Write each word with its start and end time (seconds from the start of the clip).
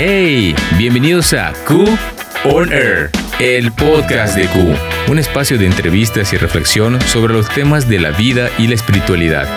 Hey, 0.00 0.54
bienvenidos 0.76 1.32
a 1.32 1.52
Q 1.66 1.84
On 2.44 2.72
Air, 2.72 3.10
el 3.40 3.72
podcast 3.72 4.36
de 4.36 4.46
Q, 4.46 4.76
un 5.08 5.18
espacio 5.18 5.58
de 5.58 5.66
entrevistas 5.66 6.32
y 6.32 6.36
reflexión 6.36 7.00
sobre 7.00 7.32
los 7.34 7.48
temas 7.48 7.88
de 7.88 7.98
la 7.98 8.12
vida 8.12 8.48
y 8.58 8.68
la 8.68 8.76
espiritualidad, 8.76 9.48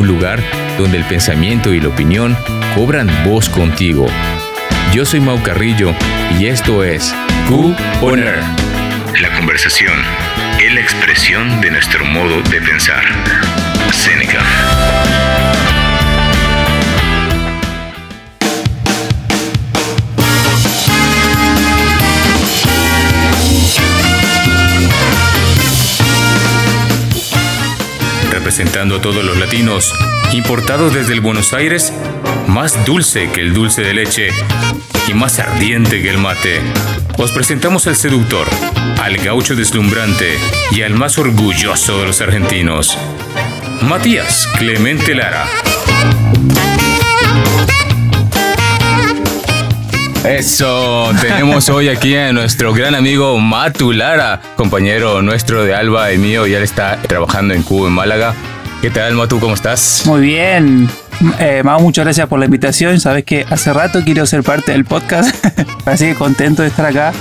un 0.00 0.08
lugar 0.08 0.40
donde 0.78 0.96
el 0.98 1.04
pensamiento 1.04 1.72
y 1.72 1.80
la 1.80 1.90
opinión 1.90 2.36
cobran 2.74 3.08
voz 3.24 3.48
contigo. 3.48 4.08
Yo 4.92 5.04
soy 5.04 5.20
Mau 5.20 5.40
Carrillo 5.44 5.94
y 6.40 6.46
esto 6.46 6.82
es 6.82 7.14
Q 7.46 7.76
On 8.02 8.18
Air. 8.18 8.40
La 9.20 9.32
conversación 9.36 9.94
es 10.60 10.74
la 10.74 10.80
expresión 10.80 11.60
de 11.60 11.70
nuestro 11.70 12.04
modo 12.04 12.42
de 12.42 12.60
pensar. 12.60 13.04
Seneca. 13.92 14.40
Representando 28.56 28.98
a 28.98 29.00
todos 29.00 29.24
los 29.24 29.36
latinos, 29.36 29.92
importados 30.32 30.94
desde 30.94 31.12
el 31.12 31.20
Buenos 31.20 31.52
Aires, 31.52 31.92
más 32.46 32.84
dulce 32.84 33.28
que 33.32 33.40
el 33.40 33.52
dulce 33.52 33.82
de 33.82 33.94
leche 33.94 34.28
y 35.08 35.12
más 35.12 35.40
ardiente 35.40 36.00
que 36.00 36.10
el 36.10 36.18
mate. 36.18 36.60
Os 37.18 37.32
presentamos 37.32 37.88
al 37.88 37.96
seductor, 37.96 38.46
al 39.02 39.16
gaucho 39.16 39.56
deslumbrante 39.56 40.38
y 40.70 40.82
al 40.82 40.94
más 40.94 41.18
orgulloso 41.18 41.98
de 41.98 42.06
los 42.06 42.20
argentinos, 42.20 42.96
Matías 43.82 44.48
Clemente 44.56 45.16
Lara. 45.16 45.46
Eso, 50.24 51.10
tenemos 51.20 51.68
hoy 51.68 51.88
aquí 51.88 52.16
a 52.16 52.32
nuestro 52.32 52.72
gran 52.72 52.94
amigo 52.94 53.38
Matu 53.38 53.92
Lara, 53.92 54.40
compañero 54.56 55.20
nuestro 55.20 55.64
de 55.64 55.74
Alba 55.74 56.12
y 56.12 56.18
mío, 56.18 56.46
ya 56.46 56.60
está 56.60 56.98
trabajando 57.02 57.52
en 57.52 57.62
Cuba, 57.62 57.88
en 57.88 57.94
Málaga. 57.94 58.34
¿Qué 58.84 58.90
tal, 58.90 59.14
Matu? 59.14 59.40
¿Cómo 59.40 59.54
estás? 59.54 60.02
Muy 60.04 60.20
bien. 60.20 60.90
Eh, 61.38 61.62
Mau, 61.64 61.80
muchas 61.80 62.04
gracias 62.04 62.28
por 62.28 62.38
la 62.38 62.44
invitación. 62.44 63.00
Sabes 63.00 63.24
que 63.24 63.46
hace 63.48 63.72
rato 63.72 64.02
quiero 64.04 64.26
ser 64.26 64.42
parte 64.42 64.72
del 64.72 64.84
podcast, 64.84 65.34
así 65.86 66.08
que 66.08 66.14
contento 66.14 66.60
de 66.60 66.68
estar 66.68 66.84
acá. 66.84 67.14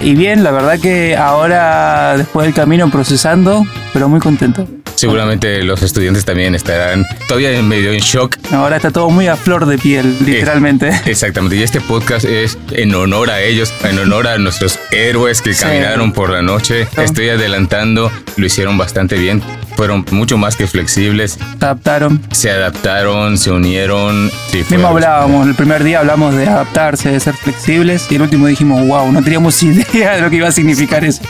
Y 0.00 0.14
bien, 0.14 0.44
la 0.44 0.52
verdad 0.52 0.78
que 0.78 1.16
ahora, 1.16 2.16
después 2.16 2.46
del 2.46 2.54
camino, 2.54 2.88
procesando, 2.88 3.66
pero 3.92 4.08
muy 4.08 4.20
contento. 4.20 4.68
Seguramente 4.94 5.64
los 5.64 5.82
estudiantes 5.82 6.24
también 6.24 6.54
estarán 6.54 7.04
todavía 7.26 7.60
medio 7.62 7.90
en 7.90 7.98
shock. 7.98 8.36
Ahora 8.52 8.76
está 8.76 8.92
todo 8.92 9.10
muy 9.10 9.26
a 9.26 9.34
flor 9.34 9.66
de 9.66 9.76
piel, 9.76 10.16
literalmente. 10.24 10.88
exactamente. 11.06 11.56
Y 11.56 11.64
este 11.64 11.80
podcast 11.80 12.26
es 12.26 12.56
en 12.70 12.94
honor 12.94 13.30
a 13.30 13.42
ellos, 13.42 13.74
en 13.82 13.98
honor 13.98 14.28
a 14.28 14.38
nuestros 14.38 14.78
héroes 14.92 15.42
que 15.42 15.52
caminaron 15.52 16.12
por 16.12 16.30
la 16.30 16.42
noche. 16.42 16.86
Estoy 16.96 17.30
adelantando, 17.30 18.12
lo 18.36 18.46
hicieron 18.46 18.78
bastante 18.78 19.18
bien. 19.18 19.42
Fueron 19.78 20.04
mucho 20.10 20.36
más 20.36 20.56
que 20.56 20.66
flexibles. 20.66 21.38
Se 21.60 21.64
adaptaron. 21.64 22.20
Se 22.32 22.50
adaptaron, 22.50 23.38
se 23.38 23.52
unieron. 23.52 24.28
Sí, 24.50 24.64
Mismo 24.70 24.88
hablábamos, 24.88 25.46
el 25.46 25.54
primer 25.54 25.84
día 25.84 26.00
hablamos 26.00 26.34
de 26.34 26.48
adaptarse, 26.48 27.10
de 27.12 27.20
ser 27.20 27.34
flexibles. 27.34 28.10
Y 28.10 28.16
el 28.16 28.22
último 28.22 28.48
dijimos, 28.48 28.84
wow, 28.88 29.12
no 29.12 29.22
teníamos 29.22 29.62
idea 29.62 30.16
de 30.16 30.22
lo 30.22 30.30
que 30.30 30.36
iba 30.38 30.48
a 30.48 30.50
significar 30.50 31.04
eso. 31.04 31.22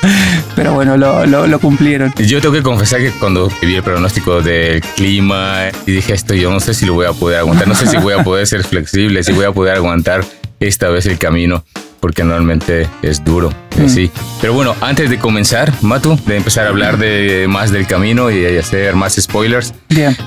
Pero 0.56 0.72
bueno, 0.72 0.96
lo, 0.96 1.26
lo, 1.26 1.46
lo 1.46 1.58
cumplieron. 1.58 2.10
Yo 2.16 2.40
tengo 2.40 2.54
que 2.54 2.62
confesar 2.62 3.00
que 3.00 3.10
cuando 3.10 3.52
vi 3.60 3.74
el 3.74 3.82
pronóstico 3.82 4.40
del 4.40 4.80
clima 4.96 5.64
y 5.84 5.92
dije 5.92 6.14
esto, 6.14 6.32
yo 6.32 6.50
no 6.50 6.60
sé 6.60 6.72
si 6.72 6.86
lo 6.86 6.94
voy 6.94 7.04
a 7.04 7.12
poder 7.12 7.40
aguantar, 7.40 7.68
no 7.68 7.74
sé 7.74 7.86
si 7.86 7.98
voy 7.98 8.14
a 8.14 8.24
poder 8.24 8.46
ser 8.46 8.64
flexible, 8.64 9.22
si 9.24 9.32
voy 9.32 9.44
a 9.44 9.52
poder 9.52 9.74
aguantar 9.74 10.24
esta 10.58 10.88
vez 10.88 11.04
el 11.04 11.18
camino, 11.18 11.66
porque 12.00 12.24
normalmente 12.24 12.88
es 13.02 13.24
duro, 13.24 13.50
mm. 13.76 13.88
sí. 13.88 14.10
Pero 14.40 14.52
bueno, 14.54 14.74
antes 14.80 15.10
de 15.10 15.18
comenzar, 15.18 15.72
Matu, 15.82 16.18
de 16.26 16.36
empezar 16.36 16.66
a 16.66 16.70
hablar 16.70 16.98
de 16.98 17.46
más 17.48 17.70
del 17.70 17.86
camino 17.86 18.30
y 18.30 18.56
hacer 18.56 18.94
más 18.94 19.16
spoilers, 19.16 19.74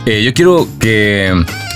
eh, 0.05 0.23
yo 0.23 0.33
quiero 0.33 0.67
que 0.79 1.33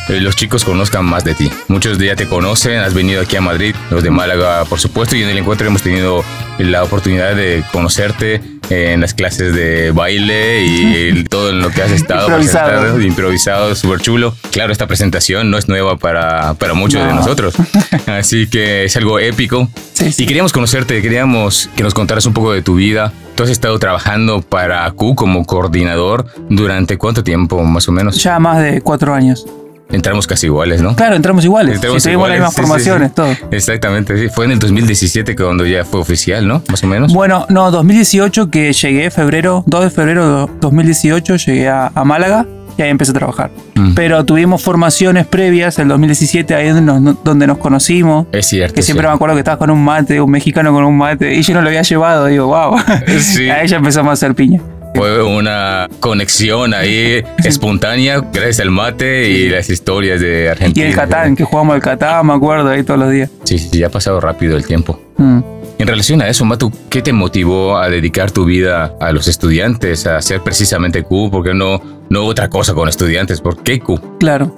eh, 0.10 0.22
los 0.22 0.36
chicos 0.36 0.64
conozcan 0.64 1.06
más 1.06 1.24
de 1.24 1.34
ti. 1.34 1.52
Muchos 1.68 1.98
de 1.98 2.08
ya 2.08 2.16
te 2.16 2.28
conocen, 2.28 2.80
has 2.80 2.94
venido 2.94 3.22
aquí 3.22 3.36
a 3.36 3.42
Madrid, 3.42 3.76
los 3.90 4.04
de 4.04 4.12
Málaga, 4.12 4.66
por 4.66 4.80
supuesto, 4.80 5.16
y 5.16 5.24
en 5.24 5.30
el 5.30 5.38
encuentro 5.38 5.68
hemos 5.68 5.82
tenido 5.82 6.24
la 6.60 6.84
oportunidad 6.84 7.36
de 7.36 7.64
conocerte 7.72 8.42
en 8.70 9.02
las 9.02 9.14
clases 9.14 9.54
de 9.54 9.92
baile 9.92 10.66
y 10.66 11.24
todo 11.26 11.50
en 11.50 11.60
lo 11.60 11.70
que 11.70 11.82
has 11.82 11.92
estado 11.92 12.28
improvisado, 12.28 13.02
improvisado 13.02 13.76
súper 13.76 14.00
chulo. 14.00 14.36
Claro, 14.52 14.72
esta 14.72 14.88
presentación 14.88 15.52
no 15.52 15.58
es 15.58 15.68
nueva 15.68 15.98
para, 15.98 16.54
para 16.56 16.74
muchos 16.74 17.06
de 17.06 17.14
nosotros, 17.14 17.56
así 18.08 18.48
que 18.48 18.86
es 18.86 18.96
algo 18.98 19.20
épico. 19.20 19.70
Y 20.18 20.26
queríamos 20.26 20.52
conocerte, 20.52 21.02
queríamos 21.02 21.70
que 21.76 21.84
nos 21.84 21.94
contaras 21.94 22.26
un 22.26 22.34
poco 22.34 22.52
de 22.52 22.62
tu 22.62 22.76
vida. 22.76 23.12
Tú 23.36 23.44
has 23.44 23.50
estado 23.50 23.78
trabajando 23.80 24.42
para 24.42 24.90
Q 24.92 25.16
como 25.16 25.46
coordinador 25.46 26.26
durante 26.50 26.98
cuánto 26.98 27.24
tiempo, 27.24 27.62
más 27.64 27.88
o 27.88 27.92
menos? 27.92 28.22
Ya 28.22 28.40
más 28.40 28.62
de 28.62 28.82
cuatro 28.82 29.14
años. 29.14 29.46
Entramos 29.90 30.28
casi 30.28 30.48
iguales, 30.48 30.82
¿no? 30.82 30.96
Claro, 30.96 31.16
entramos 31.16 31.46
iguales. 31.46 31.76
Entramos 31.76 32.02
sí, 32.02 32.12
las 32.12 32.30
mismas 32.30 32.54
formaciones, 32.54 33.14
todo. 33.14 33.30
Exactamente, 33.52 34.18
sí. 34.18 34.30
Fue 34.30 34.46
en 34.46 34.52
el 34.52 34.60
2017 34.60 35.36
cuando 35.36 35.66
ya 35.66 35.86
fue 35.86 36.00
oficial, 36.00 36.48
¿no? 36.48 36.62
Más 36.70 36.84
o 36.84 36.88
menos. 36.88 37.14
Bueno, 37.14 37.46
no, 37.50 37.72
2018 37.72 38.50
que 38.50 38.74
llegué, 38.74 39.12
febrero, 39.12 39.64
2 39.68 39.84
de 39.84 39.90
febrero 39.90 40.48
de 40.48 40.54
2018 40.60 41.36
llegué 41.38 41.70
a, 41.70 41.92
Málaga 42.04 42.46
y 42.78 42.82
ahí 42.82 42.90
empecé 42.90 43.12
a 43.12 43.14
trabajar. 43.16 43.52
Mm. 43.76 43.94
Pero 43.94 44.26
tuvimos 44.26 44.62
formaciones 44.62 45.26
previas, 45.28 45.80
el 45.80 45.88
2017, 45.88 46.54
ahí 46.56 46.70
donde 46.70 47.02
nos, 47.02 47.24
donde 47.24 47.48
nos 47.48 47.58
conocimos. 47.58 48.28
Es 48.32 48.48
cierto. 48.48 48.76
Que 48.76 48.82
siempre 48.82 49.08
me 49.08 49.14
acuerdo 49.14 49.36
que 49.36 49.40
estabas 49.40 49.60
con 49.60 49.70
un 49.70 49.84
mate, 49.84 50.20
un 50.20 50.32
mexicano 50.32 50.74
con 50.74 50.84
un 50.84 50.98
mate, 50.98 51.34
y 51.36 51.42
yo 51.42 51.54
no 51.54 51.62
lo 51.62 51.68
había 51.68 51.84
llevado, 51.84 52.26
digo, 52.26 52.48
wow. 52.48 52.78
Sí. 53.20 53.50
ahí 53.50 53.68
ya 53.68 53.78
empezamos 53.78 54.10
a 54.10 54.14
hacer 54.14 54.36
piña. 54.36 54.62
Fue 54.96 55.22
una 55.24 55.88
conexión 56.00 56.74
ahí 56.74 57.22
espontánea 57.44 58.22
gracias 58.32 58.62
al 58.62 58.72
mate 58.72 59.30
y 59.30 59.50
las 59.50 59.70
historias 59.70 60.22
de 60.22 60.50
Argentina. 60.50 60.86
Y 60.86 60.90
el 60.90 60.96
Catán, 60.96 61.36
que 61.36 61.44
jugamos 61.44 61.76
al 61.76 61.82
Catán, 61.82 62.26
me 62.28 62.34
acuerdo, 62.34 62.70
ahí 62.70 62.84
todos 62.84 63.00
los 63.00 63.12
días. 63.12 63.30
Sí, 63.44 63.60
sí, 63.60 63.78
ya 63.78 63.88
ha 63.88 63.90
pasado 63.90 64.20
rápido 64.20 64.56
el 64.56 64.66
tiempo. 64.66 65.00
Mm. 65.18 65.40
En 65.78 65.88
relación 65.88 66.22
a 66.22 66.30
eso, 66.30 66.46
Matu, 66.46 66.72
¿qué 66.90 67.02
te 67.02 67.12
motivó 67.12 67.78
a 67.78 67.90
dedicar 67.90 68.32
tu 68.32 68.46
vida 68.46 68.96
a 69.02 69.12
los 69.12 69.28
estudiantes, 69.28 70.08
a 70.08 70.18
hacer 70.18 70.42
precisamente 70.42 71.04
Q? 71.04 71.30
¿Por 71.30 71.44
qué 71.44 71.54
no, 71.54 71.82
no 72.10 72.24
otra 72.24 72.50
cosa 72.50 72.74
con 72.74 72.88
estudiantes? 72.88 73.42
¿Por 73.42 73.62
qué 73.62 73.80
Q? 73.80 74.18
Claro. 74.18 74.56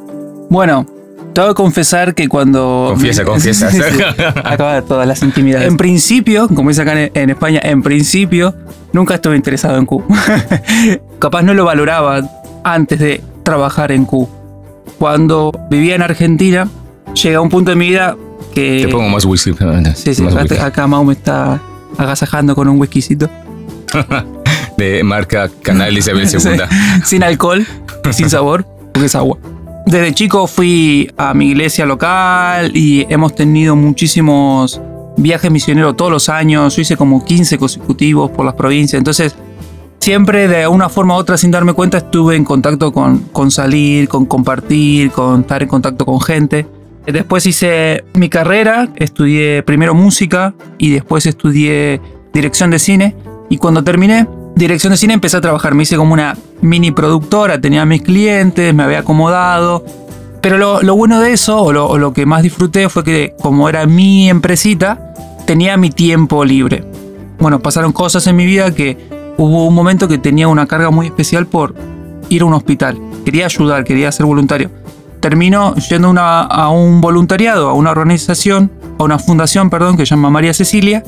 Bueno, 0.50 0.86
tengo 1.38 1.50
que 1.50 1.54
confesar 1.56 2.16
que 2.16 2.28
cuando... 2.28 2.88
Confiesa, 2.90 3.24
confiesa. 3.24 3.70
Acaba 4.44 4.76
de 4.76 4.82
todas 4.82 5.08
las 5.08 5.22
intimidades. 5.22 5.68
En 5.68 5.78
principio, 5.78 6.48
como 6.48 6.70
dice 6.70 6.82
acá 6.82 6.94
en, 7.00 7.30
España, 7.30 7.60
en 7.64 7.84
principio, 7.84 8.56
nunca 8.98 9.16
estuve 9.16 9.36
interesado 9.36 9.78
en 9.78 9.86
Q. 9.86 10.04
Capaz 11.20 11.44
no 11.44 11.54
lo 11.54 11.64
valoraba 11.66 12.22
antes 12.64 13.00
de 13.00 13.24
trabajar 13.44 13.92
en 13.92 14.06
Q. 14.06 14.28
Cuando 14.98 15.52
vivía 15.70 15.96
en 15.96 16.02
Argentina, 16.02 16.68
llegué 17.14 17.36
a 17.36 17.42
un 17.42 17.50
punto 17.50 17.72
de 17.72 17.78
mi 17.78 17.90
vida 17.90 18.18
que... 18.54 18.84
Te 18.86 18.92
pongo 18.92 19.08
más 19.10 19.24
whisky. 19.24 19.54
Sí, 19.96 20.16
sí, 20.16 20.24
acá, 20.60 20.88
Mau 20.88 21.06
me 21.06 21.14
está 21.14 21.62
agasajando 21.98 22.56
con 22.56 22.68
un 22.68 22.80
whiskycito. 22.80 23.30
de 24.78 25.04
marca 25.04 25.50
Canal 25.62 25.98
Isabel 25.98 26.28
II. 26.28 26.40
sin 27.04 27.24
alcohol, 27.24 27.66
sin 28.12 28.30
sabor, 28.30 28.66
porque 28.92 29.06
es 29.06 29.16
agua. 29.16 29.38
Desde 29.86 30.14
chico 30.14 30.48
fui 30.48 31.10
a 31.18 31.34
mi 31.34 31.50
iglesia 31.50 31.86
local 31.86 32.76
y 32.76 33.06
hemos 33.10 33.34
tenido 33.36 33.76
muchísimos 33.76 34.82
viajes 35.18 35.52
misioneros 35.52 35.98
todos 35.98 36.12
los 36.12 36.30
años. 36.30 36.76
Yo 36.76 36.82
hice 36.82 36.96
como 36.96 37.26
15 37.26 37.58
consecutivos 37.58 38.32
por 38.32 38.46
las 38.46 38.56
provincias. 38.56 39.00
Entonces, 39.00 39.36
siempre 40.00 40.48
de 40.48 40.68
una 40.68 40.88
forma 40.88 41.16
u 41.16 41.18
otra, 41.18 41.38
sin 41.38 41.52
darme 41.52 41.74
cuenta, 41.74 41.98
estuve 41.98 42.36
en 42.36 42.46
contacto 42.46 42.94
con, 42.94 43.20
con 43.32 43.52
salir, 43.52 44.08
con 44.08 44.26
compartir, 44.26 45.12
con 45.12 45.42
estar 45.42 45.62
en 45.62 45.70
contacto 45.70 46.06
con 46.06 46.22
gente. 46.22 46.66
Después 47.06 47.46
hice 47.46 48.04
mi 48.14 48.30
carrera, 48.30 48.90
estudié 48.96 49.64
primero 49.64 49.94
música 49.94 50.54
y 50.78 50.92
después 50.92 51.26
estudié 51.26 52.02
dirección 52.34 52.70
de 52.70 52.80
cine. 52.80 53.16
Y 53.50 53.58
cuando 53.58 53.82
terminé, 53.84 54.28
dirección 54.56 54.92
de 54.92 54.98
cine 54.98 55.14
empecé 55.14 55.38
a 55.38 55.42
trabajar. 55.42 55.74
Me 55.74 55.84
hice 55.84 55.96
como 55.96 56.14
una 56.14 56.38
mini 56.62 56.92
productora, 56.92 57.62
tenía 57.62 57.86
mis 57.86 58.02
clientes, 58.02 58.74
me 58.74 58.84
había 58.84 59.00
acomodado. 59.00 59.86
Pero 60.42 60.58
lo, 60.58 60.96
bueno 60.96 61.20
de 61.20 61.34
eso, 61.34 61.62
o 61.62 61.74
lo, 61.74 61.98
lo, 61.98 62.14
que 62.14 62.26
más 62.26 62.44
disfruté, 62.44 62.90
fue 62.90 63.04
que 63.04 63.36
como 63.42 63.70
era 63.70 63.86
mi 63.86 64.30
empresita, 64.30 65.14
tenía 65.46 65.78
mi 65.78 65.90
tiempo 65.90 66.46
libre. 66.46 66.84
Bueno, 67.40 67.60
pasaron 67.60 67.92
cosas 67.92 68.26
en 68.28 68.36
mi 68.36 68.46
vida 68.46 68.74
que 68.74 68.98
hubo 69.38 69.66
un 69.66 69.74
momento 69.74 70.08
que 70.08 70.18
tenía 70.18 70.48
una 70.48 70.66
carga 70.66 70.90
muy 70.90 71.08
especial 71.08 71.48
por 71.48 71.76
ir 72.30 72.42
a 72.42 72.46
un 72.46 72.54
hospital. 72.54 73.00
Quería 73.26 73.46
ayudar, 73.46 73.84
quería 73.84 74.12
ser 74.12 74.26
voluntario. 74.26 74.70
Terminó 75.20 75.76
yendo 75.76 76.14
a 76.18 76.70
un 76.70 77.02
voluntariado, 77.02 77.70
a 77.70 77.74
una 77.74 77.92
organización, 77.92 78.72
a 79.00 79.04
una 79.04 79.20
fundación, 79.20 79.70
perdón, 79.70 79.98
que 79.98 80.06
se 80.06 80.12
llama 80.12 80.30
María 80.30 80.54
Cecilia, 80.54 81.04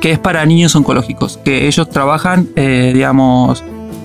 que 0.00 0.12
es 0.12 0.18
para 0.18 0.44
niños 0.46 0.74
oncológicos, 0.74 1.38
que 1.44 1.66
ellos 1.66 1.88
trabajan, 1.90 2.48
eh, 2.56 2.90
digamos, 2.94 3.62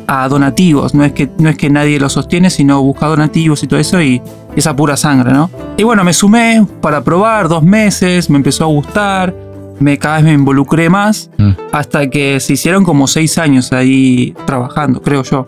a 0.07 0.27
donativos. 0.27 0.93
No 0.93 1.03
es 1.03 1.11
que, 1.13 1.29
no 1.37 1.49
es 1.49 1.57
que 1.57 1.69
nadie 1.69 1.99
lo 1.99 2.09
sostiene, 2.09 2.49
sino 2.49 2.81
busca 2.81 3.07
donativos 3.07 3.63
y 3.63 3.67
todo 3.67 3.79
eso 3.79 4.01
y 4.01 4.21
esa 4.55 4.75
pura 4.75 4.95
sangre, 4.97 5.31
¿no? 5.33 5.49
Y 5.77 5.83
bueno, 5.83 6.03
me 6.03 6.13
sumé 6.13 6.65
para 6.81 7.03
probar 7.03 7.47
dos 7.49 7.63
meses, 7.63 8.29
me 8.29 8.37
empezó 8.37 8.63
a 8.63 8.67
gustar, 8.67 9.35
me, 9.79 9.97
cada 9.97 10.15
vez 10.17 10.25
me 10.25 10.33
involucré 10.33 10.89
más, 10.89 11.29
Mm. 11.37 11.51
hasta 11.73 12.09
que 12.09 12.39
se 12.39 12.53
hicieron 12.53 12.83
como 12.85 13.07
seis 13.07 13.37
años 13.37 13.73
ahí 13.73 14.33
trabajando, 14.45 15.01
creo 15.01 15.23
yo. 15.23 15.45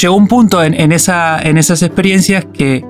Llegó 0.00 0.14
un 0.16 0.28
punto 0.28 0.62
en, 0.62 0.72
en 0.74 0.92
esa, 0.92 1.38
en 1.40 1.58
esas 1.58 1.82
experiencias 1.82 2.46
que 2.52 2.84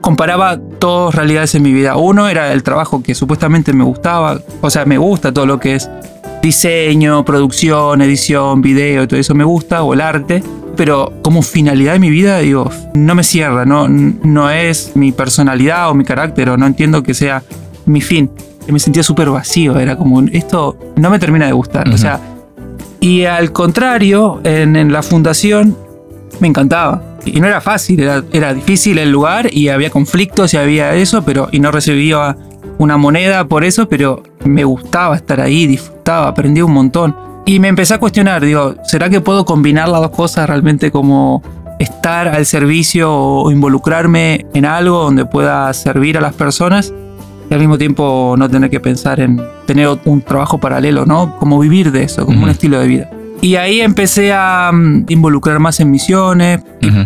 comparaba 0.00 0.56
dos 0.56 1.14
realidades 1.14 1.54
en 1.54 1.62
mi 1.62 1.72
vida. 1.72 1.96
Uno 1.96 2.28
era 2.28 2.52
el 2.52 2.62
trabajo 2.62 3.02
que 3.02 3.14
supuestamente 3.14 3.72
me 3.72 3.84
gustaba, 3.84 4.38
o 4.60 4.70
sea, 4.70 4.84
me 4.84 4.98
gusta 4.98 5.32
todo 5.32 5.46
lo 5.46 5.58
que 5.58 5.74
es 5.76 5.90
diseño, 6.46 7.24
producción, 7.24 8.00
edición, 8.02 8.62
video, 8.62 9.08
todo 9.08 9.18
eso 9.18 9.34
me 9.34 9.42
gusta, 9.42 9.82
o 9.82 9.92
el 9.94 10.00
arte, 10.00 10.44
pero 10.76 11.12
como 11.22 11.42
finalidad 11.42 11.94
de 11.94 11.98
mi 11.98 12.08
vida, 12.08 12.38
digo, 12.38 12.70
no 12.94 13.16
me 13.16 13.24
cierra, 13.24 13.64
no, 13.64 13.88
no 13.88 14.50
es 14.50 14.92
mi 14.94 15.10
personalidad 15.10 15.90
o 15.90 15.94
mi 15.94 16.04
carácter, 16.04 16.50
o 16.50 16.56
no 16.56 16.66
entiendo 16.66 17.02
que 17.02 17.14
sea 17.14 17.42
mi 17.84 18.00
fin. 18.00 18.30
Me 18.68 18.78
sentía 18.78 19.02
súper 19.02 19.28
vacío, 19.28 19.76
era 19.78 19.96
como, 19.96 20.22
esto 20.22 20.78
no 20.94 21.10
me 21.10 21.18
termina 21.18 21.46
de 21.46 21.52
gustar, 21.52 21.88
o 21.88 21.98
sea, 21.98 22.20
y 23.00 23.24
al 23.24 23.50
contrario, 23.52 24.40
en, 24.44 24.76
en 24.76 24.92
la 24.92 25.02
fundación 25.02 25.76
me 26.40 26.46
encantaba. 26.48 27.02
Y 27.24 27.40
no 27.40 27.48
era 27.48 27.60
fácil, 27.60 27.98
era, 28.00 28.22
era 28.32 28.54
difícil 28.54 28.98
el 28.98 29.10
lugar 29.10 29.52
y 29.52 29.68
había 29.68 29.90
conflictos 29.90 30.54
y 30.54 30.58
había 30.58 30.94
eso, 30.94 31.24
pero 31.24 31.48
y 31.50 31.58
no 31.58 31.72
recibía 31.72 32.36
una 32.78 32.96
moneda 32.96 33.46
por 33.46 33.64
eso, 33.64 33.88
pero 33.88 34.22
me 34.44 34.64
gustaba 34.64 35.16
estar 35.16 35.40
ahí, 35.40 35.66
disfrutaba, 35.66 36.28
aprendí 36.28 36.62
un 36.62 36.72
montón. 36.72 37.16
Y 37.44 37.60
me 37.60 37.68
empecé 37.68 37.94
a 37.94 37.98
cuestionar, 37.98 38.44
digo, 38.44 38.74
¿será 38.84 39.08
que 39.08 39.20
puedo 39.20 39.44
combinar 39.44 39.88
las 39.88 40.00
dos 40.00 40.10
cosas 40.10 40.48
realmente 40.48 40.90
como 40.90 41.42
estar 41.78 42.28
al 42.28 42.46
servicio 42.46 43.12
o 43.12 43.50
involucrarme 43.50 44.46
en 44.54 44.64
algo 44.64 45.04
donde 45.04 45.26
pueda 45.26 45.72
servir 45.72 46.16
a 46.18 46.20
las 46.20 46.34
personas 46.34 46.92
y 47.48 47.54
al 47.54 47.60
mismo 47.60 47.78
tiempo 47.78 48.34
no 48.36 48.48
tener 48.48 48.70
que 48.70 48.80
pensar 48.80 49.20
en 49.20 49.40
tener 49.66 49.88
un 50.04 50.22
trabajo 50.22 50.58
paralelo, 50.58 51.06
¿no? 51.06 51.36
Como 51.38 51.58
vivir 51.60 51.92
de 51.92 52.02
eso, 52.02 52.26
como 52.26 52.42
un 52.42 52.48
estilo 52.48 52.80
de 52.80 52.88
vida. 52.88 53.10
Y 53.40 53.56
ahí 53.56 53.80
empecé 53.80 54.32
a 54.32 54.70
mm, 54.72 55.06
involucrar 55.08 55.58
más 55.58 55.78
en 55.80 55.90
misiones 55.90 56.60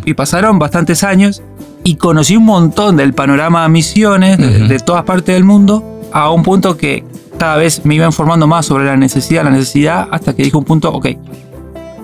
y 0.05 0.15
pasaron 0.15 0.59
bastantes 0.59 1.05
años 1.05 1.43
y 1.85 1.97
conocí 1.97 2.37
un 2.37 2.45
montón 2.45 2.97
del 2.97 3.15
panorama 3.15 3.63
de 3.63 3.69
misiones 3.69 4.39
de, 4.39 4.79
todas 4.79 5.05
partes 5.05 5.35
del 5.35 5.45
mundo 5.45 6.01
a 6.13 6.31
un 6.31 6.43
punto 6.43 6.77
que 6.77 7.05
cada 7.39 7.57
vez 7.57 7.85
me 7.85 7.95
iba 7.95 8.07
informando 8.07 8.47
más 8.47 8.67
sobre 8.67 8.85
la 8.85 8.97
necesidad, 8.97 9.45
la 9.45 9.51
necesidad, 9.51 10.09
hasta 10.11 10.35
que 10.35 10.43
dije 10.43 10.57
un 10.57 10.65
punto, 10.65 10.93
ok, 10.93 11.09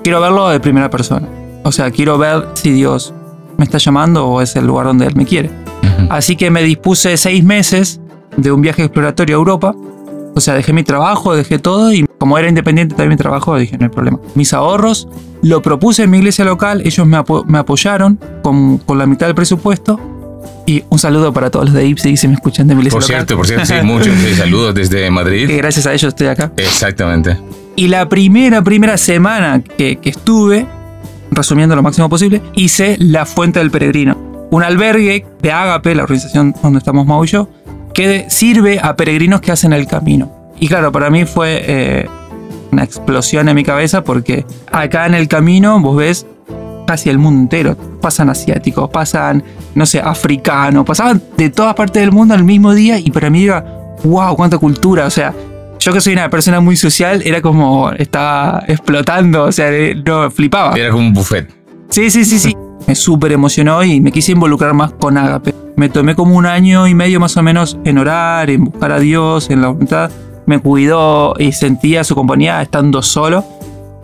quiero 0.03 0.21
verlo 0.21 0.49
de 0.49 0.61
primera 0.61 0.89
persona. 0.89 1.29
O 1.63 1.73
sea, 1.73 1.91
quiero 1.91 2.17
ver 2.17 2.47
si 2.55 2.71
Dios 2.71 3.13
me 3.57 3.65
está 3.65 3.79
llamando 3.79 4.27
o 4.27 4.41
es 4.41 4.57
el 4.57 4.67
lugar 4.67 4.87
donde 4.87 5.07
Él 5.07 5.17
me 5.17 5.27
quiere. 5.27 5.51
Así 6.09 6.37
que 6.37 6.51
me 6.51 6.63
dispuse 6.63 7.17
seis 7.17 7.43
meses 7.43 8.01
de 8.37 8.53
un 8.53 8.61
viaje 8.61 8.85
exploratorio 8.85 9.37
a 9.37 9.39
Europa. 9.39 9.75
O 10.37 10.41
sea, 10.41 10.53
dejé 10.55 10.73
mi 10.75 10.83
trabajo, 10.85 11.35
dejé 11.35 11.59
todo 11.59 11.93
y 11.93 12.05
como 12.19 12.37
era 12.39 12.47
independiente 12.49 12.95
de 12.95 13.09
mi 13.09 13.17
trabajo, 13.17 13.57
dije, 13.57 13.77
no 13.79 13.87
hay 13.87 13.91
problema. 13.91 14.21
Mis 14.35 14.53
ahorros, 14.53 15.09
lo 15.43 15.63
propuse 15.63 16.03
en 16.03 16.11
mi 16.11 16.19
iglesia 16.19 16.45
local, 16.45 16.83
ellos 16.85 17.07
me, 17.07 17.17
apo- 17.17 17.45
me 17.47 17.57
apoyaron 17.59 18.21
con, 18.43 18.77
con 18.79 18.99
la 18.99 19.07
mitad 19.07 19.27
del 19.27 19.35
presupuesto. 19.35 19.99
Y 20.67 20.85
un 20.91 20.99
saludo 20.99 21.33
para 21.33 21.49
todos 21.51 21.67
los 21.67 21.75
de 21.75 21.87
IPSI 21.87 22.17
si 22.17 22.29
me 22.29 22.35
escuchan 22.35 22.67
de 22.69 22.75
mi 22.75 22.81
iglesia 22.83 22.97
Por 22.99 23.03
local. 23.03 23.17
cierto, 23.17 23.37
por 23.37 23.47
cierto, 23.47 23.65
sí, 23.67 23.75
muchos 23.83 24.15
sí, 24.15 24.35
saludos 24.37 24.75
desde 24.75 25.05
Que 25.05 25.11
Madrid. 25.11 25.51
gracias 25.57 25.87
a 25.87 25.93
ellos 25.95 26.09
estoy 26.09 26.27
acá. 26.27 26.53
Exactamente. 26.57 27.39
Y 27.77 27.89
la 27.89 28.09
primera, 28.09 28.63
primera 28.63 28.97
semana 28.99 29.61
que, 29.63 29.97
que 29.97 30.11
estuve, 30.11 30.67
resumiendo 31.31 31.75
lo 31.77 31.83
máximo 31.83 32.09
posible, 32.09 32.43
hice 32.55 32.97
La 32.99 33.25
Fuente 33.27 33.59
del 33.61 33.71
Peregrino. 33.71 34.17
Un 34.51 34.63
albergue 34.63 35.25
de 35.41 35.53
Ágape, 35.53 35.95
la 35.95 36.03
organización 36.05 36.55
donde 36.63 36.79
estamos 36.79 37.07
Mau 37.07 37.25
y 37.25 37.29
yo, 37.29 37.49
que 37.97 38.27
sirve 38.29 38.79
a 38.79 38.95
peregrinos 38.95 39.41
que 39.41 39.51
hacen 39.51 39.73
el 39.73 39.87
camino. 39.87 40.31
Y 40.61 40.69
claro, 40.69 40.93
para 40.93 41.09
mí 41.09 41.25
fue 41.25 41.65
eh, 41.67 42.07
una 42.71 42.85
explosión 42.85 43.49
en 43.49 43.57
mi 43.57 43.65
cabeza 43.65 44.05
porque 44.05 44.45
acá 44.71 45.07
en 45.07 45.15
el 45.15 45.29
camino 45.29 45.81
vos 45.81 45.97
ves 45.97 46.27
casi 46.87 47.09
el 47.09 47.19
mundo 47.19 47.41
entero. 47.41 47.75
Pasan 48.03 48.29
asiáticos, 48.29 48.91
pasan, 48.91 49.43
no 49.75 49.87
sé, 49.87 49.99
africanos, 50.01 50.85
pasaban 50.85 51.23
de 51.39 51.49
todas 51.49 51.75
partes 51.75 52.03
del 52.03 52.13
mundo 52.13 52.35
al 52.35 52.45
mismo 52.45 52.75
día 52.75 52.99
y 52.99 53.11
para 53.11 53.31
mí 53.31 53.45
era, 53.45 53.65
wow, 54.05 54.37
cuánta 54.37 54.59
cultura. 54.59 55.07
O 55.07 55.11
sea, 55.11 55.33
yo 55.79 55.93
que 55.95 56.03
soy 56.03 56.13
una 56.13 56.29
persona 56.29 56.61
muy 56.61 56.77
social, 56.77 57.23
era 57.25 57.41
como, 57.41 57.93
estaba 57.93 58.63
explotando, 58.69 59.45
o 59.45 59.53
sea, 59.53 59.71
no, 60.05 60.31
flipaba. 60.31 60.77
Era 60.77 60.91
como 60.91 61.07
un 61.07 61.15
buffet. 61.15 61.51
Sí, 61.89 62.11
sí, 62.11 62.27
sí, 62.27 62.39
sí. 62.39 62.55
Me 62.87 62.95
súper 62.95 63.33
emocionó 63.33 63.83
y 63.83 64.01
me 64.01 64.13
quise 64.13 64.33
involucrar 64.33 64.75
más 64.75 64.93
con 64.93 65.17
Agape. 65.17 65.55
Me 65.77 65.89
tomé 65.89 66.15
como 66.15 66.37
un 66.37 66.47
año 66.47 66.87
y 66.87 66.95
medio 66.95 67.21
más 67.21 67.37
o 67.37 67.43
menos 67.43 67.79
en 67.85 67.99
orar, 67.99 68.49
en 68.49 68.65
buscar 68.65 68.93
a 68.93 68.99
Dios, 68.99 69.51
en 69.51 69.61
la 69.61 69.69
voluntad. 69.69 70.11
Me 70.47 70.61
cuidó 70.61 71.35
y 71.39 71.53
sentía 71.53 72.05
su 72.05 72.15
compañía 72.15 72.63
estando 72.63 73.03
solo. 73.03 73.45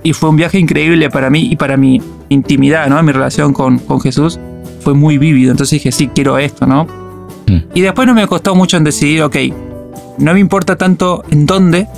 Y 0.02 0.12
fue 0.12 0.30
un 0.30 0.36
viaje 0.36 0.58
increíble 0.58 1.08
para 1.10 1.30
mí 1.30 1.48
y 1.50 1.56
para 1.56 1.76
mi 1.76 2.02
intimidad, 2.28 2.88
¿no? 2.88 3.00
Mi 3.02 3.12
relación 3.12 3.52
con, 3.52 3.78
con 3.78 4.00
Jesús 4.00 4.40
fue 4.80 4.94
muy 4.94 5.19
vívido. 5.19 5.52
Entonces 5.52 5.78
dije, 5.78 5.92
sí, 5.92 6.10
quiero 6.12 6.38
esto, 6.38 6.66
¿no? 6.66 6.84
Mm. 7.46 7.58
Y 7.74 7.80
después 7.80 8.06
no 8.06 8.14
me 8.14 8.26
costó 8.26 8.54
mucho 8.54 8.76
en 8.76 8.84
decidir, 8.84 9.22
ok, 9.22 9.36
no 10.19 10.34
me 10.34 10.40
importa 10.40 10.76
tanto 10.76 11.22
en 11.30 11.46
dónde, 11.46 11.88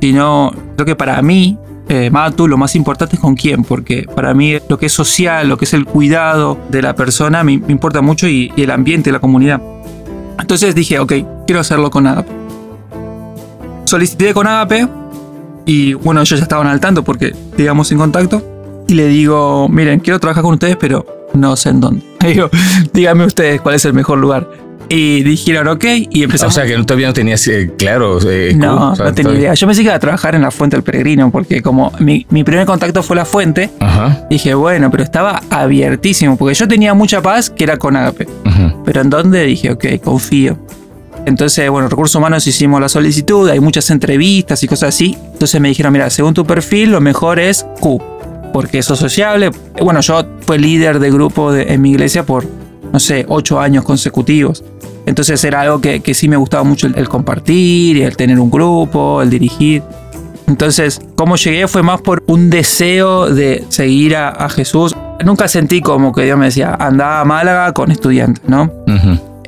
sino 0.00 0.52
creo 0.74 0.86
que 0.86 0.96
para 0.96 1.20
mí, 1.22 1.58
eh, 1.88 2.10
Matu, 2.10 2.48
lo 2.48 2.56
más 2.56 2.74
importante 2.74 3.16
es 3.16 3.20
con 3.20 3.36
quién, 3.36 3.62
porque 3.62 4.06
para 4.14 4.34
mí 4.34 4.58
lo 4.68 4.78
que 4.78 4.86
es 4.86 4.92
social, 4.92 5.48
lo 5.48 5.56
que 5.56 5.64
es 5.66 5.74
el 5.74 5.84
cuidado 5.84 6.58
de 6.68 6.82
la 6.82 6.94
persona, 6.94 7.44
me, 7.44 7.58
me 7.58 7.72
importa 7.72 8.00
mucho 8.00 8.26
y, 8.28 8.52
y 8.56 8.62
el 8.62 8.70
ambiente, 8.70 9.12
la 9.12 9.20
comunidad. 9.20 9.60
Entonces 10.38 10.74
dije, 10.74 10.98
ok, 10.98 11.12
quiero 11.46 11.60
hacerlo 11.60 11.90
con 11.90 12.06
Agape. 12.06 12.30
Solicité 13.84 14.34
con 14.34 14.46
Agape 14.46 14.88
y 15.64 15.94
bueno, 15.94 16.20
ellos 16.20 16.38
ya 16.38 16.44
estaban 16.44 16.66
al 16.66 16.80
tanto 16.80 17.02
porque 17.02 17.34
digamos 17.56 17.90
en 17.92 17.98
contacto. 17.98 18.42
Y 18.88 18.94
le 18.94 19.08
digo, 19.08 19.68
miren, 19.68 19.98
quiero 19.98 20.20
trabajar 20.20 20.44
con 20.44 20.54
ustedes, 20.54 20.76
pero 20.76 21.04
no 21.34 21.56
sé 21.56 21.70
en 21.70 21.80
dónde. 21.80 22.04
Digo, 22.20 22.50
díganme 22.92 23.24
ustedes 23.24 23.60
cuál 23.60 23.74
es 23.74 23.84
el 23.84 23.92
mejor 23.92 24.18
lugar. 24.18 24.48
Y 24.88 25.22
dijeron, 25.24 25.66
ok, 25.68 25.84
y 26.10 26.20
O 26.20 26.24
empezamos. 26.24 26.54
sea 26.54 26.64
que 26.64 26.76
todavía 26.84 27.08
no 27.08 27.12
tenías 27.12 27.46
eh, 27.48 27.72
claro. 27.76 28.18
eh, 28.28 28.52
No, 28.56 28.92
o 28.92 28.96
sea, 28.96 29.06
no 29.06 29.10
tenía 29.12 29.22
todavía- 29.30 29.40
idea. 29.40 29.54
Yo 29.54 29.66
pensé 29.66 29.82
que 29.82 29.86
iba 29.86 29.94
a 29.94 29.98
trabajar 29.98 30.34
en 30.36 30.42
la 30.42 30.50
Fuente 30.52 30.76
del 30.76 30.84
Peregrino, 30.84 31.30
porque 31.32 31.60
como 31.62 31.92
mi, 31.98 32.24
mi 32.30 32.44
primer 32.44 32.66
contacto 32.66 33.02
fue 33.02 33.16
la 33.16 33.24
Fuente, 33.24 33.70
Ajá. 33.80 34.26
dije, 34.30 34.54
bueno, 34.54 34.90
pero 34.90 35.02
estaba 35.02 35.42
abiertísimo, 35.50 36.36
porque 36.36 36.54
yo 36.54 36.68
tenía 36.68 36.94
mucha 36.94 37.20
paz 37.20 37.50
que 37.50 37.64
era 37.64 37.76
con 37.78 37.96
Agape. 37.96 38.28
Pero 38.84 39.00
en 39.00 39.10
dónde 39.10 39.42
dije, 39.44 39.72
ok, 39.72 39.84
confío. 40.04 40.56
Entonces, 41.26 41.68
bueno, 41.68 41.88
recursos 41.88 42.14
humanos 42.14 42.46
hicimos 42.46 42.80
la 42.80 42.88
solicitud, 42.88 43.48
hay 43.50 43.58
muchas 43.58 43.90
entrevistas 43.90 44.62
y 44.62 44.68
cosas 44.68 44.90
así. 44.94 45.16
Entonces 45.32 45.60
me 45.60 45.68
dijeron, 45.68 45.92
mira, 45.92 46.08
según 46.10 46.34
tu 46.34 46.46
perfil, 46.46 46.92
lo 46.92 47.00
mejor 47.00 47.40
es 47.40 47.66
Q, 47.80 48.00
porque 48.52 48.80
sos 48.84 49.00
sociable. 49.00 49.50
Bueno, 49.82 50.00
yo 50.02 50.24
fui 50.42 50.58
líder 50.58 51.00
de 51.00 51.10
grupo 51.10 51.50
de- 51.50 51.72
en 51.72 51.82
mi 51.82 51.90
iglesia 51.90 52.22
por, 52.24 52.44
no 52.92 52.98
sé, 52.98 53.24
ocho 53.28 53.60
años 53.60 53.84
consecutivos. 53.84 54.64
Entonces 55.06 55.42
era 55.44 55.60
algo 55.60 55.80
que, 55.80 56.00
que 56.00 56.14
sí 56.14 56.28
me 56.28 56.36
gustaba 56.36 56.64
mucho 56.64 56.86
el, 56.86 56.96
el 56.96 57.08
compartir, 57.08 58.02
el 58.02 58.16
tener 58.16 58.40
un 58.40 58.50
grupo, 58.50 59.22
el 59.22 59.30
dirigir. 59.30 59.82
Entonces, 60.46 61.00
cómo 61.16 61.36
llegué 61.36 61.66
fue 61.66 61.82
más 61.82 62.00
por 62.00 62.22
un 62.26 62.50
deseo 62.50 63.28
de 63.28 63.64
seguir 63.68 64.16
a, 64.16 64.28
a 64.28 64.48
Jesús. 64.48 64.94
Nunca 65.24 65.48
sentí 65.48 65.80
como 65.80 66.12
que 66.12 66.24
Dios 66.24 66.38
me 66.38 66.46
decía, 66.46 66.76
anda 66.78 67.20
a 67.20 67.24
Málaga 67.24 67.72
con 67.72 67.90
estudiantes, 67.90 68.44
¿no? 68.48 68.70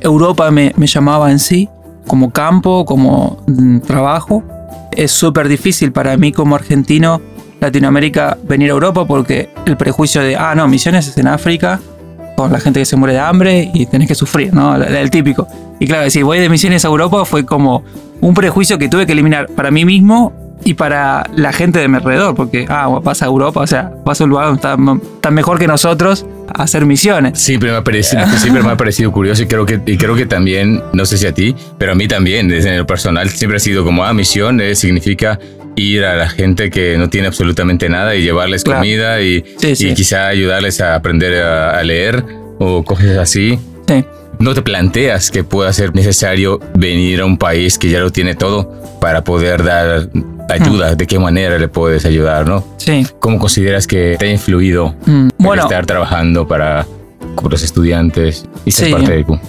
Europa 0.01 0.49
me, 0.51 0.73
me 0.77 0.87
llamaba 0.87 1.31
en 1.31 1.39
sí, 1.39 1.69
como 2.07 2.31
campo, 2.31 2.85
como 2.85 3.43
mm, 3.47 3.79
trabajo. 3.79 4.43
Es 4.91 5.11
súper 5.11 5.47
difícil 5.47 5.91
para 5.91 6.17
mí 6.17 6.31
como 6.31 6.55
argentino, 6.55 7.21
Latinoamérica, 7.61 8.37
venir 8.43 8.69
a 8.69 8.73
Europa 8.73 9.05
porque 9.05 9.49
el 9.65 9.77
prejuicio 9.77 10.21
de, 10.21 10.35
ah, 10.35 10.53
no, 10.55 10.67
misiones 10.67 11.07
es 11.07 11.17
en 11.17 11.27
África, 11.27 11.79
la 12.47 12.59
gente 12.59 12.79
que 12.79 12.85
se 12.85 12.95
muere 12.95 13.13
de 13.13 13.19
hambre 13.19 13.69
y 13.73 13.85
tenés 13.85 14.07
que 14.07 14.15
sufrir, 14.15 14.53
¿no? 14.53 14.75
El, 14.75 14.95
el 14.95 15.09
típico. 15.09 15.47
Y 15.79 15.87
claro, 15.87 16.09
si 16.09 16.21
voy 16.21 16.39
de 16.39 16.49
misiones 16.49 16.85
a 16.85 16.87
Europa 16.87 17.25
fue 17.25 17.45
como 17.45 17.83
un 18.21 18.33
prejuicio 18.33 18.77
que 18.77 18.89
tuve 18.89 19.05
que 19.05 19.13
eliminar 19.13 19.47
para 19.47 19.71
mí 19.71 19.85
mismo 19.85 20.33
y 20.63 20.73
para 20.73 21.23
la 21.35 21.53
gente 21.53 21.79
de 21.79 21.87
mi 21.87 21.97
alrededor, 21.97 22.35
porque, 22.35 22.65
ah, 22.69 22.99
vas 23.01 23.21
a 23.21 23.25
Europa, 23.25 23.61
o 23.61 23.67
sea, 23.67 23.91
vas 24.05 24.19
a 24.19 24.25
un 24.25 24.29
lugar 24.31 24.45
donde 24.45 24.57
está, 24.57 24.77
está 25.15 25.31
mejor 25.31 25.57
que 25.57 25.67
nosotros 25.67 26.25
a 26.53 26.63
hacer 26.63 26.85
misiones. 26.85 27.39
Siempre 27.39 27.71
me 27.71 27.77
ha 27.77 27.83
parecido, 27.83 28.25
siempre 28.37 28.61
me 28.61 28.71
ha 28.71 28.77
parecido 28.77 29.11
curioso 29.11 29.43
y 29.43 29.47
creo 29.47 29.65
que 29.65 29.79
y 29.85 29.97
creo 29.97 30.15
que 30.15 30.25
también, 30.25 30.81
no 30.93 31.05
sé 31.05 31.17
si 31.17 31.27
a 31.27 31.33
ti, 31.33 31.55
pero 31.77 31.93
a 31.93 31.95
mí 31.95 32.07
también, 32.07 32.49
desde 32.49 32.75
el 32.75 32.85
personal, 32.85 33.29
siempre 33.29 33.57
ha 33.57 33.59
sido 33.59 33.85
como, 33.85 34.03
ah, 34.03 34.13
misión 34.13 34.59
eh, 34.59 34.75
significa 34.75 35.39
ir 35.79 36.05
a 36.05 36.15
la 36.15 36.29
gente 36.29 36.69
que 36.69 36.97
no 36.97 37.09
tiene 37.09 37.27
absolutamente 37.27 37.89
nada 37.89 38.15
y 38.15 38.21
llevarles 38.23 38.63
Claro. 38.63 38.79
comida 38.79 39.21
y, 39.21 39.43
Sí, 39.57 39.75
sí. 39.75 39.89
y 39.89 39.93
quizá 39.93 40.27
ayudarles 40.27 40.81
a 40.81 40.95
aprender 40.95 41.41
a, 41.41 41.77
a 41.77 41.83
leer 41.83 42.23
o 42.59 42.83
cosas 42.83 43.17
así. 43.17 43.59
Sí. 43.87 44.03
¿No 44.39 44.53
te 44.53 44.61
planteas 44.61 45.31
que 45.31 45.43
pueda 45.43 45.73
ser 45.73 45.93
necesario 45.95 46.59
venir 46.75 47.21
a 47.21 47.25
un 47.25 47.37
país 47.37 47.77
que 47.77 47.89
ya 47.89 47.99
lo 47.99 48.11
tiene 48.11 48.35
todo 48.35 48.71
para 49.01 49.23
poder 49.23 49.63
dar 49.63 50.09
ayuda, 50.49 50.95
de 50.95 51.07
qué 51.07 51.19
manera 51.19 51.57
le 51.59 51.67
puedes 51.67 52.05
ayudar, 52.05 52.47
¿no? 52.47 52.63
Sí. 52.77 53.05
¿Cómo 53.19 53.37
consideras 53.37 53.85
que 53.85 54.15
te 54.17 54.27
ha 54.27 54.31
influido 54.31 54.95
Mm, 55.05 55.29
Bueno, 55.37 55.63
estar 55.63 55.85
trabajando 55.85 56.47
para 56.47 56.85
con 57.35 57.51
los 57.51 57.63
estudiantes 57.63 58.45
y 58.65 58.71
ser 58.71 58.87
Sí. 58.87 58.93
parte 58.93 59.11
de 59.15 59.23
Q? 59.25 59.39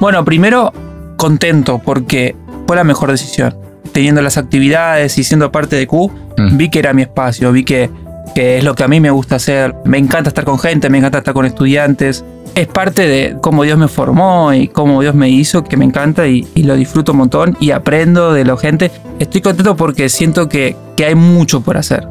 Bueno, 0.00 0.24
primero 0.24 0.72
contento 1.16 1.80
porque 1.84 2.34
fue 2.66 2.76
la 2.76 2.84
mejor 2.84 3.10
decisión. 3.10 3.54
Teniendo 3.92 4.22
las 4.22 4.36
actividades 4.38 5.18
y 5.18 5.24
siendo 5.24 5.50
parte 5.52 5.76
de 5.76 5.86
Q, 5.86 6.10
Mm. 6.38 6.56
vi 6.56 6.68
que 6.70 6.78
era 6.78 6.92
mi 6.94 7.02
espacio, 7.02 7.52
vi 7.52 7.64
que, 7.64 7.90
que 8.34 8.58
es 8.58 8.64
lo 8.64 8.74
que 8.74 8.84
a 8.84 8.88
mí 8.88 9.00
me 9.00 9.10
gusta 9.10 9.36
hacer. 9.36 9.74
Me 9.84 9.98
encanta 9.98 10.28
estar 10.28 10.44
con 10.44 10.58
gente, 10.58 10.88
me 10.88 10.98
encanta 10.98 11.18
estar 11.18 11.34
con 11.34 11.44
estudiantes. 11.44 12.24
Es 12.54 12.66
parte 12.66 13.06
de 13.06 13.36
cómo 13.40 13.62
Dios 13.64 13.78
me 13.78 13.88
formó 13.88 14.52
y 14.54 14.68
cómo 14.68 15.02
Dios 15.02 15.14
me 15.14 15.28
hizo, 15.28 15.62
que 15.64 15.76
me 15.76 15.84
encanta 15.84 16.26
y, 16.26 16.46
y 16.54 16.62
lo 16.64 16.76
disfruto 16.76 17.12
un 17.12 17.18
montón 17.18 17.56
y 17.60 17.70
aprendo 17.72 18.32
de 18.32 18.44
la 18.44 18.56
gente. 18.56 18.90
Estoy 19.18 19.40
contento 19.40 19.76
porque 19.76 20.08
siento 20.08 20.48
que, 20.48 20.76
que 20.96 21.04
hay 21.04 21.14
mucho 21.14 21.60
por 21.60 21.76
hacer. 21.76 22.06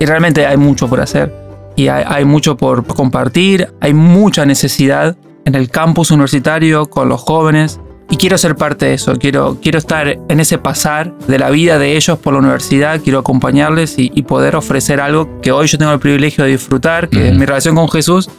Y 0.00 0.06
realmente 0.06 0.46
hay 0.46 0.56
mucho 0.56 0.88
por 0.88 1.00
hacer. 1.00 1.32
Y 1.76 1.88
hay, 1.88 2.04
hay 2.06 2.24
mucho 2.24 2.56
por 2.56 2.84
compartir, 2.86 3.68
hay 3.80 3.92
mucha 3.94 4.46
necesidad 4.46 5.16
en 5.44 5.54
el 5.54 5.68
campus 5.70 6.10
universitario 6.10 6.86
con 6.86 7.08
los 7.08 7.20
jóvenes. 7.20 7.78
Y 8.08 8.16
quiero 8.16 8.38
ser 8.38 8.54
parte 8.54 8.86
de 8.86 8.94
eso, 8.94 9.14
quiero, 9.16 9.58
quiero 9.60 9.78
estar 9.78 10.06
en 10.28 10.40
ese 10.40 10.58
pasar 10.58 11.12
de 11.26 11.38
la 11.38 11.50
vida 11.50 11.78
de 11.78 11.96
ellos 11.96 12.18
por 12.18 12.34
la 12.34 12.38
universidad, 12.38 13.00
quiero 13.02 13.18
acompañarles 13.18 13.98
y, 13.98 14.12
y 14.14 14.22
poder 14.22 14.54
ofrecer 14.54 15.00
algo 15.00 15.40
que 15.40 15.50
hoy 15.50 15.66
yo 15.66 15.76
tengo 15.76 15.92
el 15.92 15.98
privilegio 15.98 16.44
de 16.44 16.50
disfrutar, 16.50 17.08
que 17.08 17.30
es 17.30 17.34
mi 17.36 17.44
relación 17.44 17.74
con 17.74 17.88
Jesús, 17.88 18.30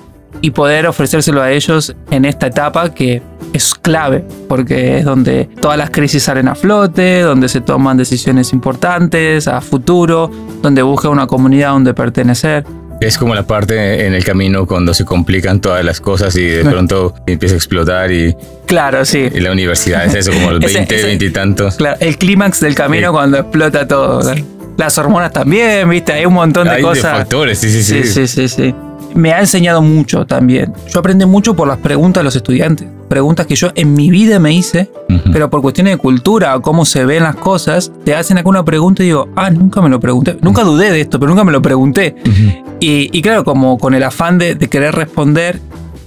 y 0.42 0.52
poder 0.52 0.88
ofrecérselo 0.88 1.42
a 1.42 1.52
ellos 1.52 1.96
en 2.12 2.26
esta 2.26 2.48
etapa 2.48 2.94
que 2.94 3.22
es 3.54 3.74
clave, 3.74 4.26
porque 4.48 5.00
es 5.00 5.06
donde 5.06 5.50
todas 5.62 5.78
las 5.78 5.90
crisis 5.90 6.24
salen 6.24 6.48
a 6.48 6.56
flote, 6.56 7.22
donde 7.22 7.50
se 7.50 7.62
toman 7.62 7.98
decisiones 7.98 8.54
importantes 8.54 9.48
a 9.48 9.62
futuro, 9.62 10.30
donde 10.62 10.82
busca 10.82 11.10
una 11.10 11.28
comunidad 11.28 11.72
donde 11.72 11.94
pertenecer. 11.94 12.66
Es 13.00 13.18
como 13.18 13.36
la 13.36 13.44
parte 13.44 14.06
en 14.08 14.14
el 14.16 14.24
camino 14.24 14.66
cuando 14.66 14.94
se 14.94 15.06
complican 15.06 15.62
todas 15.62 15.86
las 15.86 16.02
cosas 16.02 16.36
y 16.36 16.44
de 16.46 16.66
pronto 16.66 17.14
empieza 17.28 17.54
a 17.54 17.58
explotar 17.58 18.12
y, 18.12 18.36
Claro, 18.66 19.06
sí. 19.06 19.30
y 19.32 19.40
la 19.40 19.52
universidad 19.52 20.06
es 20.06 20.16
eso, 20.16 20.32
como 20.32 20.52
los 20.52 20.64
Ese- 20.64 20.80
20, 20.80 20.96
ese- 20.96 21.06
20 21.06 21.26
y 21.26 21.30
tantos. 21.32 21.76
Claro, 21.76 21.98
el 22.00 22.18
clímax 22.18 22.60
del 22.60 22.74
camino 22.74 23.10
Sí. 23.10 23.14
cuando 23.14 23.38
explota 23.38 23.88
todo. 23.88 24.18
¿verdad? 24.18 24.38
Las 24.78 24.98
hormonas 24.98 25.32
también, 25.32 25.88
viste, 25.90 26.12
hay 26.14 26.26
un 26.26 26.34
montón 26.34 26.66
de 26.66 26.72
Hay 26.72 26.78
de 26.78 26.88
cosas. 26.88 27.18
factores, 27.20 27.60
sí, 27.60 27.70
sí, 27.70 27.84
sí. 27.84 28.04
Sí, 28.04 28.28
sí, 28.28 28.28
sí, 28.28 28.48
sí. 28.48 28.76
Me 29.14 29.32
ha 29.32 29.40
enseñado 29.40 29.82
mucho 29.82 30.26
también. 30.26 30.74
Yo 30.92 31.00
aprendí 31.00 31.26
mucho 31.26 31.56
por 31.56 31.68
las 31.68 31.78
preguntas 31.78 32.22
de 32.22 32.26
los 32.26 32.36
estudiantes. 32.36 32.88
Preguntas 33.08 33.46
que 33.48 33.56
yo 33.56 33.70
en 33.76 33.94
mi 33.94 34.10
vida 34.10 34.38
me 34.40 34.54
hice, 34.54 34.90
pero 35.32 35.50
por 35.50 35.62
cuestiones 35.62 35.94
de 35.94 35.98
cultura 35.98 36.56
o 36.56 36.62
cómo 36.62 36.84
se 36.86 37.06
ven 37.06 37.24
las 37.24 37.36
cosas, 37.36 37.92
te 38.04 38.14
hacen 38.16 38.38
alguna 38.38 38.64
pregunta 38.66 39.02
y 39.04 39.08
digo, 39.08 39.30
ah, 39.36 39.50
nunca 39.50 39.82
me 39.82 39.90
lo 39.90 40.00
pregunté. 40.00 40.38
Nunca 40.42 40.64
dudé 40.64 40.92
de 40.92 41.02
esto, 41.02 41.20
pero 41.20 41.30
nunca 41.30 41.44
me 41.44 41.52
lo 41.52 41.62
pregunté. 41.62 42.16
Y, 42.80 43.10
y 43.18 43.22
claro, 43.22 43.44
como 43.44 43.78
con 43.78 43.94
el 43.94 44.04
afán 44.04 44.38
de, 44.38 44.56
de 44.56 44.68
querer 44.68 44.94
responder, 44.94 45.60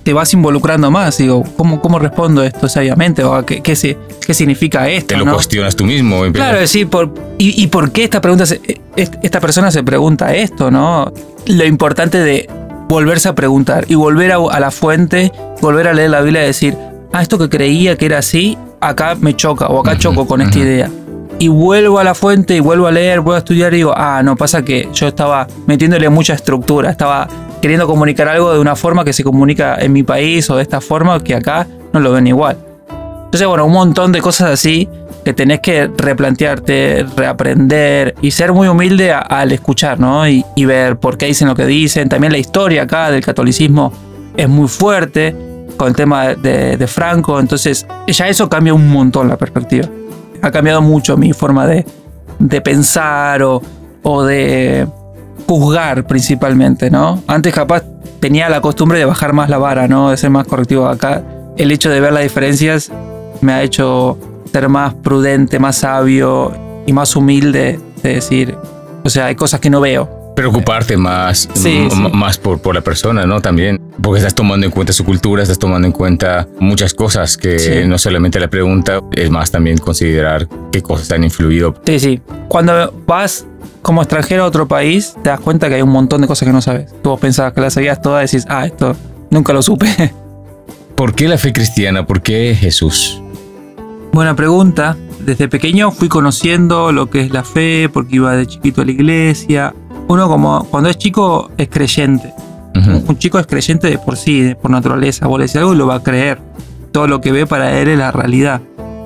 te 0.03 0.13
vas 0.13 0.33
involucrando 0.35 0.91
más. 0.91 1.17
Digo, 1.19 1.43
¿cómo, 1.57 1.81
cómo 1.81 1.99
respondo 1.99 2.43
esto 2.43 2.69
sabiamente? 2.69 3.25
¿O 3.25 3.45
qué, 3.45 3.61
qué, 3.63 3.75
se- 3.77 3.97
qué 4.27 4.35
significa 4.35 4.89
esto? 4.89 5.09
Te 5.09 5.17
lo 5.17 5.25
no? 5.25 5.35
cuestionas 5.35 5.75
tú 5.77 5.85
mismo. 5.85 6.25
empiezas- 6.25 6.49
Claro, 6.49 6.61
decir, 6.61 6.89
por, 6.89 7.13
y, 7.39 7.63
y 7.63 7.67
por 7.69 7.93
qué 7.93 8.05
esta, 8.05 8.21
pregunta 8.21 8.45
se- 8.47 8.61
est- 8.97 9.15
esta 9.23 9.41
persona 9.41 9.71
se 9.71 9.83
pregunta 9.83 10.35
esto, 10.35 10.71
¿no? 10.71 11.13
Lo 11.47 11.65
importante 11.65 12.19
de 12.19 12.49
volverse 12.89 13.29
a 13.29 13.35
preguntar 13.35 13.85
y 13.89 13.95
volver 13.95 14.33
a, 14.33 14.37
a 14.51 14.59
la 14.61 14.71
fuente, 14.71 15.33
volver 15.61 15.87
a 15.89 15.93
leer 15.93 16.11
la 16.11 16.21
Biblia 16.23 16.43
y 16.43 16.47
decir, 16.47 16.77
ah, 17.13 17.23
esto 17.23 17.39
que 17.39 17.49
creía 17.49 17.97
que 17.97 18.07
era 18.07 18.19
así, 18.19 18.57
acá 18.81 19.17
me 19.21 19.35
choca 19.35 19.67
o 19.67 19.81
acá 19.81 19.97
choco 19.99 20.27
con 20.27 20.41
esta 20.41 20.59
idea. 20.59 20.91
Y 21.39 21.49
vuelvo 21.49 21.99
a 21.99 22.05
la 22.05 22.15
fuente 22.15 22.55
y 22.57 22.61
vuelvo 22.61 22.87
a 22.87 22.91
leer, 22.93 23.21
vuelvo 23.21 23.37
a 23.37 23.39
estudiar 23.39 23.73
y 23.73 23.79
digo, 23.79 23.95
ah, 23.97 24.23
no, 24.23 24.37
pasa 24.37 24.63
que 24.63 24.89
yo 24.93 25.09
estaba 25.09 25.47
metiéndole 25.67 26.09
mucha 26.11 26.35
estructura, 26.35 26.91
estaba 26.91 27.27
queriendo 27.63 27.87
comunicar 27.87 28.29
algo 28.29 28.53
de 28.53 28.59
una 28.59 28.77
forma 28.77 29.05
que 29.05 29.13
se 29.15 29.25
comunica 29.25 29.77
en 29.81 29.93
mi 29.93 30.03
país 30.03 30.49
o 30.51 30.57
de 30.57 30.63
esta 30.63 30.81
forma 30.83 31.19
que 31.23 31.35
acá 31.35 31.67
no 31.93 32.01
lo 32.01 32.13
ven 32.13 32.27
igual. 32.27 32.59
Entonces, 33.25 33.47
bueno, 33.47 33.65
un 33.65 33.73
montón 33.73 34.13
de 34.13 34.21
cosas 34.21 34.51
así 34.51 34.89
que 35.25 35.33
tenés 35.33 35.61
que 35.61 35.89
replantearte, 35.97 37.07
reaprender 37.17 38.15
y 38.23 38.31
ser 38.31 38.53
muy 38.53 38.69
humilde 38.69 39.13
a- 39.13 39.19
al 39.21 39.53
escuchar, 39.53 39.99
¿no? 40.01 40.27
Y, 40.29 40.45
y 40.57 40.65
ver 40.65 40.97
por 40.97 41.17
qué 41.17 41.27
dicen 41.27 41.49
lo 41.49 41.55
que 41.55 41.67
dicen. 41.67 42.09
También 42.09 42.33
la 42.33 42.39
historia 42.39 42.83
acá 42.83 43.11
del 43.11 43.25
catolicismo 43.25 43.93
es 44.37 44.49
muy 44.49 44.69
fuerte 44.69 45.35
con 45.81 45.89
el 45.89 45.97
tema 45.97 46.35
de, 46.35 46.77
de 46.77 46.87
Franco. 46.87 47.41
Entonces, 47.41 47.87
ya 48.07 48.29
eso 48.29 48.51
cambia 48.51 48.75
un 48.75 48.91
montón 48.91 49.29
la 49.29 49.39
perspectiva. 49.39 49.89
Ha 50.43 50.51
cambiado 50.51 50.83
mucho 50.83 51.17
mi 51.17 51.33
forma 51.33 51.67
de, 51.67 51.87
de 52.39 52.61
pensar 52.61 53.43
o, 53.43 53.63
o 54.03 54.23
de 54.23 54.87
juzgar 55.47 56.07
principalmente, 56.07 56.91
¿no? 56.91 57.23
Antes 57.27 57.55
capaz 57.55 57.83
tenía 58.21 58.51
la 58.51 58.61
costumbre 58.61 58.99
de 58.99 59.07
bajar 59.07 59.33
más 59.33 59.49
la 59.49 59.57
vara, 59.57 59.89
¿no? 59.89 60.11
De 60.11 60.19
ser 60.19 60.29
más 60.29 60.47
correctivo 60.47 60.87
acá. 60.87 61.23
El 61.57 61.73
hecho 61.73 61.89
de 61.89 61.99
ver 61.99 62.13
las 62.13 62.25
diferencias 62.25 62.93
me 63.41 63.55
ha 63.55 63.63
hecho 63.63 64.19
ser 64.53 64.69
más 64.69 64.93
prudente, 64.93 65.59
más 65.59 65.77
sabio 65.77 66.53
y 66.87 66.93
más 66.93 67.17
humilde 67.17 67.81
de 68.03 68.15
decir, 68.17 68.55
o 69.03 69.09
sea, 69.09 69.27
hay 69.27 69.35
cosas 69.35 69.61
que 69.61 69.71
no 69.71 69.81
veo. 69.81 70.35
Preocuparte 70.37 70.99
más, 70.99 71.49
sí. 71.55 71.89
más 72.13 72.37
por, 72.37 72.61
por 72.61 72.75
la 72.75 72.83
persona, 72.83 73.25
¿no? 73.25 73.41
También. 73.41 73.80
Porque 74.03 74.19
estás 74.19 74.35
tomando 74.35 74.65
en 74.67 74.73
cuenta 74.73 74.93
su 74.93 75.05
cultura, 75.05 75.43
estás 75.43 75.59
tomando 75.59 75.87
en 75.87 75.93
cuenta 75.93 76.49
muchas 76.59 76.95
cosas 76.95 77.37
que 77.37 77.59
Sí. 77.59 77.71
no 77.87 77.99
solamente 77.99 78.41
la 78.41 78.49
pregunta, 78.49 79.01
es 79.13 79.31
más 79.31 79.51
también 79.51 79.79
considerar 79.79 80.49
qué 80.73 80.83
cosas 80.83 81.11
han 81.13 81.25
influido. 81.25 81.75
Sí, 81.85 81.99
sí. 82.01 82.21
Cuando 82.49 82.93
vas 83.07 83.47
como 83.83 84.03
extranjero 84.03 84.45
a 84.45 84.47
otro 84.47 84.67
país, 84.69 85.15
te 85.23 85.31
das 85.31 85.41
cuenta 85.41 85.69
que 85.69 85.75
hay 85.77 85.83
un 85.83 85.91
montón 85.91 86.21
de 86.23 86.27
cosas 86.27 86.47
que 86.47 86.53
no 86.53 86.61
sabes. 86.63 86.93
Tú 87.03 87.19
pensabas 87.19 87.53
que 87.53 87.61
las 87.61 87.75
sabías 87.75 88.01
todas 88.01 88.33
y 88.33 88.37
decís, 88.37 88.47
ah, 88.51 88.65
esto 88.67 88.97
nunca 89.31 89.53
lo 89.53 89.63
supe. 89.63 89.87
¿Por 90.95 91.15
qué 91.15 91.29
la 91.29 91.39
fe 91.39 91.53
cristiana? 91.53 92.07
¿Por 92.07 92.23
qué 92.23 92.55
Jesús? 92.59 93.23
Buena 94.13 94.35
pregunta. 94.37 94.97
Desde 95.21 95.49
pequeño 95.49 95.91
fui 95.93 96.09
conociendo 96.09 96.93
lo 96.93 97.11
que 97.11 97.21
es 97.21 97.31
la 97.31 97.45
fe, 97.45 97.89
porque 97.93 98.17
iba 98.17 98.35
de 98.37 98.47
chiquito 98.47 98.83
a 98.83 98.85
la 98.85 98.91
iglesia. 98.93 99.75
Uno 100.09 100.29
como 100.29 100.65
cuando 100.65 100.89
es 100.91 100.99
chico 100.99 101.51
es 101.57 101.69
creyente. 101.69 102.33
Un 102.75 103.19
chico 103.19 103.39
es 103.39 103.47
creyente 103.47 103.89
de 103.89 103.99
por 103.99 104.17
sí, 104.17 104.41
de 104.41 104.57
por 104.57 104.71
naturaleza. 104.71 105.27
Vos 105.27 105.39
le 105.39 105.47
decís 105.47 105.57
algo 105.57 105.75
y 105.75 105.77
lo 105.77 105.87
va 105.87 105.97
a 105.97 106.03
creer. 106.03 106.41
Todo 106.93 107.07
lo 107.07 107.21
que 107.21 107.33
ve 107.33 107.47
para 107.47 107.79
él 107.79 107.89
es 107.89 107.99
la 107.99 108.13
realidad. 108.13 108.61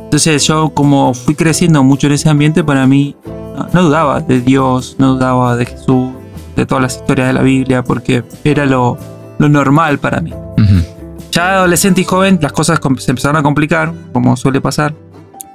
Entonces 0.05 0.47
yo 0.47 0.71
como 0.71 1.13
fui 1.15 1.35
creciendo 1.35 1.83
mucho 1.83 2.07
en 2.07 2.13
ese 2.13 2.29
ambiente, 2.29 2.63
para 2.63 2.87
mí 2.87 3.17
no, 3.27 3.69
no 3.73 3.83
dudaba 3.83 4.21
de 4.21 4.41
Dios, 4.41 4.97
no 4.99 5.15
dudaba 5.15 5.57
de 5.57 5.67
Jesús, 5.67 6.11
de 6.57 6.67
todas 6.67 6.83
las 6.83 6.97
historias 6.97 7.29
de 7.29 7.33
la 7.33 7.43
Biblia, 7.43 7.83
porque 7.83 8.23
era 8.45 8.65
lo, 8.65 8.97
lo 9.39 9.49
normal 9.49 9.99
para 9.99 10.21
mí. 10.21 10.33
Ya 11.33 11.55
adolescente 11.55 12.03
y 12.03 12.05
joven 12.05 12.39
las 12.41 12.53
cosas 12.53 12.79
se 12.99 13.11
empezaron 13.11 13.37
a 13.37 13.43
complicar, 13.43 13.93
como 14.13 14.37
suele 14.37 14.61
pasar, 14.61 14.95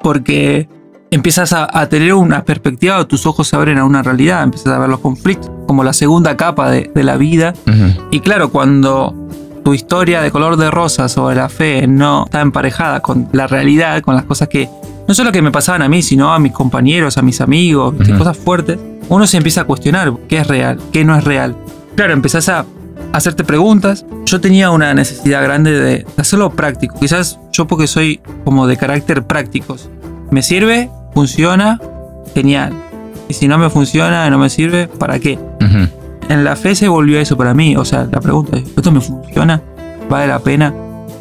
porque 0.04 0.68
empiezas 1.10 1.54
a, 1.54 1.70
a 1.72 1.88
tener 1.88 2.13
una 2.13 2.44
perspectiva, 2.44 3.06
tus 3.06 3.25
ojos 3.25 3.48
se 3.48 3.56
abren 3.56 3.78
a 3.78 3.86
una 3.86 4.04
realidad, 4.04 4.44
empiezas 4.44 4.74
a 4.74 4.80
ver 4.80 4.89
los 4.89 5.00
conflictos 5.00 5.50
como 5.70 5.84
la 5.84 5.94
segunda 5.94 6.36
capa 6.36 6.72
de, 6.72 6.90
de 6.96 7.04
la 7.04 7.16
vida. 7.16 7.54
Y 8.10 8.22
claro, 8.22 8.50
cuando 8.50 9.14
tu 9.64 9.76
historia 9.76 10.20
de 10.20 10.32
color 10.32 10.58
de 10.58 10.72
rosa 10.72 11.08
sobre 11.08 11.36
la 11.36 11.48
fe 11.48 11.86
no 11.86 12.24
está 12.26 12.42
emparejada 12.42 13.02
con 13.02 13.30
la 13.34 13.46
realidad, 13.46 14.02
con 14.02 14.16
las 14.16 14.24
cosas 14.24 14.48
que 14.48 14.68
no 15.08 15.14
solo 15.14 15.32
que 15.32 15.44
me 15.44 15.52
pasaban 15.52 15.84
a 15.84 15.88
mí, 15.88 16.02
sino 16.02 16.34
a 16.34 16.40
mis 16.40 16.54
compañeros, 16.54 17.20
a 17.20 17.22
mis 17.22 17.40
amigos, 17.40 17.96
¿viste? 17.96 18.14
Ujú. 18.14 18.18
cosas 18.18 18.36
fuertes, 18.36 18.80
uno 19.10 19.28
se 19.28 19.38
empieza 19.38 19.62
a 19.62 19.66
cuestionar 19.66 20.12
qué 20.28 20.40
es 20.40 20.48
real, 20.48 20.80
qué 20.92 21.06
no 21.06 21.16
es 21.16 21.24
real. 21.24 21.56
Claro, 21.94 22.14
empezás 22.14 22.50
a 22.50 22.66
hacerte 23.14 23.44
preguntas. 23.44 24.08
Yo 24.26 24.42
tenía 24.42 24.72
una 24.72 24.96
necesidad 24.96 25.44
grande 25.44 25.80
de 25.80 26.06
hacerlo 26.18 26.50
práctico. 26.50 26.98
Quizás 27.00 27.40
yo 27.52 27.68
porque 27.68 27.86
soy 27.86 28.22
como 28.44 28.66
de 28.66 28.76
carácter 28.76 29.22
prácticos. 29.22 29.88
Me 30.32 30.42
sirve, 30.42 30.90
funciona, 31.14 31.80
genial. 32.34 32.74
Y 33.28 33.36
si 33.36 33.48
no 33.48 33.60
me 33.60 33.70
funciona, 33.70 34.28
no 34.32 34.40
me 34.40 34.50
sirve, 34.50 34.88
¿para 34.88 35.20
qué? 35.20 35.38
Ujú. 35.62 35.88
En 36.30 36.44
la 36.44 36.56
fe 36.56 36.75
se 36.75 36.88
volvió 36.88 37.20
eso 37.20 37.36
para 37.38 37.54
mí. 37.54 37.75
O 37.75 37.86
sea, 37.86 38.08
la 38.12 38.20
pregunta 38.20 38.58
es, 38.58 38.63
¿esto 38.75 38.92
me 38.92 39.01
funciona? 39.01 39.62
¿Vale 40.10 40.28
la 40.28 40.39
pena? 40.39 40.74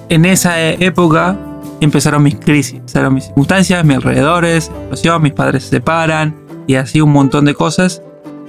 En 0.09 0.25
esa 0.25 0.61
e- 0.61 0.77
época 0.85 1.37
empezaron 1.81 2.23
mis 2.23 2.37
crisis, 2.37 2.75
empezaron 2.75 3.15
mis 3.15 3.25
circunstancias, 3.25 3.85
mis 3.85 3.97
alrededores, 3.97 4.65
situación, 4.65 5.23
mis 5.23 5.33
padres 5.33 5.65
se 5.65 5.71
separan 5.71 6.35
y 6.67 6.75
así 6.75 7.01
un 7.01 7.13
montón 7.13 7.45
de 7.45 7.55
cosas. 7.55 8.03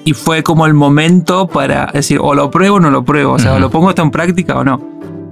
Y 0.05 0.13
fue 0.13 0.43
como 0.43 0.65
el 0.65 0.74
momento 0.74 1.48
para 1.48 1.88
decir, 1.93 2.19
o 2.22 2.34
lo 2.34 2.50
pruebo 2.50 2.77
o 2.77 2.79
no 2.79 2.89
lo 2.89 3.03
pruebo, 3.03 3.34
o 3.34 3.39
sea, 3.39 3.51
o 3.51 3.53
Ujú. 3.55 3.62
lo 3.62 3.69
pongo 3.69 3.89
esto 3.89 4.01
en 4.01 4.12
práctica 4.12 4.58
o 4.58 4.63
no. 4.63 4.81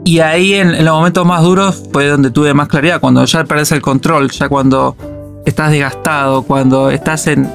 Y 0.06 0.20
ahí 0.20 0.54
en, 0.54 0.74
en 0.76 0.86
los 0.86 0.94
momentos 0.94 1.26
más 1.26 1.42
duros 1.44 1.84
fue 1.92 2.08
donde 2.08 2.32
tuve 2.32 2.54
más 2.54 2.68
claridad, 2.68 3.00
cuando 3.02 3.24
ya 3.26 3.44
perdés 3.46 3.72
el 3.72 3.82
control, 3.82 4.30
ya 4.32 4.48
cuando 4.50 4.96
estás 5.46 5.72
desgastado, 5.72 6.44
cuando 6.44 6.90
estás 6.92 7.28
en 7.28 7.50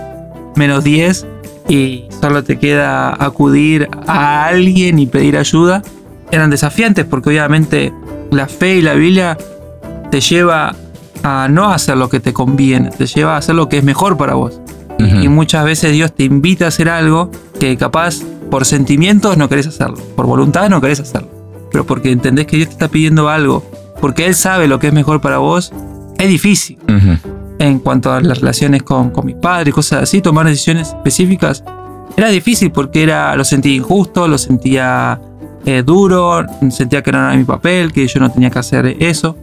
menos 0.57 0.85
10 0.85 1.27
y 1.69 2.05
solo 2.21 2.43
te 2.45 2.59
queda 2.59 3.15
acudir 3.25 3.89
a 4.07 4.47
alguien 4.47 4.99
y 4.99 5.07
pedir 5.07 5.37
ayuda, 5.37 5.83
eran 6.31 6.51
desafiantes 6.51 7.05
porque 7.05 7.31
obviamente 7.31 7.93
la 8.31 8.49
fe 8.49 8.77
y 8.77 8.83
la 8.83 8.95
Biblia 8.95 9.37
te 10.11 10.21
lleva 10.21 10.75
a 11.23 11.49
no 11.49 11.71
hacer 11.71 11.97
lo 11.97 12.09
que 12.09 12.21
te 12.21 12.33
conviene, 12.33 12.91
te 12.91 13.07
lleva 13.07 13.35
a 13.35 13.39
hacer 13.39 13.55
lo 13.55 13.69
que 13.69 13.79
es 13.79 13.85
mejor 13.85 14.17
para 14.17 14.35
vos. 14.35 14.61
Y 14.99 15.29
muchas 15.29 15.65
veces 15.65 15.91
Dios 15.91 16.15
te 16.15 16.23
invita 16.23 16.67
a 16.67 16.69
hacer 16.69 16.89
algo 16.89 17.29
que 17.59 17.77
capaz 17.77 18.21
por 18.53 18.65
sentimientos 18.65 19.37
no 19.37 19.49
querés 19.49 19.67
hacerlo, 19.67 19.97
por 20.15 20.27
voluntad 20.27 20.69
no 20.71 20.81
querés 20.81 21.01
hacerlo. 21.01 21.29
Pero 21.73 21.85
porque 21.85 22.13
entendés 22.13 22.47
que 22.47 22.57
Dios 22.57 22.69
te 22.69 22.75
está 22.75 22.89
pidiendo 22.89 23.29
algo, 23.29 23.65
porque 24.01 24.27
Él 24.27 24.37
sabe 24.37 24.69
lo 24.69 24.79
que 24.79 24.89
es 24.89 24.93
mejor 24.93 25.21
para 25.21 25.39
vos, 25.39 25.73
es 26.19 26.29
difícil. 26.29 26.79
En 27.63 27.79
cuanto 27.79 28.13
a 28.13 28.21
las 28.21 28.41
relaciones 28.41 28.83
con, 28.83 29.11
con 29.11 29.25
mis 29.25 29.37
padres, 29.37 29.73
cosas 29.73 30.03
así, 30.03 30.21
tomar 30.21 30.47
decisiones 30.47 30.89
específicas, 30.89 31.63
era 32.17 32.29
difícil 32.29 32.73
porque 32.73 33.05
era, 33.05 33.37
lo 33.37 33.45
sentía 33.45 33.73
injusto, 33.73 34.27
lo 34.27 34.37
sentía 34.37 35.21
eh, 35.65 35.85
duro, 35.87 36.45
sentía 36.73 37.05
que 37.05 37.13
no 37.13 37.19
era 37.19 37.37
mi 37.37 37.45
papel, 37.45 37.93
que 37.93 38.09
yo 38.09 38.19
no 38.19 38.33
tenía 38.33 38.51
que 38.51 38.59
hacer 38.59 38.97
eso. 38.99 39.37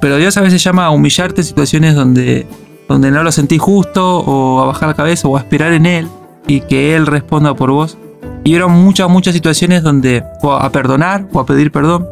Pero 0.00 0.16
Dios 0.16 0.34
a 0.38 0.40
veces 0.40 0.64
llama 0.64 0.86
a 0.86 0.90
humillarte 0.90 1.42
en 1.42 1.46
situaciones 1.46 1.94
donde, 1.94 2.46
donde 2.88 3.10
no 3.10 3.22
lo 3.22 3.30
sentí 3.30 3.58
justo, 3.58 4.20
o 4.20 4.62
a 4.62 4.64
bajar 4.64 4.88
la 4.88 4.94
cabeza, 4.94 5.28
o 5.28 5.36
a 5.36 5.40
esperar 5.40 5.74
en 5.74 5.84
Él, 5.84 6.08
y 6.46 6.62
que 6.62 6.96
Él 6.96 7.06
responda 7.06 7.54
por 7.54 7.70
vos. 7.70 7.98
Y 8.42 8.54
eran 8.54 8.70
muchas, 8.70 9.10
muchas 9.10 9.34
situaciones 9.34 9.82
donde, 9.82 10.24
o 10.40 10.52
a 10.52 10.72
perdonar, 10.72 11.28
o 11.30 11.40
a 11.40 11.44
pedir 11.44 11.70
perdón. 11.70 12.06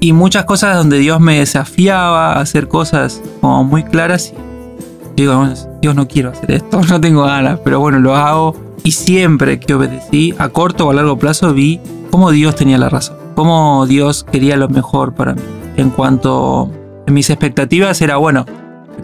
Y 0.00 0.12
muchas 0.12 0.44
cosas 0.44 0.76
donde 0.76 0.98
Dios 0.98 1.20
me 1.20 1.38
desafiaba 1.38 2.34
a 2.34 2.40
hacer 2.40 2.68
cosas 2.68 3.22
como 3.40 3.64
muy 3.64 3.82
claras. 3.84 4.32
Y 5.16 5.22
digo, 5.22 5.48
Dios 5.80 5.94
no 5.94 6.06
quiero 6.06 6.30
hacer 6.30 6.50
esto, 6.50 6.80
no 6.88 7.00
tengo 7.00 7.24
ganas, 7.24 7.60
pero 7.64 7.80
bueno, 7.80 7.98
lo 7.98 8.14
hago. 8.14 8.56
Y 8.84 8.92
siempre 8.92 9.58
que 9.58 9.74
obedecí, 9.74 10.34
a 10.38 10.48
corto 10.50 10.86
o 10.86 10.90
a 10.90 10.94
largo 10.94 11.18
plazo, 11.18 11.52
vi 11.52 11.80
cómo 12.10 12.30
Dios 12.30 12.54
tenía 12.54 12.78
la 12.78 12.88
razón, 12.88 13.16
cómo 13.34 13.84
Dios 13.86 14.24
quería 14.24 14.56
lo 14.56 14.68
mejor 14.68 15.14
para 15.14 15.34
mí. 15.34 15.42
En 15.76 15.90
cuanto 15.90 16.70
a 17.06 17.10
mis 17.10 17.28
expectativas 17.30 18.00
era, 18.00 18.16
bueno, 18.16 18.46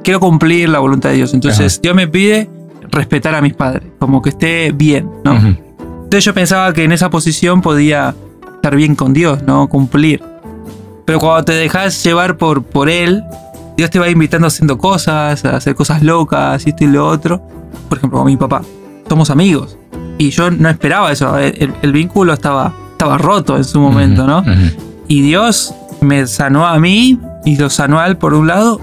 quiero 0.05 0.21
cumplir 0.21 0.69
la 0.69 0.79
voluntad 0.79 1.11
de 1.11 1.17
Dios. 1.17 1.35
Entonces 1.35 1.81
Dios 1.83 1.95
me 1.95 2.07
pide 2.07 2.49
respetar 2.91 3.35
a 3.35 3.41
mis 3.41 3.55
padres, 3.55 3.89
como 3.99 4.23
que 4.23 4.31
esté 4.31 4.73
bien, 4.73 5.11
¿no? 5.25 5.35
Entonces 5.35 6.25
yo 6.25 6.35
pensaba 6.35 6.73
que 6.73 6.85
en 6.85 6.93
esa 6.93 7.11
posición 7.11 7.63
podía 7.63 8.15
estar 8.55 8.77
bien 8.77 8.95
con 8.95 9.13
Dios, 9.13 9.43
¿no? 9.43 9.69
Cumplir. 9.69 10.23
Pero 11.05 11.19
cuando 11.19 11.45
te 11.45 11.53
dejas 11.53 12.03
llevar 12.05 12.37
por, 12.37 12.63
por 12.63 12.89
Él, 12.89 13.25
Dios 13.77 13.91
te 13.91 13.99
va 13.99 14.09
invitando 14.09 14.47
haciendo 14.47 14.79
cosas, 14.79 15.45
a 15.45 15.57
hacer 15.57 15.75
cosas 15.75 16.03
locas 16.03 16.67
y 16.67 16.71
esto 16.71 16.85
y 16.85 16.89
lo 16.89 17.07
otro. 17.07 17.43
Por 17.89 17.99
ejemplo, 17.99 18.19
con 18.19 18.27
mi 18.27 18.37
papá. 18.37 18.63
Somos 19.09 19.31
amigos. 19.31 19.77
Y 20.19 20.31
yo 20.31 20.51
no 20.51 20.69
esperaba 20.69 21.11
eso. 21.11 21.37
El, 21.39 21.93
vínculo 21.93 22.33
estaba, 22.33 22.73
estaba 22.93 23.19
roto 23.19 23.57
en 23.57 23.65
su 23.65 23.81
momento, 23.81 24.27
¿no? 24.27 24.45
Y 25.09 25.23
Dios 25.23 25.75
me 26.01 26.27
sanó 26.27 26.67
a 26.67 26.79
mí 26.79 27.19
y 27.45 27.57
lo 27.57 27.71
sanó 27.71 27.99
a 27.99 28.07
él 28.07 28.17
por 28.17 28.35
un 28.35 28.47
lado. 28.47 28.81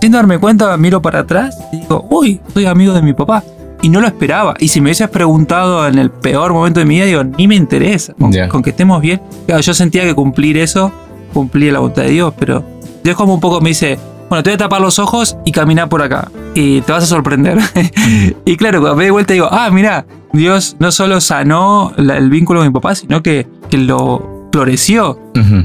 Sin 0.00 0.12
darme 0.12 0.38
cuenta, 0.38 0.76
miro 0.76 1.00
para 1.00 1.20
atrás 1.20 1.56
y 1.72 1.78
digo, 1.78 2.06
uy, 2.10 2.40
soy 2.52 2.66
amigo 2.66 2.92
de 2.92 3.02
mi 3.02 3.14
papá. 3.14 3.42
Y 3.80 3.88
no 3.88 4.00
lo 4.00 4.06
esperaba. 4.06 4.54
Y 4.58 4.68
si 4.68 4.80
me 4.80 4.88
hubieses 4.88 5.08
preguntado 5.08 5.86
en 5.86 5.98
el 5.98 6.10
peor 6.10 6.52
momento 6.52 6.80
de 6.80 6.86
mi 6.86 6.96
vida, 6.96 7.06
digo, 7.06 7.24
ni 7.24 7.48
me 7.48 7.54
interesa. 7.54 8.14
Con, 8.48 8.62
que 8.62 8.70
estemos 8.70 9.00
bien. 9.00 9.20
yo 9.46 9.74
sentía 9.74 10.04
que 10.04 10.14
cumplir 10.14 10.56
eso, 10.56 10.92
cumplía 11.34 11.72
la 11.72 11.80
voluntad 11.80 12.04
de 12.04 12.10
Dios, 12.10 12.32
pero 12.38 12.64
Dios 13.02 13.16
como 13.16 13.34
un 13.34 13.40
poco 13.40 13.60
me 13.60 13.70
dice, 13.70 13.98
bueno, 14.30 14.42
te 14.42 14.50
voy 14.50 14.54
a 14.54 14.58
tapar 14.58 14.80
los 14.80 14.98
ojos 14.98 15.36
y 15.44 15.52
caminar 15.52 15.88
por 15.88 16.00
acá. 16.00 16.30
Y 16.54 16.80
te 16.80 16.92
vas 16.92 17.04
a 17.04 17.06
sorprender. 17.06 17.58
y 18.44 18.56
claro, 18.56 18.80
cuando 18.80 18.96
me 18.96 19.04
de 19.04 19.10
vuelta 19.10 19.34
digo, 19.34 19.48
ah, 19.50 19.68
mira, 19.70 20.06
Dios 20.32 20.76
no 20.78 20.90
solo 20.90 21.20
sanó 21.20 21.92
el 21.96 22.30
vínculo 22.30 22.60
con 22.60 22.68
mi 22.68 22.72
papá, 22.72 22.94
sino 22.94 23.22
que, 23.22 23.46
que 23.68 23.76
lo 23.76 24.48
floreció. 24.52 25.18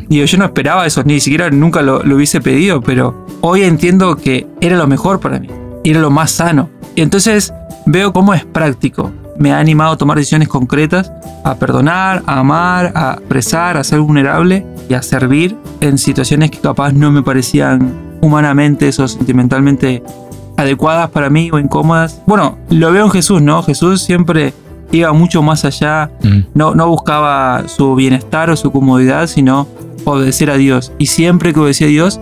Digo, 0.07 0.25
yo 0.25 0.37
no 0.39 0.45
esperaba 0.45 0.85
eso, 0.85 1.03
ni 1.03 1.19
siquiera 1.19 1.49
nunca 1.51 1.81
lo, 1.81 1.97
hubiese 1.99 2.41
pedido, 2.41 2.81
pero 2.81 3.25
hoy 3.41 3.61
entiendo 3.61 4.15
que 4.15 4.47
era 4.61 4.75
lo 4.77 4.87
mejor 4.87 5.19
para 5.19 5.39
mí. 5.39 5.47
Era 5.83 5.99
lo 5.99 6.09
más 6.09 6.31
sano. 6.31 6.69
Y 6.95 7.01
entonces 7.01 7.53
veo 7.85 8.11
cómo 8.11 8.33
es 8.33 8.45
práctico. 8.45 9.11
Me 9.37 9.53
ha 9.53 9.59
animado 9.59 9.93
a 9.93 9.97
tomar 9.97 10.17
decisiones 10.17 10.47
concretas, 10.47 11.11
a 11.45 11.55
perdonar, 11.55 12.23
a 12.25 12.39
amar, 12.39 12.91
a 12.95 13.13
expresar, 13.13 13.77
a 13.77 13.83
ser 13.83 13.99
vulnerable 13.99 14.65
y 14.89 14.95
a 14.95 15.01
servir 15.01 15.55
en 15.79 15.97
situaciones 15.97 16.51
que 16.51 16.57
capaz 16.57 16.91
no 16.91 17.11
me 17.11 17.21
parecían 17.21 17.93
humanamente 18.21 18.89
o 18.89 19.07
sentimentalmente 19.07 20.03
adecuadas 20.57 21.09
para 21.11 21.29
mí 21.29 21.49
o 21.53 21.59
incómodas. 21.59 22.21
Bueno, 22.25 22.57
lo 22.69 22.91
veo 22.91 23.05
en 23.05 23.11
Jesús, 23.11 23.41
¿no? 23.41 23.63
Jesús 23.63 24.01
siempre 24.01 24.53
iba 24.91 25.13
mucho 25.13 25.41
más 25.41 25.63
allá, 25.63 26.11
mm. 26.23 26.39
no, 26.55 26.75
no 26.75 26.87
buscaba 26.87 27.67
su 27.67 27.95
bienestar 27.95 28.49
o 28.49 28.55
su 28.55 28.71
comodidad, 28.71 29.27
sino 29.27 29.67
obedecer 30.05 30.49
a 30.49 30.57
Dios. 30.57 30.91
Y 30.97 31.05
siempre 31.05 31.53
que 31.53 31.59
obedecía 31.59 31.87
a 31.87 31.91
Dios, 31.91 32.19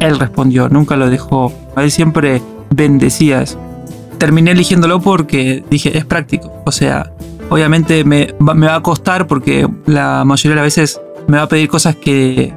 Él 0.00 0.18
respondió, 0.18 0.68
nunca 0.68 0.96
lo 0.96 1.08
dejó. 1.08 1.52
Él 1.76 1.90
siempre 1.90 2.42
bendecía 2.70 3.42
eso. 3.42 3.58
Terminé 4.18 4.50
eligiéndolo 4.50 5.00
porque 5.00 5.64
dije, 5.70 5.96
es 5.96 6.04
práctico. 6.04 6.52
O 6.66 6.72
sea, 6.72 7.12
obviamente 7.48 8.02
me, 8.04 8.34
me 8.40 8.66
va 8.66 8.74
a 8.74 8.82
costar 8.82 9.28
porque 9.28 9.68
la 9.86 10.24
mayoría 10.24 10.50
de 10.50 10.56
las 10.56 10.76
veces 10.76 11.00
me 11.28 11.36
va 11.36 11.44
a 11.44 11.48
pedir 11.48 11.68
cosas 11.68 11.94
que 11.94 12.52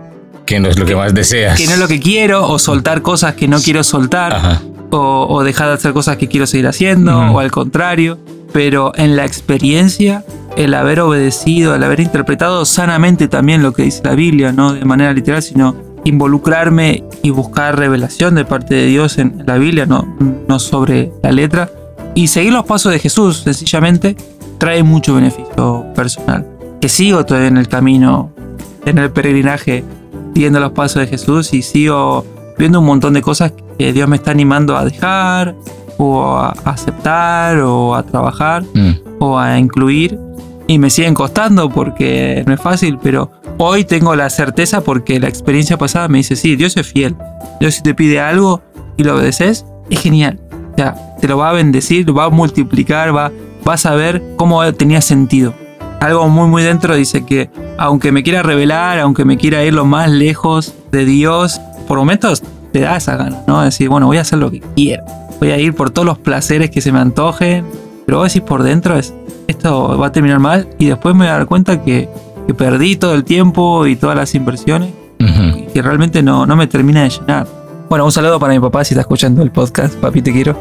que 0.46 0.60
no 0.60 0.68
es 0.68 0.78
lo 0.78 0.86
que, 0.86 0.96
más 0.96 1.14
deseas. 1.14 1.58
Que 1.58 1.66
no 1.66 1.74
es 1.74 1.80
lo 1.80 1.88
que 1.88 2.00
quiero, 2.00 2.48
o 2.48 2.60
soltar 2.60 3.02
cosas 3.02 3.36
que 3.36 3.48
no 3.48 3.60
quiero 3.62 3.84
soltar, 3.84 4.60
o, 4.90 5.44
dejar 5.44 5.68
de 5.68 5.74
hacer 5.76 5.94
cosas 5.94 6.18
que 6.18 6.28
quiero 6.28 6.46
seguir 6.46 6.68
haciendo, 6.68 7.18
o 7.18 7.40
al 7.40 7.52
contrario. 7.52 8.18
Pero 8.52 8.92
en 8.96 9.16
la 9.16 9.24
experiencia, 9.24 10.26
el 10.58 10.74
haber 10.74 11.00
obedecido, 11.00 11.74
el 11.74 11.84
haber 11.84 12.02
interpretado 12.02 12.66
sanamente 12.66 13.30
también 13.30 13.64
lo 13.64 13.72
que 13.72 13.84
dice 13.84 14.02
la 14.04 14.14
Biblia, 14.14 14.52
no 14.52 14.74
de 14.74 14.84
manera 14.84 15.14
literal, 15.14 15.42
sino 15.42 15.74
involucrarme 16.04 17.06
y 17.24 17.30
buscar 17.30 17.78
revelación 17.78 18.36
de 18.36 18.44
parte 18.44 18.76
de 18.76 18.88
Dios 18.88 19.20
en 19.20 19.44
la 19.48 19.58
Biblia, 19.58 19.86
no, 19.86 20.18
no 20.50 20.60
sobre 20.60 21.14
la 21.24 21.32
letra, 21.32 21.72
y 22.14 22.28
seguir 22.28 22.52
los 22.52 22.66
pasos 22.66 22.92
de 22.92 23.00
Jesús, 23.00 23.44
sencillamente, 23.46 24.18
trae 24.58 24.84
mucho 24.84 25.16
beneficio 25.16 25.86
personal. 25.96 26.46
Que 26.82 26.90
sigo 26.90 27.26
todavía 27.26 27.48
en 27.48 27.58
el 27.58 27.70
camino, 27.70 28.34
en 28.86 28.98
el 28.98 29.12
peregrinaje 29.12 29.84
siguiendo 30.34 30.60
los 30.60 30.72
pasos 30.72 31.02
de 31.02 31.08
Jesús 31.08 31.54
y 31.54 31.62
sigo 31.62 32.26
viendo 32.58 32.80
un 32.80 32.86
montón 32.86 33.14
de 33.14 33.22
cosas 33.22 33.54
que 33.78 33.94
Dios 33.94 34.08
me 34.08 34.16
está 34.16 34.32
animando 34.32 34.78
a 34.78 34.86
dejar 34.86 35.56
o 35.98 36.36
a 36.38 36.50
aceptar 36.66 37.58
o 37.60 37.96
a 37.96 38.04
trabajar 38.04 38.64
mm. 38.74 38.92
o 39.20 39.38
a 39.38 39.60
incluir 39.60 40.18
y 40.68 40.80
me 40.80 40.90
siguen 40.90 41.14
costando 41.14 41.70
porque 41.70 42.44
no 42.48 42.54
es 42.54 42.62
fácil, 42.62 42.98
pero 43.02 43.32
hoy 43.58 43.84
tengo 43.84 44.16
la 44.16 44.30
certeza 44.30 44.82
porque 44.82 45.20
la 45.20 45.28
experiencia 45.28 45.78
pasada 45.78 46.08
me 46.08 46.20
dice, 46.20 46.36
sí, 46.36 46.56
Dios 46.56 46.78
es 46.78 46.88
fiel. 46.88 47.16
Dios 47.60 47.76
si 47.76 47.84
te 47.84 47.94
pide 47.94 48.22
algo 48.22 48.62
y 48.96 49.04
lo 49.04 49.16
obedeces, 49.16 49.66
es 49.90 50.00
genial. 50.00 50.40
O 50.72 50.76
sea, 50.78 50.96
te 51.20 51.28
lo 51.28 51.38
va 51.38 51.50
a 51.50 51.54
bendecir, 51.54 52.08
lo 52.08 52.14
va 52.14 52.26
a 52.26 52.30
multiplicar, 52.30 53.14
va, 53.14 53.32
vas 53.66 53.86
a 53.86 53.96
ver 53.96 54.24
cómo 54.38 54.64
tenía 54.74 55.02
sentido 55.02 55.54
algo 56.02 56.28
muy 56.28 56.48
muy 56.48 56.64
dentro 56.64 56.96
dice 56.96 57.26
que 57.26 57.50
aunque 57.78 58.12
me 58.12 58.24
quiera 58.24 58.44
revelar, 58.44 59.00
aunque 59.00 59.24
me 59.24 59.38
quiera 59.38 59.64
ir 59.64 59.74
lo 59.74 59.86
más 59.86 60.10
lejos 60.10 60.74
de 60.92 61.06
Dios, 61.06 61.62
por 61.88 61.98
momentos 62.00 62.44
te 62.74 62.82
da 62.82 62.98
esa 62.98 63.18
gana, 63.18 63.44
¿no? 63.48 63.62
Decir, 63.62 63.88
bueno, 63.88 64.08
voy 64.08 64.18
a 64.18 64.22
hacer 64.22 64.40
lo 64.40 64.50
que 64.50 64.62
quiero. 64.76 65.04
Voy 65.40 65.52
a 65.52 65.60
ir 65.60 65.76
por 65.76 65.92
todos 65.92 66.06
los 66.06 66.18
placeres 66.18 66.70
que 66.70 66.82
se 66.82 66.92
me 66.92 67.00
antojen. 67.00 67.66
Pero 68.06 68.20
vos 68.20 68.34
decís 68.34 68.48
por 68.48 68.64
dentro, 68.64 68.98
es, 68.98 69.14
esto 69.48 69.98
va 69.98 70.08
a 70.08 70.12
terminar 70.12 70.40
mal. 70.40 70.68
Y 70.80 70.88
después 70.88 71.14
me 71.14 71.26
voy 71.26 71.30
a 71.30 71.38
dar 71.38 71.46
cuenta 71.46 71.84
que, 71.84 72.10
perdí 72.58 72.96
todo 72.96 73.14
el 73.14 73.24
tiempo 73.24 73.88
y 73.88 73.96
todas 73.96 74.16
las 74.16 74.36
inversiones. 74.36 74.92
Y 75.20 75.68
que 75.68 75.82
realmente 75.82 76.24
no, 76.24 76.46
no 76.46 76.56
me 76.56 76.66
termina 76.68 77.04
de 77.04 77.10
llenar. 77.10 77.48
Bueno, 77.90 78.06
un 78.06 78.12
saludo 78.12 78.40
para 78.40 78.54
mi 78.54 78.60
papá 78.60 78.84
si 78.84 78.94
está 78.94 79.02
escuchando 79.02 79.44
el 79.44 79.52
podcast. 79.52 79.96
Papi, 79.96 80.22
te 80.22 80.32
quiero. 80.32 80.58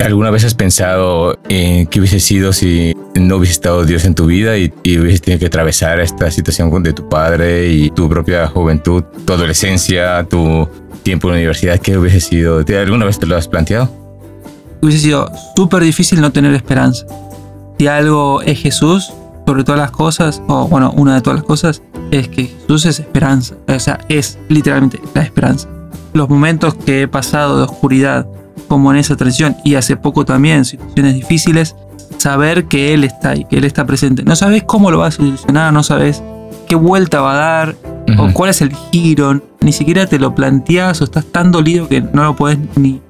¿Alguna 0.00 0.30
vez 0.30 0.44
has 0.44 0.54
pensado 0.54 1.38
en 1.50 1.86
qué 1.86 2.00
hubiese 2.00 2.20
sido 2.20 2.54
si 2.54 2.96
no 3.14 3.36
hubiese 3.36 3.52
estado 3.52 3.84
Dios 3.84 4.06
en 4.06 4.14
tu 4.14 4.26
vida 4.26 4.56
y, 4.56 4.72
y 4.82 4.98
hubieses 4.98 5.20
tenido 5.20 5.40
que 5.40 5.46
atravesar 5.46 6.00
esta 6.00 6.30
situación 6.30 6.82
de 6.82 6.94
tu 6.94 7.06
padre 7.06 7.70
y 7.70 7.90
tu 7.90 8.08
propia 8.08 8.46
juventud, 8.46 9.04
tu 9.26 9.32
adolescencia, 9.34 10.24
tu 10.24 10.66
tiempo 11.02 11.28
en 11.28 11.34
la 11.34 11.38
universidad? 11.38 11.78
¿Qué 11.80 11.98
hubiese 11.98 12.20
sido? 12.20 12.64
¿Alguna 12.66 13.04
vez 13.04 13.18
te 13.18 13.26
lo 13.26 13.36
has 13.36 13.46
planteado? 13.46 13.90
Hubiese 14.80 15.00
sido 15.00 15.30
súper 15.54 15.82
difícil 15.82 16.22
no 16.22 16.32
tener 16.32 16.54
esperanza. 16.54 17.04
Si 17.78 17.86
algo 17.86 18.40
es 18.40 18.58
Jesús, 18.58 19.12
sobre 19.46 19.64
todas 19.64 19.80
las 19.80 19.90
cosas, 19.90 20.40
o 20.48 20.66
bueno, 20.68 20.92
una 20.96 21.16
de 21.16 21.20
todas 21.20 21.40
las 21.40 21.46
cosas, 21.46 21.82
es 22.10 22.28
que 22.28 22.46
Jesús 22.46 22.86
es 22.86 23.00
esperanza. 23.00 23.54
O 23.68 23.78
sea, 23.78 23.98
es 24.08 24.38
literalmente 24.48 24.98
la 25.14 25.22
esperanza. 25.22 25.68
Los 26.14 26.28
momentos 26.28 26.74
que 26.74 27.02
he 27.02 27.08
pasado 27.08 27.58
de 27.58 27.64
oscuridad, 27.64 28.26
como 28.68 28.90
en 28.92 28.98
esa 28.98 29.16
transición 29.16 29.56
y 29.64 29.74
hace 29.74 29.96
poco 29.96 30.24
también, 30.24 30.64
situaciones 30.64 31.14
difíciles, 31.14 31.76
saber 32.18 32.66
que 32.66 32.94
Él 32.94 33.04
está 33.04 33.30
ahí, 33.30 33.44
que 33.44 33.56
Él 33.56 33.64
está 33.64 33.86
presente. 33.86 34.22
No 34.22 34.36
sabes 34.36 34.62
cómo 34.64 34.90
lo 34.90 34.98
va 34.98 35.08
a 35.08 35.10
solucionar, 35.10 35.72
no 35.72 35.82
sabes 35.82 36.22
qué 36.66 36.74
vuelta 36.74 37.20
va 37.20 37.32
a 37.32 37.36
dar 37.36 37.76
o 38.18 38.32
cuál 38.32 38.50
es 38.50 38.60
el 38.60 38.74
giro, 38.90 39.40
ni 39.60 39.72
siquiera 39.72 40.06
te 40.06 40.18
lo 40.18 40.34
planteas 40.34 41.00
o 41.00 41.04
estás 41.04 41.24
tan 41.26 41.52
dolido 41.52 41.88
que 41.88 42.00
no 42.00 42.24
lo 42.24 42.36
puedes 42.36 42.58
ni, 42.76 43.00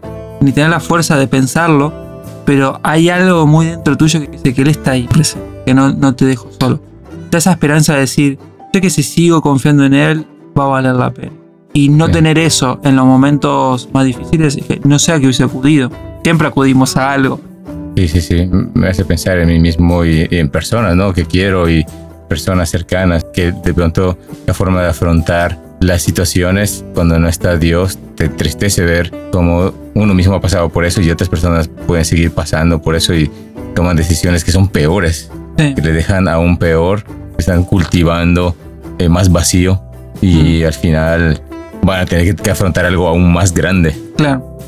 ni 0.40 0.52
tener 0.52 0.70
la 0.70 0.80
fuerza 0.80 1.16
de 1.16 1.26
pensarlo, 1.26 1.92
pero 2.44 2.80
hay 2.82 3.08
algo 3.08 3.46
muy 3.46 3.66
dentro 3.66 3.96
tuyo 3.96 4.20
que 4.20 4.28
dice 4.28 4.54
que 4.54 4.62
Él 4.62 4.68
está 4.68 4.92
ahí 4.92 5.08
presente, 5.08 5.46
que 5.66 5.74
no, 5.74 5.92
no 5.92 6.14
te 6.14 6.26
dejo 6.26 6.48
solo. 6.58 6.80
Da 7.30 7.38
esa 7.38 7.52
esperanza 7.52 7.94
de 7.94 8.00
decir, 8.00 8.38
sé 8.72 8.80
que 8.80 8.90
si 8.90 9.02
sigo 9.02 9.40
confiando 9.40 9.84
en 9.84 9.94
Él, 9.94 10.26
va 10.58 10.64
a 10.64 10.68
valer 10.68 10.94
la 10.94 11.10
pena 11.10 11.39
y 11.72 11.88
no 11.88 12.10
tener 12.10 12.38
eso 12.38 12.80
en 12.84 12.96
los 12.96 13.04
momentos 13.06 13.88
más 13.92 14.04
difíciles, 14.04 14.58
no 14.84 14.98
sé 14.98 15.12
a 15.12 15.18
qué 15.18 15.26
hubiese 15.26 15.44
acudido. 15.44 15.90
siempre 16.24 16.48
acudimos 16.48 16.96
a 16.96 17.12
algo. 17.12 17.40
Sí, 17.96 18.08
sí, 18.08 18.20
sí. 18.20 18.48
Me 18.74 18.88
hace 18.88 19.04
pensar 19.04 19.38
en 19.38 19.48
mí 19.48 19.58
mismo 19.58 20.04
y, 20.04 20.26
y 20.30 20.36
en 20.36 20.48
personas, 20.48 20.94
¿no? 20.96 21.12
Que 21.12 21.24
quiero 21.24 21.68
y 21.68 21.84
personas 22.28 22.70
cercanas, 22.70 23.24
que 23.32 23.52
de 23.52 23.74
pronto 23.74 24.16
la 24.46 24.54
forma 24.54 24.82
de 24.82 24.88
afrontar 24.88 25.58
las 25.80 26.02
situaciones 26.02 26.84
cuando 26.94 27.18
no 27.18 27.28
está 27.28 27.56
Dios, 27.56 27.98
te 28.14 28.28
tristece 28.28 28.84
ver 28.84 29.12
cómo 29.32 29.72
uno 29.94 30.14
mismo 30.14 30.34
ha 30.34 30.40
pasado 30.40 30.68
por 30.68 30.84
eso 30.84 31.00
y 31.00 31.10
otras 31.10 31.28
personas 31.28 31.68
pueden 31.86 32.04
seguir 32.04 32.30
pasando 32.32 32.80
por 32.82 32.94
eso 32.94 33.14
y 33.14 33.30
toman 33.74 33.96
decisiones 33.96 34.44
que 34.44 34.52
son 34.52 34.68
peores, 34.68 35.30
Sí. 35.58 35.74
que 35.74 35.82
le 35.82 35.92
dejan 35.92 36.28
aún 36.28 36.56
peor, 36.58 37.02
están 37.38 37.64
cultivando 37.64 38.54
eh, 38.98 39.08
más 39.08 39.32
vacío 39.32 39.80
y 40.22 40.62
al 40.64 40.72
final 40.74 41.42
van 41.82 42.00
a 42.00 42.06
tener 42.06 42.34
que, 42.36 42.50
afrontar 42.50 42.84
algo 42.84 43.08
aún 43.08 43.32
más 43.32 43.52
grande. 43.52 43.96
Claro. 44.16 44.58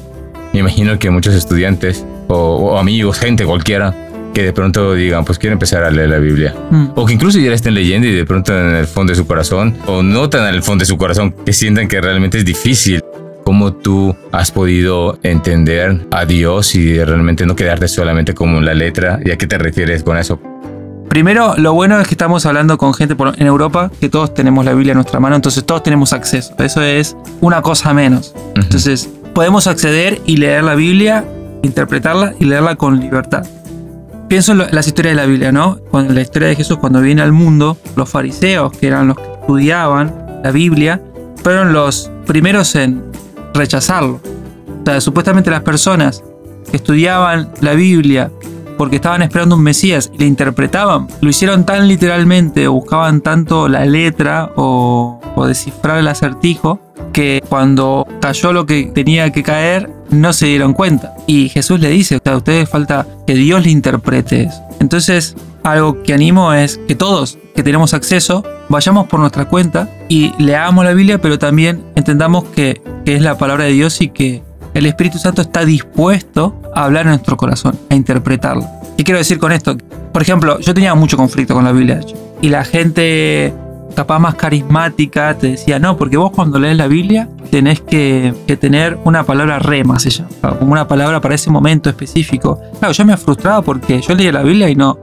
Me 0.52 0.60
imagino 0.60 0.98
que 0.98 1.10
muchos 1.10 1.34
estudiantes 1.34 2.04
o, 2.28 2.34
o 2.36 2.78
amigos, 2.78 3.18
gente 3.18 3.44
cualquiera, 3.44 3.94
que 4.32 4.42
de 4.42 4.52
pronto 4.52 4.94
digan, 4.94 5.24
pues 5.24 5.38
quiero 5.38 5.52
empezar 5.52 5.84
a 5.84 5.90
leer 5.90 6.10
la 6.10 6.18
Biblia. 6.18 6.54
Mm. 6.70 6.88
O 6.94 7.06
que 7.06 7.14
incluso 7.14 7.38
ya 7.38 7.48
la 7.48 7.54
estén 7.54 7.74
leyendo 7.74 8.06
y 8.06 8.12
de 8.12 8.24
pronto 8.24 8.58
en 8.58 8.74
el 8.74 8.86
fondo 8.86 9.12
de 9.12 9.16
su 9.16 9.26
corazón, 9.26 9.76
o 9.86 10.02
notan 10.02 10.48
en 10.48 10.54
el 10.54 10.62
fondo 10.62 10.82
de 10.82 10.86
su 10.86 10.96
corazón 10.96 11.34
que 11.44 11.52
sientan 11.52 11.88
que 11.88 12.00
realmente 12.00 12.38
es 12.38 12.44
difícil. 12.44 13.02
¿Cómo 13.44 13.72
tú 13.72 14.14
has 14.30 14.52
podido 14.52 15.18
entender 15.22 16.06
a 16.12 16.24
Dios 16.24 16.74
y 16.76 17.02
realmente 17.02 17.44
no 17.44 17.56
quedarte 17.56 17.88
solamente 17.88 18.34
como 18.34 18.58
en 18.58 18.64
la 18.64 18.74
letra? 18.74 19.18
¿Y 19.24 19.32
a 19.32 19.36
qué 19.36 19.46
te 19.46 19.58
refieres 19.58 20.04
con 20.04 20.16
eso? 20.16 20.40
Primero, 21.12 21.52
lo 21.58 21.74
bueno 21.74 22.00
es 22.00 22.08
que 22.08 22.14
estamos 22.14 22.46
hablando 22.46 22.78
con 22.78 22.94
gente 22.94 23.14
por- 23.14 23.38
en 23.38 23.46
Europa, 23.46 23.90
que 24.00 24.08
todos 24.08 24.32
tenemos 24.32 24.64
la 24.64 24.72
Biblia 24.72 24.92
en 24.92 24.96
nuestra 24.96 25.20
mano, 25.20 25.36
entonces 25.36 25.62
todos 25.62 25.82
tenemos 25.82 26.14
acceso. 26.14 26.54
Eso 26.56 26.80
es 26.80 27.14
una 27.42 27.60
cosa 27.60 27.92
menos. 27.92 28.34
Entonces, 28.54 29.10
podemos 29.34 29.66
acceder 29.66 30.22
y 30.24 30.38
leer 30.38 30.64
la 30.64 30.74
Biblia, 30.74 31.22
interpretarla 31.62 32.32
y 32.40 32.46
leerla 32.46 32.76
con 32.76 32.98
libertad. 32.98 33.44
Pienso 34.26 34.52
en 34.52 34.58
lo- 34.58 34.68
las 34.70 34.86
historias 34.86 35.14
de 35.14 35.20
la 35.20 35.26
Biblia, 35.26 35.52
¿no? 35.52 35.80
Con 35.90 36.14
la 36.14 36.22
historia 36.22 36.48
de 36.48 36.56
Jesús 36.56 36.78
cuando 36.78 37.02
viene 37.02 37.20
al 37.20 37.32
mundo, 37.32 37.76
los 37.94 38.08
fariseos, 38.08 38.72
que 38.78 38.86
eran 38.86 39.08
los 39.08 39.18
que 39.18 39.24
estudiaban 39.38 40.40
la 40.42 40.50
Biblia, 40.50 41.02
fueron 41.42 41.74
los 41.74 42.10
primeros 42.26 42.74
en 42.74 43.04
rechazarlo. 43.52 44.18
O 44.80 44.84
sea, 44.86 44.98
supuestamente 45.02 45.50
las 45.50 45.60
personas 45.60 46.24
que 46.70 46.78
estudiaban 46.78 47.50
la 47.60 47.74
Biblia 47.74 48.30
porque 48.82 48.96
estaban 48.96 49.22
esperando 49.22 49.54
un 49.54 49.62
Mesías 49.62 50.10
y 50.12 50.18
la 50.18 50.24
interpretaban, 50.24 51.06
lo 51.20 51.30
hicieron 51.30 51.64
tan 51.64 51.86
literalmente 51.86 52.66
buscaban 52.66 53.20
tanto 53.20 53.68
la 53.68 53.84
letra 53.86 54.50
o, 54.56 55.20
descifrar 55.46 55.98
el 55.98 56.08
acertijo 56.08 56.80
que 57.12 57.44
cuando 57.48 58.04
cayó 58.20 58.52
lo 58.52 58.66
que 58.66 58.86
tenía 58.86 59.30
que 59.30 59.44
caer 59.44 59.88
no 60.10 60.32
se 60.32 60.46
dieron 60.46 60.72
cuenta. 60.72 61.14
Y 61.28 61.48
Jesús 61.48 61.78
le 61.78 61.90
dice, 61.90 62.18
a 62.24 62.36
ustedes 62.36 62.68
falta 62.68 63.06
que 63.24 63.34
Dios 63.34 63.62
le 63.62 63.70
interprete 63.70 64.42
eso. 64.46 64.60
Entonces, 64.80 65.36
algo 65.62 66.02
que 66.02 66.12
animo 66.12 66.52
es 66.52 66.80
que 66.88 66.96
todos 66.96 67.38
que 67.54 67.62
tenemos 67.62 67.94
acceso 67.94 68.42
vayamos 68.68 69.06
por 69.06 69.20
nuestra 69.20 69.44
cuenta 69.44 69.88
y 70.08 70.32
leamos 70.42 70.84
la 70.84 70.92
Biblia, 70.92 71.20
pero 71.20 71.38
también 71.38 71.84
entendamos 71.94 72.42
que, 72.46 72.82
que 73.04 73.14
es 73.14 73.22
la 73.22 73.38
palabra 73.38 73.62
de 73.62 73.70
Dios 73.70 74.00
y 74.00 74.08
que 74.08 74.42
el 74.74 74.86
Espíritu 74.86 75.18
Santo 75.18 75.42
está 75.42 75.64
dispuesto 75.64 76.60
a 76.74 76.84
hablar 76.84 77.04
en 77.04 77.10
nuestro 77.10 77.36
corazón, 77.36 77.78
a 77.90 77.94
interpretarla. 77.94 78.70
¿Qué 78.96 79.04
quiero 79.04 79.18
decir 79.18 79.38
con 79.38 79.52
esto? 79.52 79.76
Por 80.12 80.22
ejemplo, 80.22 80.58
yo 80.60 80.74
tenía 80.74 80.94
mucho 80.94 81.16
conflicto 81.16 81.54
con 81.54 81.64
la 81.64 81.72
Biblia, 81.72 82.00
y 82.40 82.48
la 82.48 82.64
gente 82.64 83.54
capaz 83.94 84.18
más 84.18 84.34
carismática 84.34 85.36
te 85.36 85.48
decía, 85.48 85.78
no, 85.78 85.96
porque 85.96 86.16
vos 86.16 86.30
cuando 86.32 86.58
lees 86.58 86.76
la 86.76 86.86
Biblia 86.86 87.28
tenés 87.50 87.80
que, 87.80 88.34
que 88.46 88.56
tener 88.56 88.98
una 89.04 89.24
palabra 89.24 89.58
rema, 89.58 89.98
se 89.98 90.10
llama, 90.10 90.30
como 90.58 90.72
una 90.72 90.88
palabra 90.88 91.20
para 91.20 91.34
ese 91.34 91.50
momento 91.50 91.90
específico. 91.90 92.60
Claro, 92.78 92.92
yo 92.92 93.04
me 93.04 93.16
frustraba 93.16 93.62
porque 93.62 94.00
yo 94.00 94.14
leía 94.14 94.32
la 94.32 94.42
Biblia 94.42 94.68
y 94.68 94.74
no, 94.74 94.98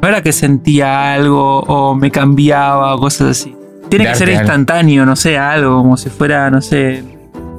no 0.00 0.08
era 0.08 0.22
que 0.22 0.32
sentía 0.32 1.14
algo 1.14 1.60
o 1.60 1.94
me 1.94 2.10
cambiaba 2.10 2.94
o 2.94 2.98
cosas 2.98 3.30
así. 3.30 3.56
Tiene 3.88 4.06
que 4.06 4.14
ser 4.14 4.28
algo. 4.28 4.40
instantáneo, 4.40 5.06
no 5.06 5.16
sé, 5.16 5.38
algo 5.38 5.78
como 5.78 5.96
si 5.96 6.10
fuera, 6.10 6.50
no 6.50 6.60
sé, 6.60 7.04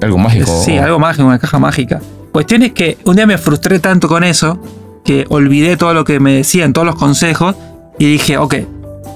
Algo 0.04 0.18
mágico. 0.18 0.62
Sí, 0.64 0.76
algo 0.76 0.98
mágico, 0.98 1.26
una 1.26 1.38
caja 1.38 1.58
mágica. 1.58 2.00
Cuestión 2.30 2.62
es 2.62 2.72
que 2.72 2.98
un 3.04 3.16
día 3.16 3.26
me 3.26 3.38
frustré 3.38 3.78
tanto 3.78 4.06
con 4.06 4.22
eso 4.22 4.58
que 5.04 5.24
olvidé 5.28 5.76
todo 5.76 5.94
lo 5.94 6.04
que 6.04 6.20
me 6.20 6.34
decían, 6.34 6.72
todos 6.72 6.86
los 6.86 6.96
consejos, 6.96 7.56
y 7.98 8.06
dije, 8.06 8.38
ok, 8.38 8.54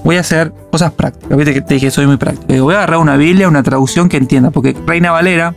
voy 0.03 0.17
a 0.17 0.21
hacer 0.21 0.53
cosas 0.71 0.91
prácticas. 0.93 1.37
Viste 1.37 1.53
que 1.53 1.61
te 1.61 1.75
dije, 1.75 1.91
soy 1.91 2.07
muy 2.07 2.17
práctico. 2.17 2.51
Digo, 2.51 2.65
voy 2.65 2.75
a 2.75 2.77
agarrar 2.77 2.99
una 2.99 3.17
Biblia, 3.17 3.47
una 3.47 3.61
traducción 3.63 4.09
que 4.09 4.17
entienda, 4.17 4.51
porque 4.51 4.75
Reina 4.85 5.11
Valera, 5.11 5.53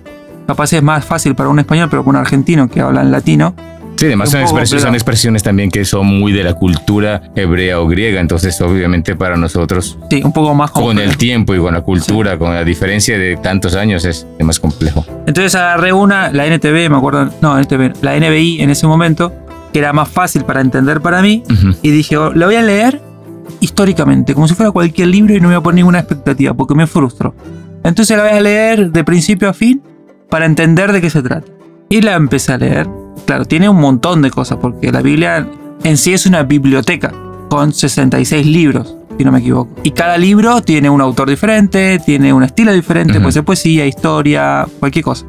capaz 0.47 0.73
es 0.73 0.83
más 0.83 1.05
fácil 1.05 1.35
para 1.35 1.49
un 1.49 1.59
español, 1.59 1.88
pero 1.90 2.03
para 2.03 2.11
un 2.11 2.16
argentino 2.16 2.68
que 2.68 2.81
habla 2.81 3.03
en 3.03 3.11
latino. 3.11 3.55
Sí, 4.03 4.07
además 4.07 4.31
son 4.31 4.41
expresiones, 4.41 4.83
son 4.83 4.95
expresiones 4.95 5.43
también 5.45 5.71
que 5.71 5.85
son 5.85 6.07
muy 6.07 6.33
de 6.33 6.43
la 6.43 6.55
cultura 6.55 7.23
hebrea 7.37 7.79
o 7.79 7.87
griega, 7.87 8.21
entonces 8.21 8.61
obviamente 8.61 9.15
para 9.15 9.37
nosotros 9.37 9.97
Sí, 10.11 10.21
un 10.25 10.33
poco 10.33 10.53
más 10.57 10.73
con 10.73 10.87
complejo. 10.87 11.09
el 11.09 11.17
tiempo 11.17 11.55
y 11.55 11.59
con 11.59 11.73
la 11.73 11.83
cultura, 11.83 12.37
con 12.37 12.53
la 12.53 12.65
diferencia 12.65 13.17
de 13.17 13.37
tantos 13.37 13.77
años 13.77 14.05
es 14.05 14.27
más 14.41 14.59
complejo. 14.59 15.07
Entonces 15.29 15.55
agarré 15.55 15.93
una, 15.93 16.33
la 16.33 16.47
NTV, 16.47 16.91
me 16.91 16.97
acuerdo, 16.97 17.31
no, 17.41 17.57
NTV, 17.57 18.03
la 18.03 18.17
NBI 18.19 18.61
en 18.61 18.71
ese 18.71 18.88
momento, 18.88 19.33
que 19.73 19.79
era 19.79 19.93
más 19.93 20.09
fácil 20.09 20.45
para 20.45 20.61
entender 20.61 21.01
para 21.01 21.23
mí, 21.23 21.45
Ujú. 21.49 21.77
Y 21.81 21.91
dije, 21.93 22.17
oh, 22.17 22.33
la 22.33 22.47
voy 22.47 22.57
a 22.57 22.62
leer 22.62 23.01
históricamente, 23.61 24.35
como 24.35 24.49
si 24.49 24.55
fuera 24.55 24.73
cualquier 24.73 25.09
libro 25.09 25.33
y 25.33 25.41
no 25.41 25.49
me 25.49 25.55
voy 25.55 25.61
a 25.61 25.62
poner 25.62 25.77
ninguna 25.77 26.01
expectativa, 26.01 26.55
porque 26.55 26.75
me 26.75 26.88
frustro. 26.88 27.37
Entonces 27.85 28.17
la 28.17 28.25
voy 28.25 28.33
a 28.33 28.41
leer 28.41 28.91
de 28.91 29.05
principio 29.05 29.49
a 29.49 29.53
fin 29.53 29.81
para 30.29 30.45
entender 30.47 30.91
de 30.93 31.01
qué 31.01 31.09
se 31.09 31.23
trata. 31.23 31.47
Y 31.93 32.01
la 32.01 32.15
empecé 32.15 32.55
a 32.55 32.57
leer. 32.57 32.89
Claro, 33.27 33.45
tiene 33.45 33.69
un 33.69 33.79
montón 33.79 34.23
de 34.23 34.31
cosas, 34.31 34.57
porque 34.59 34.91
la 34.91 35.03
Biblia 35.03 35.47
en 35.85 35.99
sí 35.99 36.15
es 36.15 36.25
una 36.25 36.43
biblioteca 36.43 37.13
con 37.51 37.75
66 37.75 38.47
libros, 38.47 38.97
si 39.19 39.25
no 39.25 39.31
me 39.31 39.41
equivoco. 39.41 39.75
Y 39.83 39.91
cada 39.91 40.17
libro 40.17 40.63
tiene 40.63 40.89
un 40.89 41.03
autor 41.03 41.29
diferente, 41.29 41.99
tiene 41.99 42.33
un 42.33 42.45
estilo 42.45 42.73
diferente, 42.73 43.13
Ujú. 43.13 43.21
puede 43.25 43.33
ser 43.33 43.45
poesía, 43.45 43.85
historia, 43.85 44.67
cualquier 44.81 45.05
cosa. 45.05 45.27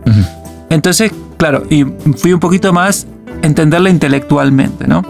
Entonces, 0.70 1.12
claro, 1.36 1.64
y 1.70 1.84
fui 2.16 2.32
un 2.32 2.40
poquito 2.40 2.72
más 2.72 3.08
entenderla 3.42 3.90
intelectualmente, 3.90 4.88
¿no? 4.88 5.02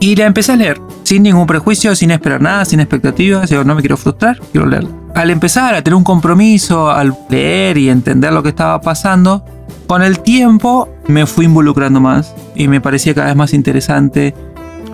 Y 0.00 0.16
la 0.16 0.24
empecé 0.24 0.52
a 0.52 0.56
leer, 0.56 0.80
sin 1.02 1.24
ningún 1.24 1.46
prejuicio, 1.46 1.94
sin 1.94 2.10
esperar 2.10 2.40
nada, 2.40 2.64
sin 2.64 2.80
expectativas. 2.80 3.50
Digo, 3.50 3.64
no 3.64 3.74
me 3.74 3.82
quiero 3.82 3.98
frustrar, 3.98 4.40
quiero 4.50 4.66
leerla. 4.66 4.88
Al 5.14 5.28
empezar 5.28 5.74
a 5.74 5.82
tener 5.82 5.94
un 5.94 6.04
compromiso, 6.04 6.90
al 6.90 7.14
leer 7.28 7.76
y 7.76 7.90
entender 7.90 8.32
lo 8.32 8.42
que 8.42 8.48
estaba 8.48 8.80
pasando, 8.80 9.44
con 9.92 10.00
el 10.02 10.20
tiempo 10.20 10.88
me 11.06 11.26
fui 11.26 11.44
involucrando 11.44 12.00
más 12.00 12.34
y 12.54 12.66
me 12.66 12.80
parecía 12.80 13.14
cada 13.14 13.26
vez 13.26 13.36
más 13.36 13.52
interesante. 13.52 14.34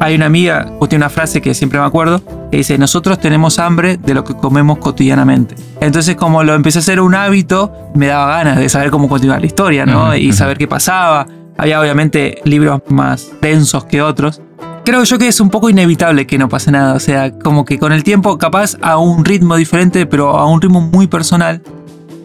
Hay 0.00 0.16
una 0.16 0.26
amiga, 0.26 0.72
tiene 0.88 1.04
una 1.04 1.08
frase 1.08 1.40
que 1.40 1.54
siempre 1.54 1.78
me 1.78 1.86
acuerdo, 1.86 2.20
que 2.50 2.56
dice, 2.56 2.76
nosotros 2.78 3.20
tenemos 3.20 3.60
hambre 3.60 3.96
de 3.96 4.12
lo 4.12 4.24
que 4.24 4.34
comemos 4.34 4.78
cotidianamente. 4.78 5.54
Entonces 5.80 6.16
como 6.16 6.42
lo 6.42 6.52
empecé 6.52 6.78
a 6.78 6.80
hacer 6.80 7.00
un 7.00 7.14
hábito, 7.14 7.72
me 7.94 8.08
daba 8.08 8.38
ganas 8.38 8.58
de 8.58 8.68
saber 8.68 8.90
cómo 8.90 9.08
continuar 9.08 9.38
la 9.40 9.46
historia, 9.46 9.86
¿no? 9.86 10.16
Y 10.16 10.32
saber 10.32 10.58
qué 10.58 10.66
pasaba. 10.66 11.28
Había 11.56 11.80
obviamente 11.80 12.40
libros 12.42 12.82
más 12.88 13.30
densos 13.40 13.84
que 13.84 14.02
otros. 14.02 14.42
Creo 14.84 15.04
yo 15.04 15.16
que 15.16 15.28
es 15.28 15.38
un 15.38 15.50
poco 15.50 15.70
inevitable 15.70 16.26
que 16.26 16.38
no 16.38 16.48
pase 16.48 16.72
nada. 16.72 16.94
O 16.94 16.98
sea, 16.98 17.38
como 17.38 17.64
que 17.64 17.78
con 17.78 17.92
el 17.92 18.02
tiempo, 18.02 18.36
capaz 18.36 18.76
a 18.82 18.98
un 18.98 19.24
ritmo 19.24 19.54
diferente, 19.54 20.06
pero 20.06 20.30
a 20.30 20.46
un 20.46 20.60
ritmo 20.60 20.80
muy 20.80 21.06
personal. 21.06 21.62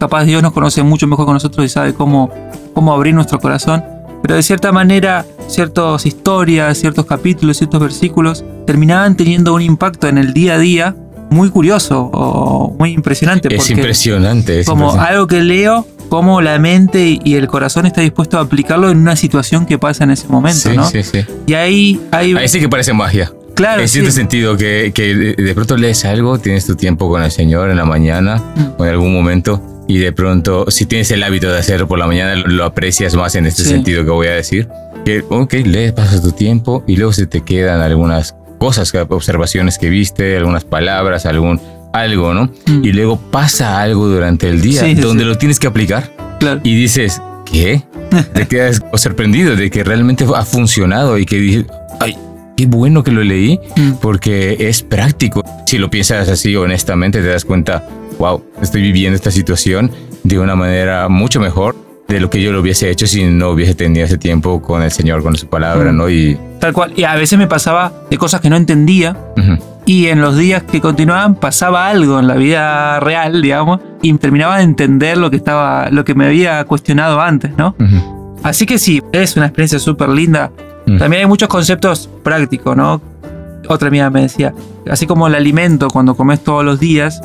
Capaz 0.00 0.24
Dios 0.24 0.42
nos 0.42 0.52
conoce 0.52 0.82
mucho 0.82 1.06
mejor 1.06 1.24
que 1.26 1.32
nosotros 1.34 1.64
y 1.64 1.68
sabe 1.68 1.94
cómo, 1.94 2.30
cómo 2.74 2.92
abrir 2.92 3.14
nuestro 3.14 3.38
corazón. 3.38 3.84
Pero 4.22 4.36
de 4.36 4.42
cierta 4.42 4.72
manera, 4.72 5.24
ciertas 5.48 6.06
historias, 6.06 6.78
ciertos 6.78 7.04
capítulos, 7.06 7.58
ciertos 7.58 7.80
versículos 7.80 8.44
terminaban 8.66 9.16
teniendo 9.16 9.54
un 9.54 9.62
impacto 9.62 10.08
en 10.08 10.16
el 10.18 10.32
día 10.32 10.54
a 10.54 10.58
día 10.58 10.96
muy 11.30 11.50
curioso 11.50 12.10
o 12.12 12.74
muy 12.78 12.92
impresionante. 12.92 13.48
Es 13.48 13.56
porque 13.58 13.72
impresionante. 13.74 14.60
Es 14.60 14.66
como 14.66 14.84
impresionante. 14.86 15.12
algo 15.14 15.26
que 15.26 15.42
leo, 15.42 15.86
cómo 16.08 16.40
la 16.40 16.58
mente 16.58 17.18
y 17.22 17.34
el 17.34 17.48
corazón 17.48 17.84
está 17.86 18.00
dispuesto 18.00 18.38
a 18.38 18.42
aplicarlo 18.42 18.88
en 18.90 18.98
una 18.98 19.16
situación 19.16 19.66
que 19.66 19.78
pasa 19.78 20.04
en 20.04 20.12
ese 20.12 20.26
momento, 20.28 20.70
Sí, 20.70 20.76
¿no? 20.76 20.84
sí, 20.88 21.02
sí. 21.02 21.20
Y 21.46 21.54
ahí, 21.54 22.00
ahí, 22.10 22.34
Ahí 22.34 22.48
sí 22.48 22.60
que 22.60 22.68
parece 22.68 22.92
magia. 22.94 23.30
claro, 23.54 23.82
en 23.82 23.88
sí. 23.88 23.94
cierto 23.94 24.10
sentido, 24.12 24.56
que, 24.56 24.92
que 24.94 25.14
de 25.14 25.34
de 25.34 25.54
pronto 25.54 25.76
lees 25.76 26.04
algo, 26.06 26.38
tienes 26.38 26.64
tu 26.66 26.76
tiempo 26.76 27.10
con 27.10 27.22
el 27.22 27.30
Señor 27.30 27.68
en 27.70 27.76
la 27.76 27.84
mañana 27.84 28.36
Mm. 28.56 28.80
o 28.80 28.84
en 28.84 28.90
algún 28.90 29.12
momento, 29.12 29.60
y 29.88 29.98
de 29.98 30.12
pronto, 30.12 30.66
si 30.70 30.86
tienes 30.86 31.10
el 31.10 31.22
hábito 31.22 31.50
de 31.52 31.58
hacerlo 31.58 31.86
por 31.88 31.98
la 31.98 32.06
mañana, 32.06 32.34
lo, 32.36 32.64
aprecias 32.64 33.14
más 33.14 33.34
en 33.34 33.46
este 33.46 33.62
Sí. 33.64 33.68
sentido 33.70 34.04
que 34.04 34.10
voy 34.10 34.26
a 34.28 34.32
decir. 34.32 34.68
Que, 35.04 35.22
ok, 35.28 35.52
lees, 35.64 35.92
pasas 35.92 36.22
tu 36.22 36.32
tiempo 36.32 36.82
y 36.86 36.96
luego 36.96 37.12
se 37.12 37.26
te 37.26 37.42
quedan 37.42 37.80
algunas 37.82 38.34
cosas, 38.58 38.92
observaciones 39.08 39.76
que 39.78 39.90
viste, 39.90 40.36
algunas 40.36 40.64
palabras, 40.64 41.26
algún 41.26 41.60
algo, 41.92 42.34
¿no? 42.34 42.46
Mm. 42.66 42.84
Y 42.84 42.92
luego 42.92 43.18
pasa 43.30 43.80
algo 43.80 44.08
durante 44.08 44.48
el 44.48 44.60
día 44.62 44.80
Sí, 44.82 44.94
donde 44.94 45.22
sí. 45.24 45.28
lo 45.28 45.36
tienes 45.38 45.60
que 45.60 45.66
aplicar 45.66 46.10
claro. 46.40 46.60
y 46.64 46.74
dices, 46.74 47.20
¿qué? 47.44 47.82
Te 48.32 48.48
quedas 48.48 48.82
sorprendido 48.94 49.54
de 49.54 49.70
que 49.70 49.84
realmente 49.84 50.24
ha 50.34 50.44
funcionado 50.44 51.18
y 51.18 51.26
que 51.26 51.36
dices, 51.36 51.66
ay, 52.00 52.16
qué 52.56 52.66
bueno 52.66 53.02
que 53.04 53.12
lo 53.12 53.22
leí 53.22 53.60
Mm. 53.76 53.92
porque 54.00 54.56
es 54.68 54.82
práctico. 54.82 55.44
Si 55.66 55.78
lo 55.78 55.90
piensas 55.90 56.28
así 56.28 56.56
honestamente, 56.56 57.20
te 57.20 57.28
das 57.28 57.44
cuenta, 57.44 57.86
wow, 58.18 58.42
estoy 58.62 58.82
viviendo 58.82 59.16
esta 59.16 59.30
situación 59.30 59.90
de 60.22 60.38
una 60.38 60.54
manera 60.56 61.08
mucho 61.08 61.40
mejor 61.40 61.76
de 62.08 62.20
lo 62.20 62.30
que 62.30 62.40
yo 62.40 62.52
lo 62.52 62.60
hubiese 62.60 62.90
hecho 62.90 63.06
si 63.06 63.24
no 63.24 63.50
hubiese 63.50 63.74
tenido 63.74 64.04
ese 64.04 64.18
tiempo 64.18 64.60
con 64.60 64.82
el 64.82 64.90
Señor, 64.90 65.22
con 65.22 65.36
su 65.36 65.46
palabra. 65.48 65.92
¿no? 65.92 66.08
Y 66.08 66.38
Tal 66.60 66.72
cual. 66.72 66.92
Y 66.96 67.04
a 67.04 67.14
veces 67.16 67.38
me 67.38 67.46
pasaba 67.46 67.92
de 68.10 68.18
cosas 68.18 68.40
que 68.40 68.50
no 68.50 68.56
entendía 68.56 69.16
ujú, 69.36 69.58
y 69.86 70.06
en 70.06 70.20
los 70.20 70.36
días 70.36 70.62
que 70.62 70.80
continuaban 70.80 71.34
pasaba 71.34 71.88
algo 71.88 72.18
en 72.20 72.26
la 72.26 72.34
vida 72.34 73.00
real, 73.00 73.42
digamos, 73.42 73.80
y 74.02 74.12
terminaba 74.14 74.58
de 74.58 74.64
entender 74.64 75.16
lo 75.16 75.30
que 75.30 75.36
estaba, 75.36 75.90
lo 75.90 76.04
que 76.04 76.14
me 76.14 76.26
había 76.26 76.64
cuestionado 76.64 77.20
antes, 77.20 77.52
¿no? 77.56 77.74
ujú, 77.78 78.34
Así 78.42 78.66
que 78.66 78.78
sí, 78.78 79.02
es 79.12 79.36
una 79.36 79.46
experiencia 79.46 79.78
súper 79.78 80.10
linda. 80.10 80.50
Mm. 80.86 80.98
También 80.98 81.22
hay 81.22 81.26
muchos 81.26 81.48
conceptos 81.48 82.10
prácticos, 82.22 82.76
¿no? 82.76 83.00
Otra 83.68 83.88
amiga 83.88 84.10
me 84.10 84.20
decía, 84.20 84.52
así 84.90 85.06
como 85.06 85.26
el 85.26 85.34
alimento 85.34 85.88
cuando 85.88 86.14
comes 86.14 86.44
todos 86.44 86.62
los 86.62 86.78
días, 86.78 87.22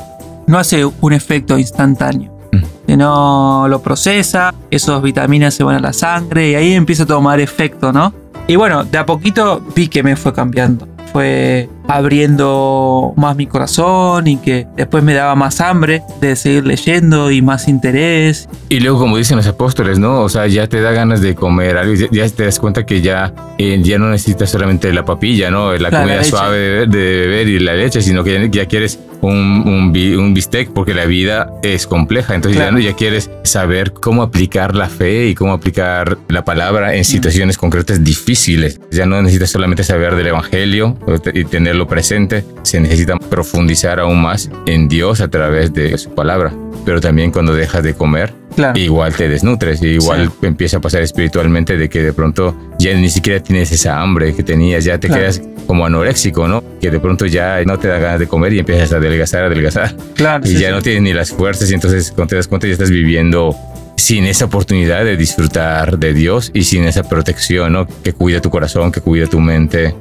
no 0.49 0.57
hace 0.57 0.83
un 0.83 1.13
efecto 1.13 1.59
instantáneo. 1.59 2.31
Mm. 2.51 2.63
Sino 2.87 3.67
lo 3.67 3.81
procesa, 3.83 4.53
esas 4.71 4.99
vitaminas 5.03 5.53
se 5.53 5.63
van 5.63 5.75
a 5.75 5.79
la 5.79 5.93
sangre 5.93 6.49
y 6.49 6.55
ahí 6.55 6.73
empieza 6.73 7.03
a 7.03 7.05
tomar 7.05 7.39
efecto, 7.39 7.93
¿no? 7.93 8.11
Y 8.47 8.55
bueno, 8.55 8.83
de 8.83 8.97
a 8.97 9.05
poquito 9.05 9.61
vi 9.75 9.87
que 9.87 10.01
me 10.01 10.15
fue 10.15 10.33
cambiando. 10.33 10.87
Fue 11.13 11.69
abriendo 11.89 13.13
más 13.17 13.35
mi 13.35 13.47
corazón 13.47 14.27
y 14.27 14.37
que 14.37 14.67
después 14.77 15.03
me 15.03 15.13
daba 15.13 15.35
más 15.35 15.59
hambre 15.61 16.01
de 16.21 16.35
seguir 16.35 16.65
leyendo 16.65 17.31
y 17.31 17.41
más 17.41 17.67
interés 17.67 18.47
Y 18.69 18.79
luego, 18.79 18.99
como 18.99 19.17
dicen 19.17 19.37
los 19.37 19.47
apóstoles, 19.47 19.99
¿no? 19.99 20.21
O 20.21 20.29
sea, 20.29 20.47
ya 20.47 20.67
te 20.67 20.81
da 20.81 20.91
ganas 20.91 21.21
de 21.21 21.35
comer 21.35 21.77
algo, 21.77 21.93
ya, 21.95 22.07
ya 22.11 22.29
te 22.29 22.45
das 22.45 22.59
cuenta 22.59 22.85
que 22.85 23.01
ya, 23.01 23.33
eh, 23.57 23.79
ya 23.83 23.97
no 23.97 24.09
necesitas 24.09 24.49
solamente 24.49 24.91
la 24.93 25.03
papilla, 25.05 25.49
¿no? 25.51 25.71
La 25.73 25.89
Claro, 25.89 26.03
comida 26.05 26.17
la 26.17 26.23
suave 26.23 26.57
de, 26.57 26.85
beber- 26.87 26.89
de 26.89 26.99
beber 27.27 27.47
y 27.47 27.59
la 27.59 27.73
leche, 27.75 28.01
sino 28.01 28.23
que 28.23 28.33
ya, 28.33 28.45
ya 28.45 28.65
quieres 28.67 28.99
un, 29.21 29.33
un, 29.65 30.19
un 30.19 30.33
bistec 30.33 30.69
porque 30.71 30.93
la 30.93 31.05
vida 31.05 31.51
es 31.63 31.85
compleja. 31.87 32.35
Entonces 32.35 32.57
Claro. 32.57 32.71
ya, 32.77 32.83
no, 32.83 32.89
ya 32.91 32.95
quieres 32.95 33.29
saber 33.43 33.91
cómo 33.91 34.21
aplicar 34.23 34.75
la 34.75 34.87
fe 34.87 35.27
y 35.27 35.35
cómo 35.35 35.53
aplicar 35.53 36.17
la 36.29 36.45
palabra 36.45 36.89
Mm. 36.89 36.93
en 36.93 37.05
situaciones 37.05 37.57
concretas 37.57 38.03
difíciles. 38.03 38.79
Ya 38.91 39.05
no 39.05 39.21
necesitas 39.21 39.49
solamente 39.49 39.83
saber 39.83 40.15
del 40.15 40.27
evangelio 40.27 40.97
y 41.33 41.43
tenerlo 41.79 41.87
presente, 41.87 42.43
se 42.63 42.79
necesita 42.79 43.17
profundizar 43.17 43.99
aún 43.99 44.21
más 44.21 44.49
en 44.65 44.87
Dios 44.89 45.21
a 45.21 45.29
través 45.29 45.73
de 45.73 45.97
su 45.97 46.13
palabra. 46.13 46.51
Pero 46.85 46.99
también 46.99 47.31
cuando 47.31 47.53
dejas 47.53 47.83
de 47.83 47.93
comer, 47.93 48.33
Claro. 48.55 48.77
igual 48.77 49.13
te 49.13 49.29
desnutres, 49.29 49.81
igual 49.81 50.29
empieza 50.41 50.77
a 50.77 50.81
pasar 50.81 51.01
espiritualmente 51.01 51.77
de 51.77 51.87
que 51.87 52.01
de 52.03 52.11
pronto 52.11 52.55
ya 52.79 52.93
ni 52.95 53.09
siquiera 53.09 53.41
tienes 53.41 53.71
esa 53.71 54.01
hambre 54.01 54.33
que 54.35 54.43
tenías, 54.43 54.83
ya 54.83 54.97
te 54.99 55.07
Claro. 55.07 55.21
quedas 55.21 55.41
como 55.67 55.85
anoréxico, 55.85 56.47
¿no? 56.47 56.61
Que 56.81 56.89
de 56.91 56.99
pronto 56.99 57.25
ya 57.25 57.63
no 57.65 57.77
te 57.79 57.87
da 57.87 57.99
ganas 57.99 58.19
de 58.19 58.27
comer 58.27 58.51
y 58.53 58.59
empiezas 58.59 58.91
a 58.91 58.97
adelgazar, 58.97 59.45
adelgazar, 59.45 59.95
Claro, 60.15 60.43
y 60.45 60.49
sí, 60.49 60.53
ya 60.59 60.69
sí. 60.69 60.73
no 60.73 60.81
tienes 60.81 61.03
ni 61.03 61.13
las 61.13 61.29
fuerzas, 61.31 61.69
y 61.71 61.75
entonces 61.75 62.11
cuando 62.11 62.29
te 62.31 62.35
das 62.37 62.47
cuenta 62.47 62.67
ya 62.67 62.73
estás 62.73 62.89
viviendo 62.89 63.55
sin 63.95 64.25
esa 64.25 64.45
oportunidad 64.45 65.05
de 65.05 65.15
disfrutar 65.15 65.97
de 65.99 66.13
Dios 66.13 66.51
y 66.53 66.63
sin 66.63 66.83
esa 66.85 67.03
protección, 67.03 67.73
¿no? 67.73 67.87
Que 68.03 68.11
cuida 68.13 68.41
tu 68.41 68.49
corazón, 68.49 68.91
que 68.91 68.99
cuida 69.01 69.27
tu 69.27 69.39
mente. 69.39 69.93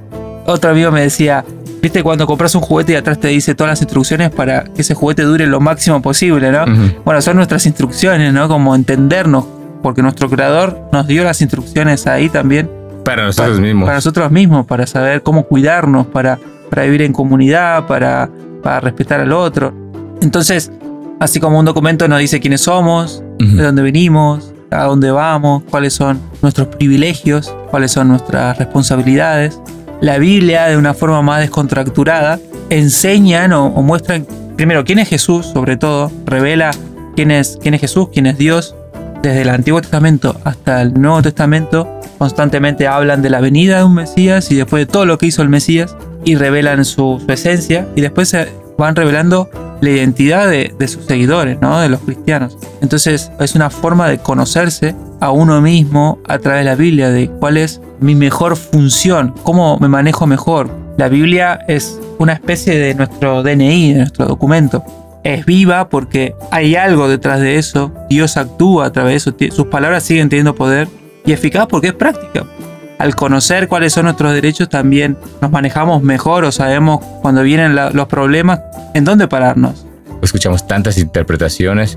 Otro 0.46 0.70
amigo 0.70 0.90
me 0.90 1.02
decía, 1.02 1.44
viste 1.80 2.02
cuando 2.02 2.26
compras 2.26 2.54
un 2.54 2.60
juguete 2.60 2.92
y 2.92 2.96
atrás 2.96 3.18
te 3.20 3.28
dice 3.28 3.54
todas 3.54 3.70
las 3.72 3.80
instrucciones 3.82 4.30
para 4.30 4.64
que 4.64 4.82
ese 4.82 4.94
juguete 4.94 5.22
dure 5.22 5.46
lo 5.46 5.60
máximo 5.60 6.00
posible, 6.02 6.50
¿no? 6.50 6.62
Ujú. 6.64 7.02
Bueno, 7.04 7.20
son 7.20 7.36
nuestras 7.36 7.66
instrucciones, 7.66 8.32
¿no? 8.32 8.48
Como 8.48 8.74
entendernos, 8.74 9.44
porque 9.82 10.02
nuestro 10.02 10.28
creador 10.28 10.80
nos 10.92 11.06
dio 11.06 11.24
las 11.24 11.40
instrucciones 11.40 12.06
ahí 12.06 12.28
también 12.28 12.70
Para 13.04 13.24
nosotros 13.26 13.56
para, 13.56 13.62
mismos. 13.66 13.84
para 13.86 13.96
nosotros 13.96 14.30
mismos, 14.30 14.66
para 14.66 14.86
saber 14.86 15.22
cómo 15.22 15.44
cuidarnos, 15.44 16.06
para, 16.06 16.38
para 16.70 16.82
vivir 16.82 17.02
en 17.02 17.12
comunidad, 17.12 17.86
para, 17.86 18.28
para 18.62 18.80
respetar 18.80 19.20
al 19.20 19.32
otro. 19.32 19.72
Entonces, 20.20 20.72
así 21.20 21.38
como 21.40 21.58
un 21.58 21.64
documento 21.64 22.08
nos 22.08 22.18
dice 22.18 22.40
quiénes 22.40 22.62
somos, 22.62 23.22
Ujú. 23.40 23.56
de 23.56 23.62
dónde 23.62 23.82
venimos, 23.82 24.52
a 24.70 24.84
dónde 24.84 25.10
vamos, 25.12 25.62
cuáles 25.70 25.94
son 25.94 26.20
nuestros 26.42 26.66
privilegios, 26.68 27.54
cuáles 27.70 27.92
son 27.92 28.08
nuestras 28.08 28.58
responsabilidades. 28.58 29.60
La 30.00 30.18
Biblia, 30.18 30.66
de 30.66 30.76
una 30.76 30.94
forma 30.94 31.22
más 31.22 31.40
descontracturada, 31.40 32.38
enseñan 32.70 33.52
o, 33.52 33.70
muestran, 33.82 34.26
primero, 34.56 34.84
quién 34.84 35.00
es 35.00 35.08
Jesús, 35.08 35.46
sobre 35.46 35.76
todo, 35.76 36.12
revela 36.24 36.70
quién 37.16 37.30
es, 37.30 37.58
quién 37.60 37.74
es 37.74 37.80
Jesús, 37.80 38.08
quién 38.12 38.26
es 38.26 38.38
Dios. 38.38 38.76
Desde 39.22 39.42
el 39.42 39.48
Antiguo 39.48 39.80
Testamento 39.80 40.40
hasta 40.44 40.80
el 40.82 40.94
Nuevo 40.94 41.20
Testamento, 41.22 42.00
constantemente 42.18 42.86
hablan 42.86 43.22
de 43.22 43.30
la 43.30 43.40
venida 43.40 43.78
de 43.78 43.84
un 43.84 43.94
Mesías 43.94 44.52
y 44.52 44.54
después 44.54 44.86
de 44.86 44.92
todo 44.92 45.06
lo 45.06 45.18
que 45.18 45.26
hizo 45.26 45.42
el 45.42 45.48
Mesías 45.48 45.96
y 46.24 46.36
revelan 46.36 46.84
su, 46.84 47.20
su 47.24 47.32
esencia 47.32 47.88
y 47.96 48.00
después 48.00 48.28
se 48.28 48.48
van 48.76 48.94
revelando 48.94 49.50
la 49.80 49.90
identidad 49.90 50.48
de, 50.48 50.74
de 50.78 50.88
sus 50.88 51.04
seguidores, 51.04 51.60
¿no? 51.60 51.78
de 51.80 51.88
los 51.88 52.00
cristianos. 52.00 52.56
Entonces 52.80 53.30
es 53.38 53.54
una 53.54 53.70
forma 53.70 54.08
de 54.08 54.18
conocerse 54.18 54.94
a 55.20 55.30
uno 55.30 55.60
mismo 55.60 56.18
a 56.26 56.38
través 56.38 56.60
de 56.60 56.70
la 56.70 56.76
Biblia, 56.76 57.10
de 57.10 57.28
cuál 57.28 57.56
es 57.56 57.80
mi 58.00 58.14
mejor 58.14 58.56
función, 58.56 59.34
cómo 59.42 59.78
me 59.78 59.88
manejo 59.88 60.26
mejor. 60.26 60.70
La 60.96 61.08
Biblia 61.08 61.60
es 61.68 62.00
una 62.18 62.32
especie 62.32 62.78
de 62.78 62.94
nuestro 62.94 63.42
DNI, 63.42 63.92
de 63.92 63.98
nuestro 64.00 64.26
documento. 64.26 64.84
Es 65.24 65.44
viva 65.44 65.88
porque 65.88 66.34
hay 66.50 66.76
algo 66.76 67.08
detrás 67.08 67.40
de 67.40 67.58
eso, 67.58 67.92
Dios 68.08 68.36
actúa 68.36 68.86
a 68.86 68.92
través 68.92 69.24
de 69.24 69.46
eso, 69.46 69.54
sus 69.54 69.66
palabras 69.66 70.04
siguen 70.04 70.28
teniendo 70.28 70.54
poder 70.54 70.88
y 71.24 71.32
eficaz 71.32 71.66
porque 71.66 71.88
es 71.88 71.94
práctica. 71.94 72.46
Al 72.98 73.14
conocer 73.14 73.68
cuáles 73.68 73.92
son 73.92 74.04
nuestros 74.04 74.32
derechos 74.32 74.68
también 74.68 75.16
nos 75.40 75.50
manejamos 75.50 76.02
mejor 76.02 76.44
o 76.44 76.52
sabemos 76.52 77.04
cuando 77.22 77.42
vienen 77.42 77.74
la- 77.74 77.90
los 77.90 78.06
problemas 78.08 78.60
en 78.94 79.04
dónde 79.04 79.28
pararnos. 79.28 79.84
escuchamos 80.20 80.66
tantas 80.66 80.98
interpretaciones, 80.98 81.96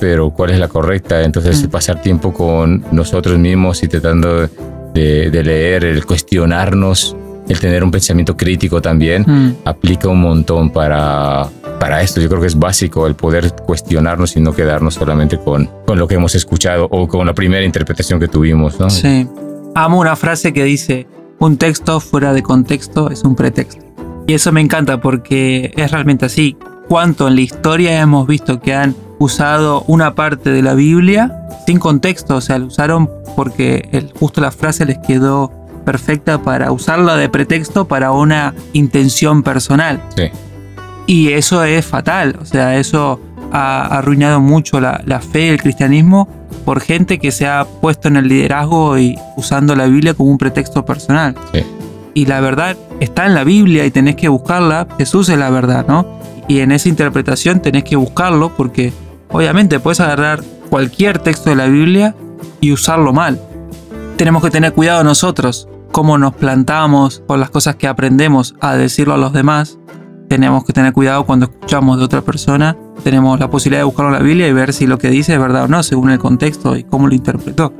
pero 0.00 0.30
¿cuál 0.30 0.50
es 0.50 0.58
la 0.58 0.66
correcta? 0.66 1.22
Entonces 1.22 1.62
Mm. 1.64 1.70
pasar 1.70 2.02
tiempo 2.02 2.32
con 2.32 2.84
nosotros 2.90 3.38
mismos 3.38 3.84
y 3.84 3.88
tratando 3.88 4.48
de, 4.92 5.30
de 5.30 5.44
leer, 5.44 5.84
el 5.84 6.04
cuestionarnos, 6.04 7.16
el 7.48 7.60
tener 7.60 7.84
un 7.84 7.92
pensamiento 7.92 8.36
crítico 8.36 8.82
también, 8.82 9.24
Mm. 9.26 9.54
aplica 9.64 10.08
un 10.08 10.20
montón 10.20 10.70
para, 10.70 11.46
para 11.78 12.02
esto. 12.02 12.20
Yo 12.20 12.28
creo 12.28 12.40
que 12.40 12.48
es 12.48 12.58
básico 12.58 13.06
el 13.06 13.14
poder 13.14 13.52
cuestionarnos 13.54 14.36
y 14.36 14.40
no 14.40 14.52
quedarnos 14.52 14.94
solamente 14.94 15.38
con, 15.38 15.70
con 15.86 15.98
lo 16.00 16.08
que 16.08 16.16
hemos 16.16 16.34
escuchado 16.34 16.88
o 16.90 17.06
con 17.06 17.26
la 17.28 17.32
primera 17.32 17.64
interpretación 17.64 18.18
que 18.18 18.26
tuvimos. 18.26 18.80
¿no? 18.80 18.90
Sí. 18.90 19.28
Amo 19.74 19.98
una 20.00 20.16
frase 20.16 20.52
que 20.52 20.64
dice, 20.64 21.06
un 21.38 21.56
texto 21.56 21.98
fuera 22.00 22.32
de 22.32 22.42
contexto 22.42 23.10
es 23.10 23.22
un 23.24 23.34
pretexto. 23.34 23.82
Y 24.26 24.34
eso 24.34 24.52
me 24.52 24.60
encanta 24.60 25.00
porque 25.00 25.72
es 25.76 25.90
realmente 25.90 26.26
así. 26.26 26.56
¿Cuánto 26.88 27.28
en 27.28 27.36
la 27.36 27.40
historia 27.40 28.00
hemos 28.00 28.26
visto 28.26 28.60
que 28.60 28.74
han 28.74 28.94
usado 29.18 29.82
una 29.86 30.14
parte 30.14 30.50
de 30.50 30.62
la 30.62 30.74
Biblia 30.74 31.46
sin 31.66 31.78
contexto? 31.78 32.36
O 32.36 32.40
sea, 32.40 32.58
lo 32.58 32.66
usaron 32.66 33.10
porque 33.34 33.88
el- 33.92 34.12
justo 34.18 34.40
la 34.40 34.50
frase 34.50 34.84
les 34.84 34.98
quedó 34.98 35.50
perfecta 35.86 36.42
para 36.42 36.70
usarla 36.70 37.16
de 37.16 37.28
pretexto 37.28 37.88
para 37.88 38.12
una 38.12 38.54
intención 38.74 39.42
personal. 39.42 40.00
Sí. 40.16 40.24
Y 41.06 41.32
eso 41.32 41.64
es 41.64 41.84
fatal, 41.84 42.38
o 42.40 42.44
sea, 42.44 42.76
eso 42.76 43.18
ha 43.50 43.98
arruinado 43.98 44.40
mucho 44.40 44.80
la, 44.80 45.02
la 45.04 45.20
fe 45.20 45.48
el 45.50 45.60
cristianismo 45.60 46.28
por 46.64 46.80
gente 46.80 47.18
que 47.18 47.32
se 47.32 47.46
ha 47.46 47.64
puesto 47.64 48.08
en 48.08 48.16
el 48.16 48.28
liderazgo 48.28 48.98
y 48.98 49.18
usando 49.36 49.74
la 49.74 49.86
Biblia 49.86 50.14
como 50.14 50.30
un 50.30 50.38
pretexto 50.38 50.84
personal. 50.84 51.34
Sí. 51.52 51.64
Y 52.14 52.26
la 52.26 52.40
verdad 52.40 52.76
está 53.00 53.26
en 53.26 53.34
la 53.34 53.44
Biblia 53.44 53.84
y 53.86 53.90
tenés 53.90 54.16
que 54.16 54.28
buscarla, 54.28 54.86
Jesús 54.98 55.28
es 55.28 55.38
la 55.38 55.50
verdad, 55.50 55.86
¿no? 55.86 56.20
Y 56.48 56.60
en 56.60 56.72
esa 56.72 56.88
interpretación 56.88 57.60
tenés 57.60 57.84
que 57.84 57.96
buscarlo 57.96 58.52
porque 58.56 58.92
obviamente 59.30 59.80
puedes 59.80 60.00
agarrar 60.00 60.42
cualquier 60.68 61.18
texto 61.18 61.50
de 61.50 61.56
la 61.56 61.66
Biblia 61.66 62.14
y 62.60 62.72
usarlo 62.72 63.12
mal. 63.12 63.40
Tenemos 64.16 64.42
que 64.42 64.50
tener 64.50 64.72
cuidado 64.72 65.02
nosotros, 65.04 65.68
cómo 65.90 66.18
nos 66.18 66.34
plantamos 66.34 67.22
con 67.26 67.40
las 67.40 67.50
cosas 67.50 67.76
que 67.76 67.88
aprendemos 67.88 68.54
a 68.60 68.76
decirlo 68.76 69.14
a 69.14 69.18
los 69.18 69.32
demás. 69.32 69.78
Tenemos 70.28 70.64
que 70.64 70.72
tener 70.72 70.92
cuidado 70.92 71.24
cuando 71.24 71.46
escuchamos 71.46 71.98
de 71.98 72.04
otra 72.04 72.22
persona. 72.22 72.76
Tenemos 73.04 73.38
la 73.40 73.50
posibilidad 73.50 73.80
de 73.80 73.84
buscarlo 73.84 74.12
en 74.12 74.18
la 74.18 74.24
Biblia 74.24 74.48
y 74.48 74.52
ver 74.52 74.72
si 74.72 74.86
lo 74.86 74.98
que 74.98 75.10
dice 75.10 75.34
es 75.34 75.40
verdad 75.40 75.64
o 75.64 75.68
no, 75.68 75.82
según 75.82 76.10
el 76.10 76.18
contexto 76.18 76.76
y 76.76 76.84
cómo 76.84 77.08
lo 77.08 77.14
interpretó. 77.14 77.72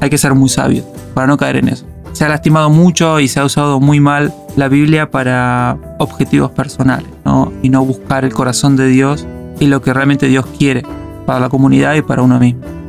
Hay 0.00 0.10
que 0.10 0.18
ser 0.18 0.34
muy 0.34 0.48
sabio 0.48 0.84
para 1.14 1.26
no 1.26 1.36
caer 1.36 1.56
en 1.56 1.68
eso. 1.68 1.86
Se 2.12 2.24
ha 2.24 2.28
lastimado 2.28 2.70
mucho 2.70 3.20
y 3.20 3.28
se 3.28 3.40
ha 3.40 3.44
usado 3.44 3.80
muy 3.80 4.00
mal 4.00 4.34
la 4.56 4.68
Biblia 4.68 5.10
para 5.10 5.78
objetivos 5.98 6.50
personales, 6.50 7.08
¿no? 7.24 7.52
Y 7.62 7.68
no 7.68 7.84
buscar 7.84 8.24
el 8.24 8.32
corazón 8.32 8.76
de 8.76 8.88
Dios 8.88 9.26
y 9.60 9.66
lo 9.66 9.80
que 9.80 9.94
realmente 9.94 10.26
Dios 10.26 10.44
quiere 10.58 10.82
para 11.24 11.40
la 11.40 11.48
comunidad 11.48 11.94
y 11.94 12.02
para 12.02 12.22
uno 12.22 12.38
mismo. 12.38 12.79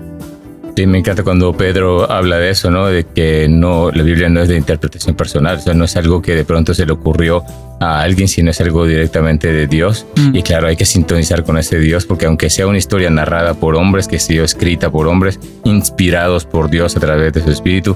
Sí, 0.82 0.88
me 0.88 0.98
encanta 0.98 1.24
cuando 1.24 1.54
Pedro 1.54 2.10
habla 2.12 2.38
de 2.38 2.50
eso, 2.50 2.72
¿no? 2.72 2.88
De 2.88 3.04
que 3.04 3.48
no, 3.48 3.92
la 3.92 4.02
Biblia 4.02 4.30
no 4.30 4.42
es 4.42 4.50
de 4.50 4.58
interpretación 4.58 5.16
personal, 5.16 5.58
o 5.58 5.60
sea, 5.60 5.76
no 5.76 5.86
es 5.86 5.96
algo 5.96 6.24
que 6.24 6.34
de 6.34 6.44
pronto 6.44 6.74
se 6.74 6.88
le 6.88 6.92
ocurrió 6.92 7.44
a 7.80 8.02
alguien, 8.02 8.28
sino 8.28 8.50
es 8.50 8.60
algo 8.62 8.88
directamente 8.88 9.54
de 9.54 9.68
Dios. 9.68 10.08
Mm. 10.16 10.36
Y 10.36 10.42
claro, 10.42 10.66
hay 10.66 10.76
que 10.76 10.86
sintonizar 10.86 11.44
con 11.44 11.60
ese 11.60 11.78
Dios, 11.78 12.08
porque 12.08 12.26
aunque 12.26 12.50
sea 12.50 12.66
una 12.66 12.80
historia 12.80 13.12
narrada 13.12 13.54
por 13.54 13.76
hombres, 13.76 14.08
que 14.08 14.16
ha 14.16 14.20
sido 14.20 14.44
escrita 14.44 14.90
por 14.90 15.08
hombres, 15.08 15.40
inspirados 15.66 16.46
por 16.46 16.70
Dios 16.72 16.98
a 16.98 17.00
través 17.00 17.32
de 17.32 17.44
su 17.44 17.52
espíritu, 17.52 17.96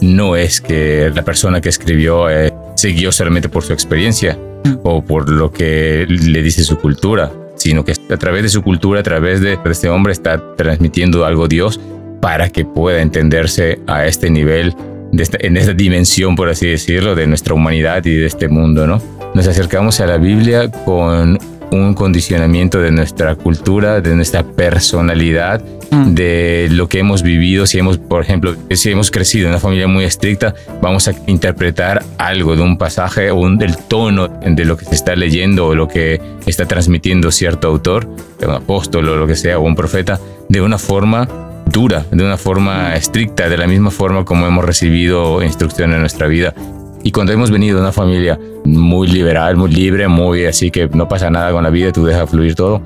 no 0.00 0.34
es 0.34 0.62
que 0.62 1.12
la 1.14 1.22
persona 1.22 1.60
que 1.60 1.68
escribió 1.68 2.30
eh, 2.30 2.50
siguió 2.76 3.12
solamente 3.12 3.50
por 3.50 3.62
su 3.62 3.74
experiencia 3.74 4.38
Mm. 4.64 4.78
o 4.82 5.04
por 5.04 5.28
lo 5.28 5.50
que 5.52 6.06
le 6.08 6.42
dice 6.42 6.62
su 6.62 6.78
cultura, 6.78 7.32
sino 7.56 7.84
que 7.84 7.92
a 7.92 8.16
través 8.16 8.42
de 8.42 8.48
su 8.48 8.62
cultura, 8.62 9.00
a 9.00 9.02
través 9.02 9.40
de 9.40 9.58
este 9.64 9.88
hombre, 9.88 10.12
está 10.12 10.40
transmitiendo 10.56 11.24
algo 11.24 11.48
Dios 11.48 11.80
para 12.22 12.50
que 12.50 12.64
pueda 12.64 13.02
entenderse 13.02 13.80
a 13.88 14.06
este 14.06 14.30
nivel, 14.30 14.76
de 15.10 15.28
en 15.40 15.56
esta 15.56 15.74
dimensión, 15.74 16.36
por 16.36 16.48
así 16.48 16.68
decirlo, 16.68 17.16
de 17.16 17.26
nuestra 17.26 17.52
humanidad 17.52 18.04
y 18.04 18.14
de 18.14 18.26
este 18.26 18.48
mundo, 18.48 18.86
¿no? 18.86 19.02
Nos 19.34 19.48
acercamos 19.48 19.98
a 19.98 20.06
la 20.06 20.18
Biblia 20.18 20.70
con 20.70 21.36
un 21.72 21.94
condicionamiento 21.94 22.80
de 22.80 22.92
nuestra 22.92 23.34
cultura, 23.34 24.00
de 24.00 24.14
nuestra 24.14 24.44
personalidad, 24.44 25.64
mm. 25.90 26.14
de 26.14 26.68
lo 26.70 26.88
que 26.88 27.00
hemos 27.00 27.24
vivido. 27.24 27.66
Si 27.66 27.80
hemos, 27.80 27.98
por 27.98 28.22
ejemplo, 28.22 28.54
si 28.70 28.92
hemos 28.92 29.10
crecido 29.10 29.46
en 29.46 29.54
una 29.54 29.60
familia 29.60 29.88
muy 29.88 30.04
estricta, 30.04 30.54
vamos 30.80 31.08
a 31.08 31.14
interpretar 31.26 32.04
algo 32.18 32.54
de 32.54 32.62
un 32.62 32.78
pasaje 32.78 33.32
o 33.32 33.36
un, 33.40 33.58
del 33.58 33.76
tono 33.76 34.28
de 34.28 34.64
lo 34.64 34.76
que 34.76 34.84
se 34.84 34.94
está 34.94 35.16
leyendo 35.16 35.66
o 35.66 35.74
lo 35.74 35.88
que 35.88 36.20
está 36.46 36.66
transmitiendo 36.66 37.32
cierto 37.32 37.66
autor, 37.66 38.06
un 38.46 38.50
apóstol 38.50 39.08
o 39.08 39.16
lo 39.16 39.26
que 39.26 39.34
sea, 39.34 39.58
o 39.58 39.62
un 39.62 39.74
profeta, 39.74 40.20
de 40.48 40.60
una 40.60 40.78
forma 40.78 41.51
dura, 41.72 42.06
de 42.10 42.24
una 42.24 42.36
forma 42.36 42.94
estricta, 42.94 43.48
de 43.48 43.56
la 43.56 43.66
misma 43.66 43.90
forma 43.90 44.24
como 44.24 44.46
hemos 44.46 44.64
recibido 44.64 45.42
instrucción 45.42 45.92
en 45.92 46.00
nuestra 46.00 46.26
vida. 46.26 46.54
Y 47.02 47.10
cuando 47.10 47.32
hemos 47.32 47.50
venido 47.50 47.76
de 47.76 47.82
una 47.82 47.92
familia 47.92 48.38
muy 48.64 49.08
liberal, 49.08 49.56
muy 49.56 49.72
libre, 49.72 50.06
muy 50.06 50.44
así 50.44 50.70
que 50.70 50.88
no 50.88 51.08
pasa 51.08 51.30
nada 51.30 51.50
con 51.50 51.64
la 51.64 51.70
vida, 51.70 51.90
tú 51.90 52.04
dejas 52.04 52.30
fluir 52.30 52.54
todo, 52.54 52.82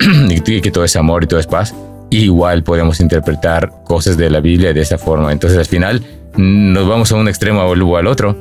y 0.28 0.60
que 0.60 0.70
todo 0.72 0.84
es 0.84 0.96
amor 0.96 1.24
y 1.24 1.26
todo 1.28 1.38
es 1.38 1.46
paz, 1.46 1.74
igual 2.10 2.64
podemos 2.64 2.98
interpretar 2.98 3.70
cosas 3.84 4.16
de 4.16 4.30
la 4.30 4.40
Biblia 4.40 4.72
de 4.72 4.80
esa 4.80 4.98
forma. 4.98 5.30
Entonces 5.30 5.58
al 5.58 5.66
final 5.66 6.02
nos 6.36 6.88
vamos 6.88 7.12
a 7.12 7.16
un 7.16 7.28
extremo 7.28 7.62
o 7.62 7.96
al 7.96 8.06
otro. 8.06 8.36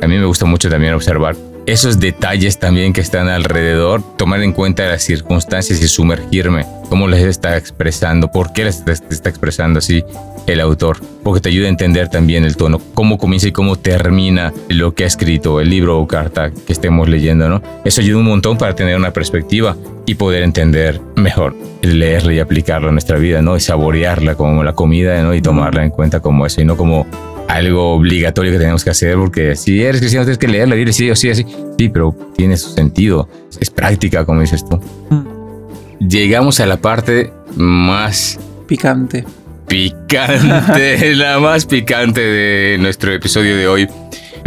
A 0.00 0.06
mí 0.06 0.18
me 0.18 0.26
gusta 0.26 0.44
mucho 0.44 0.68
también 0.68 0.94
observar 0.94 1.34
esos 1.66 2.00
detalles 2.00 2.58
también 2.58 2.92
que 2.92 3.00
están 3.00 3.28
alrededor, 3.28 4.02
tomar 4.16 4.42
en 4.42 4.52
cuenta 4.52 4.88
las 4.88 5.02
circunstancias 5.02 5.80
y 5.82 5.88
sumergirme, 5.88 6.66
cómo 6.88 7.08
les 7.08 7.24
está 7.24 7.56
expresando, 7.56 8.30
por 8.30 8.52
qué 8.52 8.64
les 8.64 8.82
está 9.10 9.28
expresando 9.28 9.78
así 9.78 10.04
el 10.46 10.60
autor, 10.60 10.98
porque 11.22 11.40
te 11.40 11.48
ayuda 11.50 11.66
a 11.66 11.70
entender 11.70 12.08
también 12.08 12.44
el 12.44 12.56
tono, 12.56 12.80
cómo 12.94 13.16
comienza 13.16 13.48
y 13.48 13.52
cómo 13.52 13.76
termina 13.76 14.52
lo 14.68 14.94
que 14.94 15.04
ha 15.04 15.06
escrito, 15.06 15.60
el 15.60 15.70
libro 15.70 15.98
o 15.98 16.06
carta 16.06 16.50
que 16.50 16.72
estemos 16.72 17.08
leyendo, 17.08 17.48
¿no? 17.48 17.62
Eso 17.84 18.00
ayuda 18.00 18.18
un 18.18 18.26
montón 18.26 18.58
para 18.58 18.74
tener 18.74 18.96
una 18.96 19.12
perspectiva 19.12 19.76
y 20.04 20.16
poder 20.16 20.42
entender 20.42 21.00
mejor, 21.14 21.54
leerla 21.80 22.34
y 22.34 22.40
aplicarla 22.40 22.88
en 22.88 22.94
nuestra 22.94 23.18
vida, 23.18 23.40
¿no? 23.40 23.56
Y 23.56 23.60
saborearla 23.60 24.34
como 24.34 24.64
la 24.64 24.72
comida, 24.72 25.22
¿no? 25.22 25.32
Y 25.32 25.40
tomarla 25.40 25.84
en 25.84 25.90
cuenta 25.90 26.20
como 26.20 26.44
eso 26.44 26.60
y 26.60 26.64
no 26.64 26.76
como 26.76 27.06
algo 27.52 27.92
obligatorio 27.92 28.52
que 28.52 28.58
tenemos 28.58 28.82
que 28.82 28.90
hacer 28.90 29.16
porque 29.16 29.56
si 29.56 29.82
eres 29.82 30.00
cristiano 30.00 30.24
tienes 30.24 30.38
que 30.38 30.48
leer 30.48 30.68
la 30.68 30.74
Biblia, 30.74 30.92
sí 30.92 31.10
o 31.10 31.16
sí, 31.16 31.30
así. 31.30 31.44
Sí, 31.78 31.88
pero 31.88 32.16
tiene 32.36 32.56
su 32.56 32.70
sentido. 32.70 33.28
Es 33.60 33.70
práctica, 33.70 34.24
como 34.24 34.40
dices 34.40 34.64
tú. 34.68 34.80
Mm. 35.10 36.08
Llegamos 36.08 36.60
a 36.60 36.66
la 36.66 36.78
parte 36.78 37.32
más 37.56 38.40
picante. 38.66 39.24
Picante, 39.68 41.14
la 41.14 41.38
más 41.38 41.66
picante 41.66 42.20
de 42.20 42.78
nuestro 42.78 43.12
episodio 43.12 43.56
de 43.56 43.68
hoy. 43.68 43.88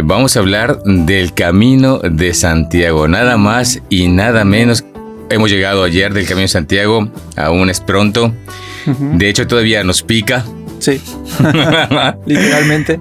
Vamos 0.02 0.36
a 0.36 0.40
hablar 0.40 0.82
del 0.84 1.32
camino 1.32 1.98
de 1.98 2.34
Santiago, 2.34 3.08
nada 3.08 3.36
más 3.36 3.80
y 3.88 4.08
nada 4.08 4.44
menos. 4.44 4.84
Hemos 5.30 5.50
llegado 5.50 5.84
ayer 5.84 6.12
del 6.12 6.26
camino 6.26 6.42
de 6.42 6.48
Santiago, 6.48 7.08
aún 7.36 7.70
es 7.70 7.80
pronto. 7.80 8.32
De 8.84 9.28
hecho, 9.28 9.46
todavía 9.48 9.82
nos 9.82 10.02
pica, 10.02 10.44
Sí, 10.78 11.00
literalmente. 12.26 13.00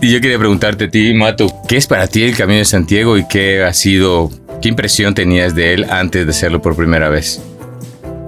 Y 0.00 0.12
yo 0.12 0.20
quería 0.20 0.38
preguntarte 0.38 0.84
a 0.84 0.88
ti, 0.88 1.12
Mato, 1.12 1.48
¿qué 1.66 1.76
es 1.76 1.86
para 1.88 2.06
ti 2.06 2.22
el 2.22 2.36
Camino 2.36 2.58
de 2.58 2.64
Santiago 2.64 3.18
y 3.18 3.26
qué 3.26 3.64
ha 3.64 3.72
sido, 3.72 4.30
qué 4.62 4.68
impresión 4.68 5.12
tenías 5.14 5.56
de 5.56 5.74
él 5.74 5.86
antes 5.90 6.24
de 6.24 6.30
hacerlo 6.30 6.62
por 6.62 6.76
primera 6.76 7.08
vez? 7.08 7.42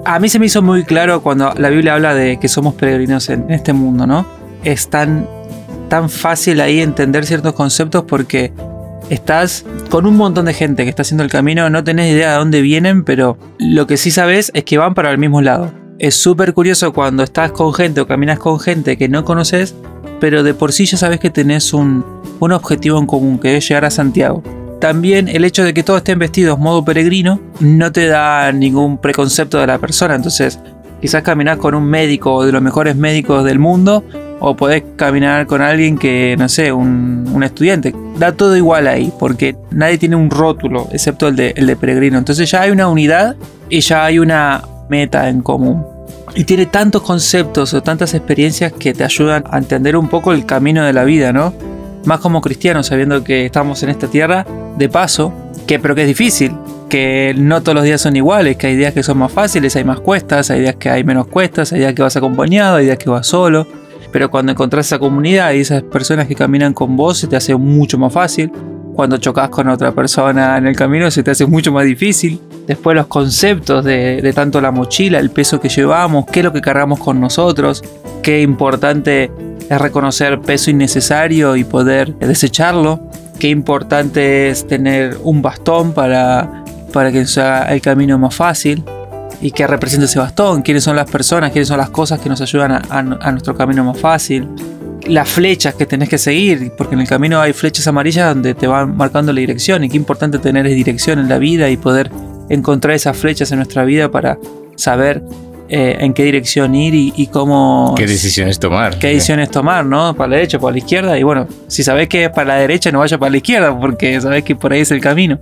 A 0.05 0.19
mí 0.19 0.29
se 0.29 0.41
me 0.41 0.47
hizo 0.47 0.63
muy 0.63 0.83
claro 0.83 1.23
cuando 1.23 1.55
la 1.57 1.69
Biblia 1.69 1.95
habla 1.95 2.15
de 2.15 2.39
que 2.39 2.49
somos 2.49 2.75
peregrinos 2.75 3.29
en 3.29 3.51
este 3.53 3.73
mundo, 3.73 4.07
¿no? 4.07 4.27
Es 4.65 4.91
tan, 4.91 5.29
tan 5.89 6.11
fácil 6.11 6.61
ahí 6.61 6.81
entender 6.81 7.25
ciertos 7.25 7.53
conceptos 7.53 8.05
porque 8.05 8.53
estás 9.09 9.65
con 9.91 10.07
un 10.07 10.17
montón 10.17 10.47
de 10.47 10.55
gente 10.55 10.83
que 10.83 10.91
está 10.91 11.03
haciendo 11.03 11.23
el 11.23 11.31
camino, 11.31 11.71
no 11.71 11.85
tenés 11.85 12.13
idea 12.13 12.33
de 12.33 12.39
dónde 12.39 12.63
vienen, 12.63 13.05
pero 13.05 13.39
lo 13.59 13.87
que 13.87 13.97
sí 13.97 14.11
sabes 14.11 14.51
es 14.55 14.65
que 14.65 14.77
van 14.77 14.95
para 14.95 15.13
el 15.13 15.19
mismo 15.19 15.41
lado 15.41 15.73
es 16.01 16.15
súper 16.15 16.55
curioso 16.55 16.95
cuando 16.95 17.23
estás 17.23 17.53
con 17.53 17.75
gente 17.75 18.01
o 18.01 18.07
caminas 18.07 18.39
con 18.39 18.59
gente 18.59 18.97
que 18.97 19.07
no 19.07 19.23
conoces, 19.23 19.75
pero 20.19 20.43
de 20.43 20.55
por 20.55 20.73
sí 20.73 20.87
ya 20.87 20.97
sabes 20.97 21.21
que 21.21 21.29
tenés 21.29 21.75
un, 21.75 22.03
objetivo 22.41 22.99
en 22.99 23.05
común, 23.05 23.39
que 23.39 23.59
es 23.59 23.69
llegar 23.69 23.85
a 23.85 23.91
Santiago. 23.91 24.43
También 24.81 25.29
el 25.29 25.45
hecho 25.45 25.63
de 25.63 25.75
que 25.75 25.83
todos 25.83 25.99
estén 25.99 26.19
vestidos 26.19 26.59
modo 26.59 26.83
peregrino 26.87 27.39
no 27.61 27.93
te 27.93 28.07
da 28.07 28.51
ningún 28.51 28.97
preconcepto 28.97 29.59
de 29.59 29.67
la 29.67 29.77
persona. 29.77 30.15
Entonces, 30.15 30.59
quizás 31.03 31.23
caminar 31.23 31.59
con 31.59 31.75
un 31.75 31.85
médico 31.85 32.33
o 32.33 32.47
de 32.47 32.53
los 32.53 32.63
mejores 32.63 32.97
médicos 32.97 33.45
del 33.45 33.59
mundo, 33.59 34.03
o 34.39 34.57
podés 34.57 34.83
caminar 34.97 35.47
con 35.47 35.61
alguien 35.61 35.99
que, 35.99 36.35
no 36.39 36.49
sé, 36.49 36.73
un, 36.73 37.43
estudiante. 37.45 37.95
Da 38.17 38.33
todo 38.33 38.57
igual 38.57 38.87
ahí, 38.87 39.13
porque 39.19 39.55
nadie 39.71 39.99
tiene 39.99 40.17
un 40.17 40.31
rótulo, 40.31 40.89
excepto 40.93 41.29
el 41.29 41.37
de, 41.37 41.53
el 41.57 41.67
de 41.67 41.77
peregrino. 41.77 42.17
Entonces 42.17 42.51
ya 42.51 42.63
hay 42.63 42.71
una 42.71 42.89
unidad 42.89 43.37
y 43.69 43.81
ya 43.81 44.07
hay 44.07 44.19
una 44.19 44.63
meta 44.89 45.29
en 45.29 45.43
común 45.43 45.90
y 46.35 46.45
tiene 46.45 46.67
tantos 46.67 47.03
conceptos 47.03 47.75
o 47.75 47.83
tantas 47.83 48.15
experiencias 48.15 48.73
que 48.73 48.93
te 48.93 49.05
ayudan 49.05 49.45
a 49.51 49.59
entender 49.59 49.97
un 49.97 50.09
poco 50.09 50.33
el 50.33 50.47
camino 50.47 50.85
de 50.85 50.93
la 50.93 51.05
vida, 51.05 51.33
¿no? 51.33 51.53
Más 52.05 52.21
como 52.21 52.41
cristianos, 52.41 52.87
sabiendo 52.87 53.23
que 53.25 53.47
estamos 53.47 53.83
en 53.83 53.91
esta 53.91 54.07
tierra 54.07 54.47
de 54.77 54.89
paso, 54.89 55.33
que 55.67 55.79
pero 55.79 55.95
que 55.95 56.03
es 56.03 56.09
difícil, 56.09 56.53
que 56.89 57.35
no 57.37 57.63
todos 57.63 57.75
los 57.77 57.85
días 57.85 58.01
son 58.01 58.17
iguales, 58.17 58.57
que 58.57 58.69
hay 58.69 58.77
días 58.77 58.93
que 58.93 59.03
son 59.03 59.19
más 59.19 59.33
fáciles, 59.33 59.77
hay 59.77 59.85
más 59.85 60.01
cuestas, 60.01 60.51
hay 60.51 60.61
días 60.61 60.77
que 60.77 60.91
hay 60.91 61.05
menos 61.05 61.27
cuestas, 61.27 61.73
hay 61.73 61.81
días 61.81 61.95
que 61.95 62.03
vas 62.03 62.17
acompañado, 62.17 62.77
hay 62.77 62.87
días 62.87 62.99
que 62.99 63.11
vas 63.11 63.27
solo. 63.27 63.67
Pero 64.13 64.31
cuando 64.31 64.53
encontrás 64.53 64.87
esa 64.87 64.99
comunidad 64.99 65.53
y 65.53 65.61
esas 65.61 65.83
personas 65.83 66.27
que 66.27 66.35
caminan 66.35 66.75
con 66.75 66.97
vos, 66.97 67.19
se 67.19 67.29
te 67.29 67.37
hace 67.37 67.55
mucho 67.55 67.97
más 67.97 68.13
fácil. 68.13 68.51
Cuando 68.95 69.17
chocas 69.17 69.49
con 69.49 69.69
otra 69.69 69.93
persona 69.93 70.59
en 70.59 70.67
el 70.67 70.77
camino, 70.77 71.11
se 71.11 71.23
te 71.23 71.31
hace 71.31 71.47
mucho 71.47 71.73
más 71.73 71.85
difícil. 71.85 72.41
Después 72.67 72.97
los 72.97 73.07
conceptos 73.07 73.85
de, 73.85 74.33
tanto 74.35 74.61
la 74.61 74.71
mochila, 74.71 75.19
el 75.19 75.31
peso 75.31 75.61
que 75.61 75.69
llevamos, 75.69 76.27
qué 76.27 76.41
es 76.41 76.45
lo 76.45 76.53
que 76.53 76.61
cargamos 76.61 76.99
con 76.99 77.21
nosotros, 77.21 77.83
qué 78.23 78.43
importante 78.43 79.31
es 79.69 79.81
reconocer 79.81 80.41
peso 80.41 80.71
innecesario 80.71 81.57
y 81.57 81.65
poder 81.65 82.15
desecharlo, 82.17 83.01
qué 83.39 83.49
importante 83.49 84.51
es 84.51 84.67
tener 84.67 85.17
un 85.23 85.43
bastón 85.43 85.93
para, 85.93 86.65
para 86.93 87.11
que 87.11 87.25
sea 87.27 87.73
el 87.73 87.81
camino 87.81 88.19
más 88.19 88.35
fácil 88.35 88.85
y 89.41 89.51
qué 89.53 89.67
representa 89.67 90.05
ese 90.05 90.19
bastón, 90.19 90.63
quiénes 90.63 90.85
son 90.85 90.97
las 90.97 91.11
personas, 91.11 91.51
quiénes 91.53 91.69
son 91.69 91.79
las 91.79 91.91
cosas 91.91 92.21
que 92.21 92.29
nos 92.29 92.41
ayudan 92.41 92.73
a, 92.73 92.83
a, 92.91 93.33
nuestro 93.33 93.57
camino 93.57 93.85
más 93.85 93.99
fácil, 93.99 94.47
las 95.07 95.29
flechas 95.29 95.75
que 95.75 95.87
tenés 95.87 96.09
que 96.09 96.19
seguir, 96.19 96.73
porque 96.77 96.95
en 96.95 97.01
el 97.01 97.09
camino 97.09 97.41
hay 97.41 97.53
flechas 97.53 97.87
amarillas 97.87 98.35
donde 98.35 98.55
te 98.55 98.67
van 98.67 98.97
marcando 98.97 99.33
la 99.33 99.41
dirección 99.41 99.85
y 99.85 99.89
qué 99.89 99.97
importante 99.97 100.39
tener 100.39 100.67
dirección 100.67 101.19
en 101.19 101.29
la 101.29 101.39
vida 101.39 101.71
y 101.71 101.77
poder 101.77 102.11
encontrar 102.49 102.95
esas 102.95 103.17
flechas 103.17 103.51
en 103.53 103.59
nuestra 103.59 103.85
vida 103.85 104.11
para 104.11 104.39
saber 104.77 105.23
eh, 105.73 105.99
en 106.01 106.13
qué 106.15 106.25
dirección 106.25 106.75
ir 106.75 106.95
y, 106.95 107.29
cómo... 107.29 107.95
¿Qué 107.97 108.05
decisiones 108.05 108.59
tomar? 108.59 108.99
¿Qué 108.99 109.07
decisiones 109.07 109.53
tomar, 109.53 109.87
no? 109.87 110.15
Para 110.17 110.31
la 110.31 110.37
derecha, 110.37 110.59
para 110.59 110.73
la 110.73 110.79
izquierda. 110.79 111.17
Y 111.17 111.23
bueno, 111.23 111.47
si 111.69 111.85
sabes 111.85 112.09
que 112.09 112.25
es 112.25 112.31
para 112.31 112.49
la 112.49 112.57
derecha, 112.57 112.91
no 112.91 112.99
vaya 112.99 113.19
para 113.19 113.31
la 113.31 113.37
izquierda, 113.37 113.79
porque 113.79 114.21
sabes 114.21 114.43
que 114.43 114.57
por 114.57 114.73
ahí 114.73 114.81
es 114.81 114.91
el 114.91 115.01
camino. 115.01 115.39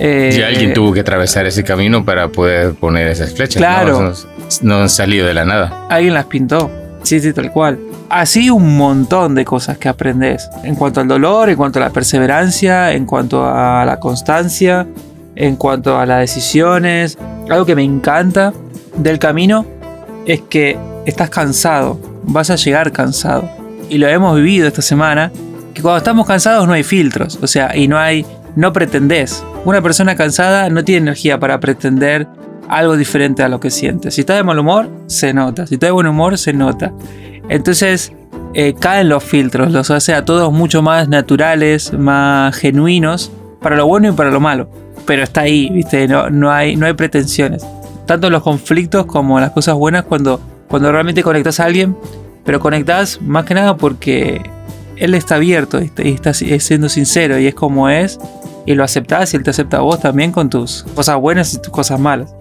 Eh, 0.00 0.34
y 0.36 0.42
alguien 0.42 0.74
tuvo 0.74 0.92
que 0.92 1.00
atravesar 1.00 1.46
ese 1.46 1.62
camino 1.62 2.04
para 2.04 2.28
poder 2.28 2.74
poner 2.74 3.06
esas 3.06 3.32
flechas. 3.32 3.58
Claro. 3.58 4.14
No, 4.62 4.82
han 4.82 4.88
salido 4.88 5.28
de 5.28 5.34
la 5.34 5.44
nada. 5.44 5.86
Alguien 5.88 6.14
las 6.14 6.24
pintó. 6.24 6.87
Sí, 7.08 7.32
tal 7.32 7.50
cual. 7.50 7.78
Así 8.10 8.50
un 8.50 8.76
montón 8.76 9.34
de 9.34 9.42
cosas 9.42 9.78
que 9.78 9.88
aprendes. 9.88 10.50
En 10.62 10.74
cuanto 10.74 11.00
al 11.00 11.08
dolor, 11.08 11.48
en 11.48 11.56
cuanto 11.56 11.78
a 11.78 11.82
la 11.84 11.90
perseverancia, 11.90 12.92
en 12.92 13.06
cuanto 13.06 13.46
a 13.46 13.82
la 13.86 13.98
constancia, 13.98 14.86
en 15.34 15.56
cuanto 15.56 15.98
a 15.98 16.04
las 16.04 16.20
decisiones. 16.20 17.16
Algo 17.48 17.64
que 17.64 17.74
me 17.74 17.82
encanta 17.82 18.52
del 18.94 19.18
camino 19.18 19.64
es 20.26 20.42
que 20.42 20.76
estás 21.06 21.30
cansado, 21.30 21.98
vas 22.24 22.50
a 22.50 22.56
llegar 22.56 22.92
cansado. 22.92 23.48
Y 23.88 23.96
lo 23.96 24.06
hemos 24.06 24.36
vivido 24.36 24.68
esta 24.68 24.82
semana, 24.82 25.32
que 25.72 25.80
cuando 25.80 25.96
estamos 25.96 26.26
cansados 26.26 26.66
no 26.66 26.74
hay 26.74 26.82
filtros, 26.82 27.38
o 27.40 27.46
sea, 27.46 27.74
y 27.74 27.88
no 27.88 27.96
hay, 27.96 28.26
no 28.54 28.74
pretendés. 28.74 29.42
Una 29.64 29.80
persona 29.80 30.14
cansada 30.14 30.68
no 30.68 30.84
tiene 30.84 31.04
energía 31.04 31.40
para 31.40 31.58
pretender 31.58 32.28
algo 32.68 32.96
diferente 32.96 33.42
a 33.42 33.48
lo 33.48 33.60
que 33.60 33.70
siente. 33.70 34.10
Si 34.10 34.20
está 34.20 34.34
de 34.34 34.42
mal 34.42 34.58
humor, 34.58 34.88
se 35.06 35.32
nota. 35.32 35.66
Si 35.66 35.74
está 35.74 35.86
de 35.86 35.92
buen 35.92 36.06
humor, 36.06 36.38
se 36.38 36.52
nota. 36.52 36.92
Entonces, 37.48 38.12
eh, 38.54 38.74
caen 38.78 39.08
los 39.08 39.24
filtros, 39.24 39.72
los 39.72 39.90
hace 39.90 40.14
a 40.14 40.24
todos 40.24 40.52
mucho 40.52 40.82
más 40.82 41.08
naturales, 41.08 41.92
más 41.92 42.56
genuinos, 42.56 43.32
para 43.60 43.76
lo 43.76 43.86
bueno 43.86 44.08
y 44.08 44.12
para 44.12 44.30
lo 44.30 44.40
malo 44.40 44.68
pero 45.08 45.22
está 45.22 45.40
ahí, 45.40 45.70
¿viste? 45.70 46.06
No, 46.06 46.28
no, 46.28 46.52
hay, 46.52 46.76
no 46.76 46.84
hay 46.84 46.92
pretensiones. 46.92 47.66
Tanto 48.04 48.28
los 48.28 48.42
conflictos 48.42 49.06
como 49.06 49.40
las 49.40 49.52
cosas 49.52 49.74
buenas 49.74 50.04
cuando, 50.04 50.38
cuando 50.68 50.92
realmente 50.92 51.22
conectas 51.22 51.60
a 51.60 51.64
alguien, 51.64 51.96
pero 52.44 52.60
conectas 52.60 53.18
más 53.22 53.46
que 53.46 53.54
nada 53.54 53.78
porque 53.78 54.42
él 54.96 55.14
está 55.14 55.36
abierto 55.36 55.80
y 55.80 56.10
está, 56.10 56.34
siendo 56.34 56.90
sincero 56.90 57.38
y 57.38 57.46
es 57.46 57.54
como 57.54 57.88
es 57.88 58.18
y 58.66 58.74
lo 58.74 58.84
aceptas 58.84 59.32
y 59.32 59.38
él 59.38 59.44
te 59.44 59.48
acepta 59.48 59.78
a 59.78 59.80
vos 59.80 59.98
también 59.98 60.30
con 60.30 60.50
tus 60.50 60.84
cosas 60.94 61.16
buenas 61.16 61.54
y 61.54 61.62
tus 61.62 61.72
cosas 61.72 61.98
malas. 61.98 62.34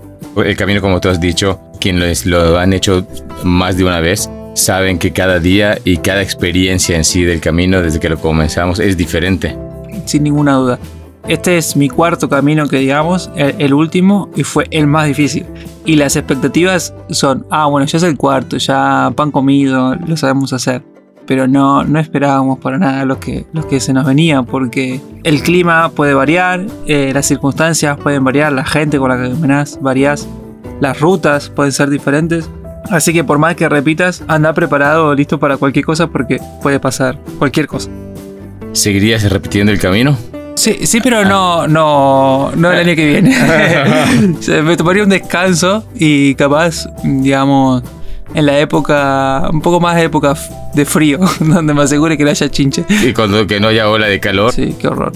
El 0.44 0.56
camino, 0.56 0.82
como 0.82 1.00
tú 1.00 1.10
has 1.10 1.20
dicho, 1.20 1.60
quien 1.80 2.00
lo, 2.00 2.06
lo 2.26 2.58
han 2.58 2.74
hecho 2.74 3.08
más 3.44 3.78
de 3.78 3.84
una 3.84 4.00
vez, 4.00 4.30
saben 4.54 5.00
que 5.00 5.12
cada 5.14 5.40
día 5.40 5.78
y 5.84 5.98
cada 5.98 6.22
experiencia 6.22 6.96
en 6.96 7.04
sí 7.04 7.24
del 7.24 7.40
camino 7.40 7.82
desde 7.82 8.00
que 8.00 8.10
lo 8.10 8.20
comenzamos 8.20 8.80
es 8.80 8.98
diferente. 8.98 9.56
Sin 10.06 10.24
ninguna 10.24 10.54
duda. 10.54 10.80
Este 11.28 11.58
es 11.58 11.76
mi 11.76 11.90
cuarto 11.90 12.30
camino 12.30 12.68
que 12.68 12.78
digamos, 12.78 13.30
el, 13.36 13.56
el, 13.60 13.74
último, 13.74 14.30
y 14.36 14.44
fue 14.44 14.66
el 14.72 14.88
más 14.88 15.08
difícil. 15.08 15.46
Y 15.86 15.98
las 15.98 16.16
expectativas 16.16 16.94
son, 17.10 17.46
ah, 17.50 17.66
bueno, 17.66 17.86
ya 17.86 17.98
es 17.98 18.04
el 18.04 18.18
cuarto, 18.18 18.58
ya 18.58 19.12
pan 19.16 19.32
comido, 19.32 19.96
lo 19.96 20.16
sabemos 20.16 20.54
hacer. 20.54 20.82
Pero 21.28 21.48
no, 21.48 21.84
no 21.84 22.00
esperábamos 22.00 22.58
para 22.60 22.78
nada 22.78 23.06
lo 23.06 23.20
que, 23.20 23.46
lo 23.54 23.68
que 23.68 23.80
se 23.80 23.94
nos 23.94 24.06
venía, 24.06 24.44
porque 24.44 25.02
el 25.24 25.42
clima 25.44 25.90
puede 25.90 26.14
variar, 26.14 26.66
eh, 26.88 27.12
las 27.14 27.26
circunstancias 27.26 27.98
pueden 27.98 28.24
variar, 28.24 28.54
la 28.54 28.66
gente 28.66 28.98
con 28.98 29.10
la 29.10 29.18
que 29.18 29.30
caminas 29.34 29.78
varias, 29.82 30.28
las 30.80 31.00
rutas 31.00 31.50
pueden 31.50 31.74
ser 31.74 31.90
diferentes. 31.90 32.50
Así 32.90 33.12
que 33.12 33.24
por 33.24 33.38
más 33.38 33.56
que 33.56 33.68
repitas, 33.68 34.24
anda 34.28 34.54
preparado, 34.54 35.14
listo 35.14 35.38
para 35.38 35.58
cualquier 35.58 35.86
cosa, 35.86 36.08
porque 36.08 36.40
puede 36.64 36.80
pasar 36.80 37.20
cualquier 37.38 37.68
cosa. 37.68 37.90
¿Seguirías 38.72 39.30
repitiendo 39.30 39.72
el 39.74 39.80
camino? 39.80 40.18
Sí, 40.58 40.88
sí, 40.88 41.00
pero 41.04 41.24
no, 41.24 41.68
no, 41.68 42.52
no 42.56 42.72
el 42.72 42.80
año 42.80 42.96
que 42.96 43.06
viene. 43.06 43.36
Me 44.64 44.76
tomaría 44.76 45.04
un 45.04 45.10
descanso 45.10 45.86
y 45.96 46.34
capaz, 46.34 46.88
digamos, 47.04 47.84
en 48.34 48.46
la 48.46 48.60
época, 48.60 49.50
un 49.52 49.62
poco 49.62 49.80
más 49.80 49.96
de 49.96 50.04
época 50.04 50.36
de 50.74 50.86
frío, 50.86 51.20
donde 51.40 51.74
me 51.74 51.82
asegure 51.84 52.18
que 52.18 52.24
no 52.24 52.30
haya 52.30 52.50
chinche. 52.50 52.86
Y 52.90 53.14
cuando 53.14 53.46
que 53.48 53.60
no 53.60 53.68
haya 53.68 53.90
ola 53.90 54.08
de 54.08 54.20
calor. 54.20 54.52
Sí, 54.52 54.76
qué 54.80 54.88
horror. 54.88 55.12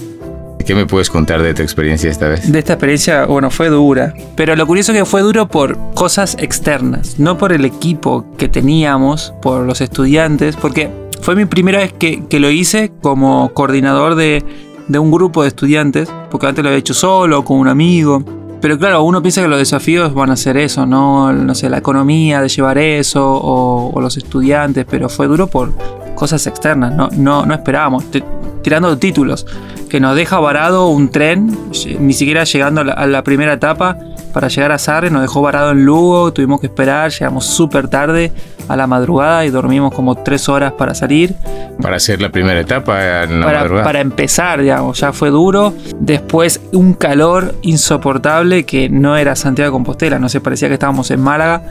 ¿Qué 0.66 0.74
me 0.74 0.86
puedes 0.86 1.10
contar 1.10 1.42
de 1.42 1.54
tu 1.54 1.62
experiencia 1.62 2.08
esta 2.08 2.28
vez? 2.28 2.50
De 2.50 2.58
esta 2.58 2.74
experiencia, 2.74 3.24
bueno, 3.26 3.50
fue 3.50 3.68
dura. 3.68 4.14
Pero 4.36 4.54
lo 4.54 4.66
curioso 4.66 4.92
es 4.92 4.98
que 4.98 5.04
fue 5.04 5.22
duro 5.22 5.48
por 5.48 5.76
cosas 5.94 6.36
externas, 6.38 7.18
no 7.18 7.36
por 7.36 7.52
el 7.52 7.64
equipo 7.64 8.24
que 8.38 8.48
teníamos, 8.48 9.34
por 9.42 9.66
los 9.66 9.80
estudiantes, 9.80 10.56
porque 10.56 10.88
fue 11.20 11.34
mi 11.34 11.46
primera 11.46 11.78
vez 11.78 11.92
que, 11.92 12.24
que 12.26 12.38
lo 12.38 12.50
hice 12.50 12.92
como 13.02 13.52
coordinador 13.54 14.14
de, 14.14 14.44
de 14.88 14.98
un 14.98 15.10
grupo 15.10 15.42
de 15.42 15.48
estudiantes, 15.48 16.12
porque 16.30 16.46
antes 16.46 16.62
lo 16.62 16.68
había 16.68 16.78
hecho 16.78 16.94
solo, 16.94 17.44
con 17.44 17.58
un 17.58 17.68
amigo. 17.68 18.22
Pero 18.62 18.78
claro, 18.78 19.02
uno 19.02 19.20
piensa 19.20 19.42
que 19.42 19.48
los 19.48 19.58
desafíos 19.58 20.14
van 20.14 20.30
a 20.30 20.36
ser 20.36 20.56
eso, 20.56 20.86
¿no? 20.86 21.32
No 21.32 21.54
sé, 21.54 21.68
la 21.68 21.78
economía 21.78 22.40
de 22.40 22.48
llevar 22.48 22.78
eso 22.78 23.28
o, 23.28 23.90
o 23.92 24.00
los 24.00 24.16
estudiantes, 24.16 24.86
pero 24.88 25.08
fue 25.08 25.26
duro 25.26 25.48
por 25.48 25.72
cosas 26.14 26.46
externas, 26.46 26.94
no, 26.94 27.08
no, 27.10 27.44
no 27.44 27.54
esperábamos. 27.54 28.10
T 28.12 28.22
tirando 28.62 28.96
títulos, 28.96 29.44
que 29.90 29.98
nos 29.98 30.14
deja 30.14 30.38
varado 30.38 30.86
un 30.86 31.10
tren, 31.10 31.58
ni 31.98 32.12
siquiera 32.12 32.44
llegando 32.44 32.82
a 32.82 32.84
la, 32.84 32.92
a 32.92 33.06
la 33.08 33.24
primera 33.24 33.54
etapa 33.54 33.98
para 34.32 34.48
llegar 34.48 34.72
a 34.72 34.78
Sarre, 34.78 35.10
nos 35.10 35.22
dejó 35.22 35.42
varado 35.42 35.70
en 35.72 35.84
Lugo, 35.84 36.32
tuvimos 36.32 36.60
que 36.60 36.66
esperar, 36.66 37.10
llegamos 37.10 37.46
súper 37.46 37.88
tarde 37.88 38.32
a 38.68 38.76
la 38.76 38.86
madrugada 38.86 39.44
y 39.44 39.50
dormimos 39.50 39.94
como 39.94 40.14
tres 40.16 40.48
horas 40.48 40.72
para 40.72 40.94
salir. 40.94 41.34
Para 41.80 41.96
hacer 41.96 42.20
la 42.20 42.30
primera 42.30 42.60
etapa 42.60 43.24
en 43.24 43.40
la 43.40 43.46
para, 43.46 43.58
madrugada. 43.60 43.84
para 43.84 44.00
empezar, 44.00 44.62
digamos, 44.62 44.98
ya 45.00 45.12
fue 45.12 45.30
duro. 45.30 45.74
Después 45.98 46.60
un 46.72 46.94
calor 46.94 47.54
insoportable 47.62 48.64
que 48.64 48.88
no 48.88 49.16
era 49.16 49.36
Santiago 49.36 49.70
de 49.70 49.72
Compostela, 49.72 50.18
no 50.18 50.28
sé, 50.28 50.40
parecía 50.40 50.68
que 50.68 50.74
estábamos 50.74 51.10
en 51.10 51.20
Málaga. 51.20 51.62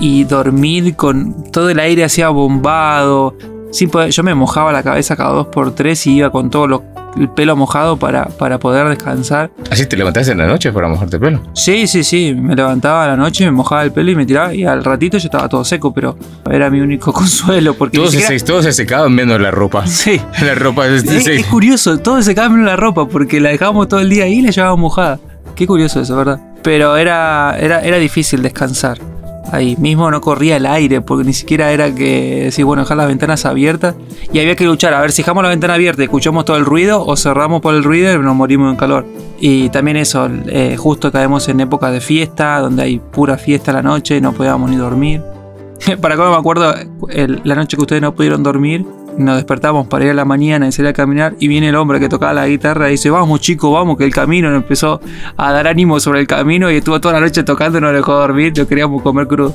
Y 0.00 0.24
dormir 0.24 0.94
con 0.94 1.50
todo 1.50 1.70
el 1.70 1.80
aire 1.80 2.04
hacía 2.04 2.28
bombado. 2.28 3.34
Sin 3.70 3.90
poder, 3.90 4.10
yo 4.10 4.22
me 4.22 4.34
mojaba 4.34 4.72
la 4.72 4.82
cabeza 4.82 5.16
cada 5.16 5.30
dos 5.30 5.48
por 5.48 5.74
tres 5.74 6.06
y 6.06 6.16
iba 6.16 6.30
con 6.30 6.50
todo 6.50 6.66
lo, 6.66 6.84
el 7.18 7.28
pelo 7.28 7.54
mojado 7.56 7.96
para, 7.98 8.26
para 8.26 8.58
poder 8.58 8.88
descansar. 8.88 9.50
¿Así 9.70 9.86
te 9.86 9.96
levantaste 9.96 10.32
en 10.32 10.38
la 10.38 10.46
noche 10.46 10.72
para 10.72 10.88
mojarte 10.88 11.16
el 11.16 11.22
pelo? 11.22 11.40
Sí, 11.52 11.86
sí, 11.86 12.02
sí. 12.04 12.34
Me 12.34 12.54
levantaba 12.56 13.04
a 13.04 13.08
la 13.08 13.16
noche, 13.16 13.44
me 13.44 13.50
mojaba 13.50 13.82
el 13.84 13.92
pelo 13.92 14.10
y 14.10 14.16
me 14.16 14.24
tiraba. 14.24 14.54
Y 14.54 14.64
al 14.64 14.82
ratito 14.84 15.18
yo 15.18 15.26
estaba 15.26 15.48
todo 15.48 15.64
seco, 15.64 15.92
pero 15.92 16.16
era 16.50 16.70
mi 16.70 16.80
único 16.80 17.12
consuelo. 17.14 17.74
Porque 17.74 17.98
Todos, 17.98 18.12
siquiera... 18.12 18.38
se, 18.38 18.44
todos 18.44 18.64
se 18.64 18.72
secaban 18.72 19.12
menos 19.12 19.40
la 19.40 19.50
ropa. 19.50 19.84
Sí. 19.98 20.20
La 20.42 20.54
ropa 20.54 20.86
es, 20.86 21.04
Es, 21.04 21.24
sí. 21.24 21.32
es 21.32 21.46
curioso, 21.46 21.98
todos 21.98 22.24
se 22.24 22.34
menos 22.34 22.64
la 22.64 22.76
ropa 22.76 23.08
porque 23.08 23.40
la 23.40 23.50
dejábamos 23.50 23.88
todo 23.88 24.00
el 24.00 24.08
día 24.08 24.24
ahí 24.24 24.34
y 24.34 24.42
la 24.42 24.50
llevábamos 24.50 24.80
mojada. 24.80 25.18
Qué 25.56 25.66
curioso 25.66 26.00
eso, 26.00 26.16
¿verdad? 26.16 26.40
Pero 26.62 26.96
era, 26.96 27.56
era, 27.58 27.80
era 27.80 27.96
difícil 27.98 28.42
descansar. 28.42 28.98
Ahí 29.50 29.76
mismo 29.76 30.10
no 30.10 30.20
corría 30.20 30.56
el 30.56 30.66
aire 30.66 31.00
porque 31.00 31.24
ni 31.24 31.32
siquiera 31.32 31.72
era 31.72 31.94
que 31.94 32.44
decir, 32.44 32.64
bueno, 32.64 32.82
dejar 32.82 32.96
las 32.96 33.06
ventanas 33.06 33.46
abiertas. 33.46 33.94
Y 34.32 34.38
había 34.40 34.56
que 34.56 34.64
luchar, 34.64 34.94
a 34.94 35.00
ver 35.00 35.12
si 35.12 35.22
dejamos 35.22 35.42
la 35.42 35.48
ventana 35.48 35.74
abierta 35.74 36.02
y 36.02 36.04
escuchamos 36.04 36.44
todo 36.44 36.56
el 36.56 36.64
ruido 36.64 37.04
o 37.04 37.16
cerramos 37.16 37.60
por 37.60 37.74
el 37.74 37.82
ruido 37.82 38.12
y 38.14 38.18
nos 38.18 38.36
morimos 38.36 38.70
en 38.70 38.76
calor. 38.76 39.06
Y 39.40 39.70
también 39.70 39.96
eso, 39.96 40.28
eh, 40.46 40.76
justo 40.76 41.10
caemos 41.10 41.48
en 41.48 41.60
época 41.60 41.90
de 41.90 42.00
fiesta, 42.00 42.60
donde 42.60 42.82
hay 42.82 42.98
pura 42.98 43.38
fiesta 43.38 43.72
la 43.72 43.82
noche, 43.82 44.20
no 44.20 44.32
podíamos 44.32 44.70
ni 44.70 44.76
dormir. 44.76 45.22
Para 46.00 46.16
cómo 46.16 46.30
me 46.30 46.36
acuerdo, 46.36 46.74
la 47.44 47.54
noche 47.54 47.76
que 47.76 47.82
ustedes 47.82 48.02
no 48.02 48.14
pudieron 48.14 48.42
dormir, 48.42 48.84
nos 49.18 49.36
despertamos 49.36 49.86
para 49.88 50.04
ir 50.06 50.10
a 50.10 50.14
la 50.14 50.24
mañana 50.24 50.66
y 50.68 50.72
salir 50.72 50.88
a 50.90 50.92
caminar 50.92 51.34
y 51.38 51.48
viene 51.48 51.68
el 51.68 51.76
hombre 51.76 52.00
que 52.00 52.08
tocaba 52.08 52.32
la 52.32 52.46
guitarra 52.48 52.88
y 52.88 52.92
dice, 52.92 53.10
vamos 53.10 53.40
chicos, 53.40 53.72
vamos, 53.72 53.96
que 53.98 54.04
el 54.04 54.12
camino 54.14 54.48
nos 54.50 54.62
empezó 54.62 55.00
a 55.36 55.52
dar 55.52 55.66
ánimo 55.66 56.00
sobre 56.00 56.20
el 56.20 56.26
camino 56.26 56.70
y 56.70 56.76
estuvo 56.76 57.00
toda 57.00 57.14
la 57.14 57.20
noche 57.20 57.42
tocando 57.42 57.78
y 57.78 57.80
no 57.80 57.92
dejó 57.92 58.14
dormir, 58.14 58.52
lo 58.56 58.66
queríamos 58.66 59.02
comer 59.02 59.26
crudo. 59.26 59.54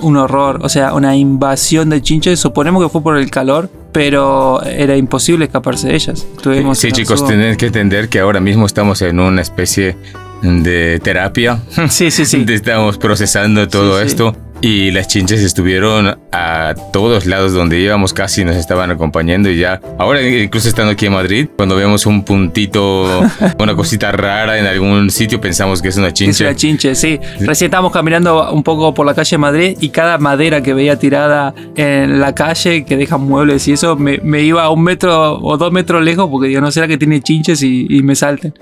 Un 0.00 0.16
horror, 0.18 0.58
o 0.62 0.68
sea, 0.68 0.92
una 0.92 1.16
invasión 1.16 1.88
de 1.88 2.02
chinches, 2.02 2.38
suponemos 2.38 2.82
que 2.82 2.88
fue 2.90 3.02
por 3.02 3.16
el 3.16 3.30
calor, 3.30 3.70
pero 3.92 4.62
era 4.62 4.96
imposible 4.96 5.46
escaparse 5.46 5.88
de 5.88 5.94
ellas. 5.94 6.26
Estuvimos 6.36 6.78
Sí, 6.78 6.92
chicos, 6.92 7.26
tienen 7.26 7.56
que 7.56 7.66
entender 7.66 8.08
que 8.08 8.20
ahora 8.20 8.40
mismo 8.40 8.66
estamos 8.66 9.00
en 9.02 9.18
una 9.20 9.40
especie 9.40 9.96
de 10.42 11.00
terapia. 11.02 11.58
Sí, 11.88 12.10
sí, 12.10 12.26
sí. 12.26 12.44
Estamos 12.48 12.98
procesando 12.98 13.66
todo 13.68 13.94
Sí, 13.94 14.00
sí. 14.02 14.06
esto. 14.08 14.36
Y 14.66 14.92
las 14.92 15.08
chinches 15.08 15.42
estuvieron 15.42 16.16
a 16.32 16.74
todos 16.90 17.26
lados 17.26 17.52
donde 17.52 17.78
íbamos, 17.78 18.14
casi 18.14 18.46
nos 18.46 18.56
estaban 18.56 18.90
acompañando 18.90 19.50
y 19.50 19.58
ya. 19.58 19.78
Ahora, 19.98 20.26
incluso 20.26 20.70
estando 20.70 20.92
aquí 20.92 21.04
en 21.04 21.12
Madrid, 21.12 21.48
cuando 21.54 21.76
vemos 21.76 22.06
un 22.06 22.24
puntito, 22.24 23.20
una 23.58 23.76
cosita 23.76 24.10
rara 24.10 24.58
en 24.58 24.64
algún 24.64 25.10
sitio, 25.10 25.38
pensamos 25.38 25.82
que 25.82 25.88
es 25.88 25.98
una 25.98 26.06
Es 26.08 26.14
chinche. 26.14 26.44
una 26.46 26.56
chinche, 26.56 26.94
sí. 26.94 27.20
Recién 27.40 27.66
estábamos 27.66 27.92
caminando 27.92 28.50
un 28.54 28.62
poco 28.62 28.94
por 28.94 29.04
la 29.04 29.14
calle 29.14 29.32
de 29.32 29.38
Madrid 29.38 29.76
y 29.82 29.90
cada 29.90 30.16
madera 30.16 30.62
que 30.62 30.72
veía 30.72 30.98
tirada 30.98 31.54
en 31.76 32.18
la 32.18 32.34
calle, 32.34 32.86
que 32.86 32.96
dejan 32.96 33.20
muebles 33.20 33.68
y 33.68 33.72
eso, 33.72 33.96
me, 33.96 34.16
me 34.22 34.40
iba 34.40 34.64
a 34.64 34.70
un 34.70 34.82
metro 34.82 35.40
o 35.42 35.58
dos 35.58 35.72
metros 35.72 36.02
lejos 36.02 36.30
porque 36.30 36.48
digo, 36.48 36.62
no 36.62 36.70
será 36.72 36.88
que 36.88 36.96
tiene 36.96 37.20
chinches 37.20 37.62
y, 37.62 37.86
y 37.90 38.02
me 38.02 38.14
salten. 38.14 38.54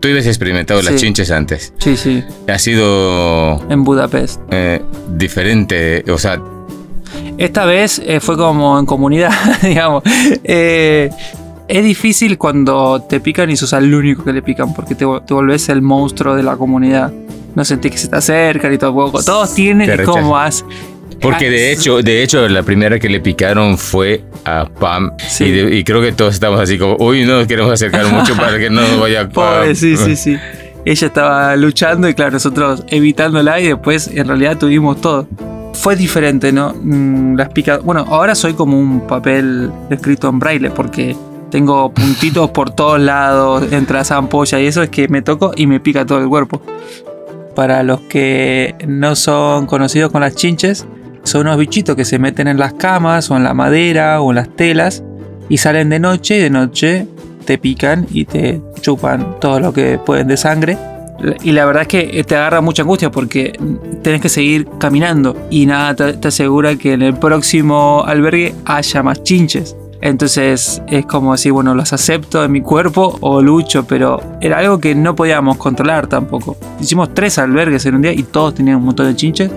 Tú 0.00 0.08
habías 0.08 0.26
experimentado 0.26 0.82
las 0.82 0.96
chinches 0.96 1.30
antes. 1.30 1.72
Sí, 1.78 1.96
sí, 1.96 2.22
Ha 2.48 2.58
sido 2.58 3.60
en 3.70 3.82
Budapest. 3.84 4.40
eh, 4.50 4.82
diferente, 5.08 6.04
o 6.10 6.18
sea, 6.18 6.40
Esta 7.38 7.64
vez 7.64 8.00
eh, 8.04 8.20
fue 8.20 8.36
como 8.36 8.78
en 8.78 8.86
comunidad, 8.86 9.32
digamos. 9.62 10.02
Eh, 10.44 11.10
es 11.68 11.84
difícil 11.84 12.38
cuando 12.38 13.02
te 13.08 13.20
pican 13.20 13.50
y 13.50 13.56
sos 13.56 13.72
el 13.72 13.92
único 13.92 14.22
que 14.22 14.32
le 14.32 14.42
pican 14.42 14.72
porque 14.74 14.94
te, 14.94 15.04
te 15.26 15.34
volvés 15.34 15.68
el 15.68 15.82
monstruo 15.82 16.34
de 16.36 16.42
la 16.42 16.56
comunidad. 16.56 17.12
No 17.54 17.64
sentís 17.64 17.90
que 17.92 17.98
se 17.98 18.08
te 18.08 18.16
acercan 18.16 18.72
y 18.72 18.78
todo. 18.78 19.10
Todos 19.24 19.54
tienen 19.54 20.04
como 20.04 20.32
más. 20.32 20.64
Porque 21.20 21.50
de 21.50 21.68
Ah, 21.68 21.72
hecho, 21.72 22.02
de 22.02 22.22
hecho, 22.22 22.46
la 22.48 22.62
primera 22.62 22.98
que 22.98 23.08
le 23.08 23.20
picaron 23.20 23.78
fue 23.78 24.22
a 24.44 24.64
Pam. 24.66 25.12
Sí. 25.28 25.44
Y, 25.44 25.50
de- 25.50 25.76
y 25.76 25.84
creo 25.84 26.00
que 26.02 26.12
todos 26.12 26.34
estamos 26.34 26.60
así 26.60 26.78
como, 26.78 26.96
uy, 26.98 27.24
no 27.24 27.38
nos 27.38 27.46
queremos 27.46 27.72
acercar 27.72 28.06
mucho 28.06 28.34
para 28.36 28.58
que 28.58 28.68
no 28.70 28.82
nos 28.82 29.00
vaya 29.00 29.22
a 29.22 29.28
Pobre, 29.28 29.74
sí, 29.74 29.96
sí, 29.96 30.14
sí. 30.16 30.36
Ella 30.84 31.06
estaba 31.08 31.56
luchando 31.56 32.08
y 32.08 32.14
claro, 32.14 32.32
nosotros 32.32 32.84
evitándola 32.88 33.58
y 33.60 33.68
después 33.68 34.08
en 34.08 34.28
realidad 34.28 34.56
tuvimos 34.56 35.00
todo. 35.00 35.26
Fue 35.74 35.96
diferente, 35.96 36.52
¿no? 36.52 36.74
Mm, 36.80 37.36
Las 37.36 37.48
picadas. 37.48 37.82
Bueno, 37.82 38.04
ahora 38.08 38.34
soy 38.34 38.54
como 38.54 38.78
un 38.78 39.06
papel 39.06 39.70
escrito 39.90 40.28
en 40.28 40.38
braille 40.38 40.70
porque 40.70 41.16
tengo 41.50 41.92
puntitos 41.92 42.50
por 42.50 42.70
todos 42.70 43.00
lados 43.00 43.64
entre 43.72 43.96
las 43.96 44.10
ampollas 44.12 44.60
y 44.60 44.66
eso 44.66 44.82
es 44.82 44.90
que 44.90 45.08
me 45.08 45.22
toco 45.22 45.52
y 45.56 45.66
me 45.66 45.80
pica 45.80 46.06
todo 46.06 46.20
el 46.20 46.28
cuerpo. 46.28 46.62
Para 47.54 47.82
los 47.82 48.00
que 48.02 48.74
no 48.86 49.16
son 49.16 49.66
conocidos 49.66 50.12
con 50.12 50.20
las 50.20 50.34
chinches, 50.34 50.86
son 51.26 51.42
unos 51.42 51.58
bichitos 51.58 51.96
que 51.96 52.04
se 52.04 52.18
meten 52.18 52.48
en 52.48 52.58
las 52.58 52.74
camas 52.74 53.30
o 53.30 53.36
en 53.36 53.44
la 53.44 53.52
madera 53.52 54.20
o 54.20 54.30
en 54.30 54.36
las 54.36 54.48
telas 54.48 55.02
y 55.48 55.58
salen 55.58 55.88
de 55.88 55.98
noche 55.98 56.38
y 56.38 56.40
de 56.40 56.50
noche 56.50 57.06
te 57.44 57.58
pican 57.58 58.06
y 58.10 58.24
te 58.24 58.60
chupan 58.80 59.38
todo 59.40 59.60
lo 59.60 59.72
que 59.72 59.98
pueden 59.98 60.28
de 60.28 60.36
sangre. 60.36 60.78
Y 61.42 61.52
la 61.52 61.64
verdad 61.64 61.82
es 61.82 61.88
que 61.88 62.24
te 62.24 62.36
agarra 62.36 62.60
mucha 62.60 62.82
angustia 62.82 63.10
porque 63.10 63.58
tenés 64.02 64.20
que 64.20 64.28
seguir 64.28 64.68
caminando 64.78 65.36
y 65.50 65.66
nada 65.66 65.94
te, 65.94 66.12
te 66.12 66.28
asegura 66.28 66.76
que 66.76 66.92
en 66.92 67.02
el 67.02 67.14
próximo 67.14 68.04
albergue 68.06 68.54
haya 68.64 69.02
más 69.02 69.22
chinches. 69.22 69.76
Entonces 70.02 70.82
es 70.86 71.06
como 71.06 71.32
decir, 71.32 71.52
bueno, 71.52 71.74
los 71.74 71.92
acepto 71.92 72.44
en 72.44 72.52
mi 72.52 72.60
cuerpo 72.60 73.16
o 73.20 73.40
lucho, 73.40 73.86
pero 73.86 74.20
era 74.40 74.58
algo 74.58 74.78
que 74.78 74.94
no 74.94 75.16
podíamos 75.16 75.56
controlar 75.56 76.06
tampoco. 76.06 76.56
Hicimos 76.80 77.14
tres 77.14 77.38
albergues 77.38 77.86
en 77.86 77.96
un 77.96 78.02
día 78.02 78.12
y 78.12 78.22
todos 78.22 78.54
tenían 78.54 78.76
un 78.76 78.84
montón 78.84 79.06
de 79.06 79.16
chinches. 79.16 79.50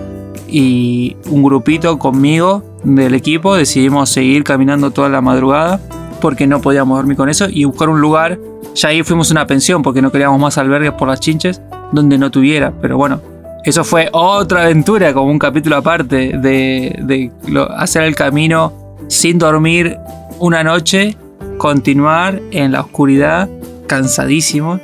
Y 0.48 1.16
un 1.28 1.42
grupito 1.42 1.98
conmigo 1.98 2.64
del 2.82 3.14
equipo 3.14 3.54
decidimos 3.54 4.10
seguir 4.10 4.44
caminando 4.44 4.90
toda 4.90 5.08
la 5.08 5.20
madrugada 5.20 5.80
porque 6.20 6.46
no 6.46 6.60
podíamos 6.60 6.98
dormir 6.98 7.16
con 7.16 7.28
eso 7.28 7.46
y 7.48 7.64
buscar 7.64 7.88
un 7.88 8.00
lugar. 8.00 8.38
Ya 8.74 8.90
ahí 8.90 9.02
fuimos 9.02 9.30
a 9.30 9.34
una 9.34 9.46
pensión 9.46 9.82
porque 9.82 10.02
no 10.02 10.12
queríamos 10.12 10.40
más 10.40 10.58
albergues 10.58 10.92
por 10.92 11.08
las 11.08 11.20
chinches 11.20 11.60
donde 11.92 12.18
no 12.18 12.30
tuviera. 12.30 12.72
Pero 12.80 12.96
bueno, 12.96 13.20
eso 13.64 13.84
fue 13.84 14.08
otra 14.12 14.62
aventura, 14.62 15.12
como 15.12 15.30
un 15.30 15.38
capítulo 15.38 15.76
aparte 15.76 16.32
de, 16.38 17.30
hacer 17.76 18.04
el 18.04 18.14
camino 18.14 18.96
sin 19.08 19.38
dormir 19.38 19.98
una 20.38 20.64
noche, 20.64 21.16
continuar 21.58 22.40
en 22.52 22.72
la 22.72 22.80
oscuridad, 22.80 23.48
cansadísimo. 23.86 24.80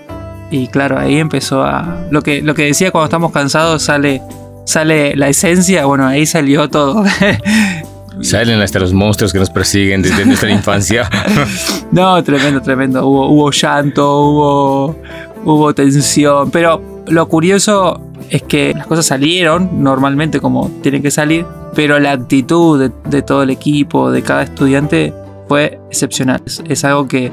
Y 0.51 0.68
claro, 0.68 0.99
ahí 0.99 1.16
empezó 1.16 1.62
a. 1.62 2.07
Lo 2.11 2.22
que, 2.22 2.42
lo 2.42 2.55
que 2.55 2.64
decía 2.64 2.90
cuando 2.90 3.07
estamos 3.07 3.32
cansados 3.32 3.82
sale, 3.82 4.20
sale 4.66 5.16
la 5.16 5.28
esencia, 5.28 5.86
bueno, 5.86 6.06
ahí 6.06 6.26
salió 6.26 6.68
todo. 6.68 7.04
Salen 8.22 8.60
hasta 8.60 8.78
los 8.78 8.94
monstruos 8.94 9.32
que 9.32 9.38
nos 9.38 9.50
persiguen 9.50 10.00
desde 10.00 10.24
nuestra 10.24 10.50
infancia. 10.50 11.08
No, 11.92 12.22
tremendo, 12.24 12.60
tremendo. 12.60 13.06
Hubo, 13.06 13.28
hubo 13.28 13.50
llanto, 13.52 14.20
hubo, 14.20 14.96
hubo 15.44 15.74
tensión. 15.74 16.50
Pero 16.50 17.04
lo 17.06 17.28
curioso 17.28 18.00
es 18.28 18.42
que 18.42 18.72
las 18.74 18.86
cosas 18.86 19.06
salieron 19.06 19.82
normalmente 19.82 20.40
como 20.40 20.68
tienen 20.82 21.02
que 21.02 21.10
salir, 21.10 21.46
pero 21.74 21.98
la 22.00 22.12
actitud 22.12 22.80
de, 22.80 22.90
de 23.08 23.22
todo 23.22 23.44
el 23.44 23.50
equipo, 23.50 24.10
de 24.10 24.22
cada 24.22 24.42
estudiante, 24.42 25.14
fue 25.48 25.78
excepcional. 25.90 26.42
Es, 26.44 26.62
es 26.68 26.84
algo 26.84 27.06
que, 27.06 27.32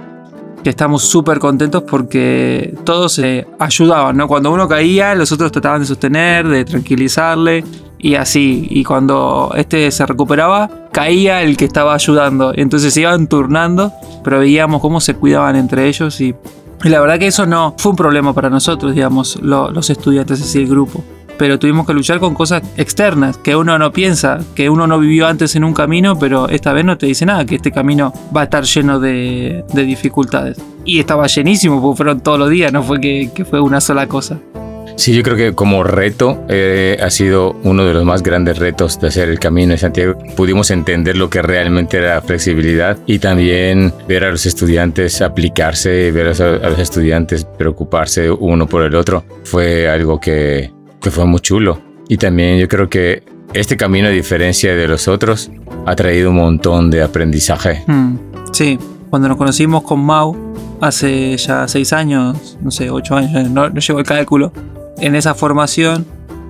que 0.63 0.69
estamos 0.69 1.03
súper 1.03 1.39
contentos 1.39 1.83
porque 1.83 2.73
todos 2.83 3.13
se 3.13 3.45
ayudaban, 3.59 4.15
¿no? 4.17 4.27
Cuando 4.27 4.51
uno 4.51 4.67
caía, 4.67 5.13
los 5.15 5.31
otros 5.31 5.51
trataban 5.51 5.81
de 5.81 5.85
sostener, 5.87 6.47
de 6.47 6.63
tranquilizarle. 6.65 7.63
Y 7.99 8.15
así, 8.15 8.67
y 8.69 8.83
cuando 8.83 9.53
este 9.55 9.89
se 9.91 10.05
recuperaba, 10.05 10.69
caía 10.91 11.41
el 11.41 11.55
que 11.55 11.63
estaba 11.65 11.93
ayudando. 11.93 12.51
Entonces 12.55 12.93
se 12.93 13.01
iban 13.01 13.27
turnando, 13.27 13.93
pero 14.23 14.39
veíamos 14.39 14.81
cómo 14.81 14.99
se 14.99 15.13
cuidaban 15.15 15.55
entre 15.55 15.87
ellos 15.87 16.19
y, 16.19 16.35
la 16.83 16.99
verdad 16.99 17.17
que 17.17 17.27
eso 17.27 17.45
no 17.45 17.75
fue 17.77 17.91
un 17.91 17.95
problema 17.95 18.33
para 18.33 18.49
nosotros, 18.49 18.93
digamos, 18.93 19.37
lo- 19.41 19.71
los 19.71 19.89
estudiantes, 19.89 20.41
así 20.41 20.59
el 20.59 20.67
grupo. 20.67 21.01
Pero 21.43 21.59
tuvimos 21.59 21.85
que 21.85 21.93
luchar 21.93 22.21
con 22.21 22.35
cosas 22.35 22.63
externas 22.77 23.37
que 23.37 23.53
uno 23.53 23.77
no 23.77 23.91
piensa, 23.91 24.39
que 24.55 24.69
uno 24.69 24.87
no 24.87 24.97
vivió 24.97 25.27
antes 25.27 25.57
en 25.57 25.65
un 25.65 25.73
camino, 25.73 26.17
pero 26.17 26.47
esta 26.47 26.71
vez 26.71 26.85
no 26.85 26.97
te 26.97 27.05
dice 27.05 27.25
nada, 27.25 27.43
que 27.43 27.55
este 27.55 27.69
camino 27.69 28.13
va 28.33 28.39
a 28.39 28.43
estar 28.45 28.63
lleno 28.63 28.97
de, 28.97 29.65
de 29.73 29.83
dificultades. 29.83 30.57
Y 30.85 31.01
estaba 31.01 31.27
llenísimo, 31.27 31.81
porque 31.81 31.97
fueron 31.97 32.21
todos 32.21 32.39
los 32.39 32.49
días, 32.49 32.71
no 32.71 32.81
fue 32.81 33.01
que, 33.01 33.43
fue 33.43 33.59
una 33.59 33.81
sola 33.81 34.07
cosa. 34.07 34.39
Sí, 34.95 35.13
yo 35.13 35.21
creo 35.21 35.35
que 35.35 35.53
como 35.53 35.83
reto 35.83 36.45
eh, 36.47 36.97
ha 37.03 37.09
sido 37.09 37.57
uno 37.63 37.83
de 37.83 37.93
los 37.93 38.05
más 38.05 38.23
grandes 38.23 38.57
retos 38.57 39.01
de 39.01 39.09
hacer 39.09 39.27
el 39.27 39.37
camino 39.37 39.73
de 39.73 39.79
Santiago. 39.79 40.17
Pudimos 40.37 40.71
entender 40.71 41.17
lo 41.17 41.29
que 41.29 41.41
realmente 41.41 41.97
era 41.97 42.21
flexibilidad 42.21 42.97
y 43.05 43.19
también 43.19 43.91
ver 44.07 44.23
a 44.23 44.31
los 44.31 44.45
estudiantes 44.45 45.21
aplicarse, 45.21 46.09
ver 46.11 46.27
a 46.27 46.45
a 46.45 46.69
los 46.69 46.79
estudiantes 46.79 47.43
preocuparse 47.43 48.31
uno 48.31 48.65
por 48.65 48.83
el 48.83 48.95
otro. 48.95 49.25
Fue 49.43 49.89
algo 49.89 50.21
que, 50.21 50.71
que 51.03 51.11
fue 51.11 51.25
muy 51.25 51.41
chulo. 51.41 51.79
Y 52.07 52.17
también 52.17 52.57
yo 52.57 52.67
creo 52.67 52.89
que 52.89 53.23
este 53.53 53.77
camino, 53.77 54.07
a 54.07 54.11
diferencia 54.11 54.73
de 54.73 54.87
los 54.87 55.07
otros, 55.07 55.51
ha 55.85 55.95
traído 55.95 56.31
un 56.31 56.37
montón 56.37 56.89
de 56.89 57.03
aprendizaje. 57.03 57.83
Mm, 57.85 58.15
sí, 58.51 58.79
cuando 59.09 59.27
nos 59.27 59.37
conocimos 59.37 59.83
con 59.83 60.03
Mau 60.03 60.35
hace 60.81 61.37
ya 61.37 61.67
seis 61.67 61.93
años, 61.93 62.57
no 62.61 62.71
sé, 62.71 62.89
ocho 62.89 63.15
años, 63.15 63.49
no, 63.49 63.69
no 63.69 63.79
llevo 63.79 63.99
el 63.99 64.05
cálculo. 64.05 64.51
En 64.97 65.15
esa 65.15 65.35
formación, 65.35 66.05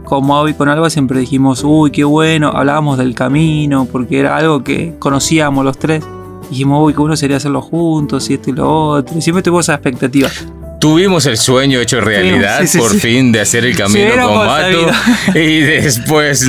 con 0.06 0.26
Mau 0.26 0.47
y 0.47 0.54
con 0.54 0.70
Alba 0.70 0.89
siempre 0.89 1.20
dijimos, 1.20 1.64
uy, 1.64 1.91
qué 1.91 2.04
bueno, 2.04 2.49
hablábamos 2.49 2.97
del 2.97 3.16
camino, 3.16 3.88
porque 3.91 4.20
era 4.20 4.38
algo 4.38 4.64
que 4.64 4.95
conocíamos 4.99 5.66
los 5.66 5.78
tres. 5.78 6.04
Dijimos, 6.49 6.86
uy, 6.86 6.93
qué 6.93 6.99
bueno 6.99 7.16
sería 7.16 7.38
hacerlo 7.38 7.62
juntos 7.62 8.30
y 8.30 8.36
esto 8.36 8.51
y 8.51 8.54
lo 8.54 8.89
otro. 8.89 9.20
Siempre 9.20 9.41
tuvimos 9.41 9.66
esa 9.66 9.74
expectativa. 9.74 10.30
Tuvimos 10.84 11.25
el 11.27 11.38
sueño 11.38 11.79
hecho 11.79 12.01
realidad 12.01 12.59
Sí, 12.59 12.67
sí, 12.67 12.77
por 12.77 12.91
sí. 12.91 12.99
fin 12.99 13.31
de 13.31 13.39
hacer 13.39 13.63
el 13.63 13.73
camino 13.73 14.27
con 14.27 14.45
Mato 14.47 14.88
y 15.34 15.61
después 15.61 16.45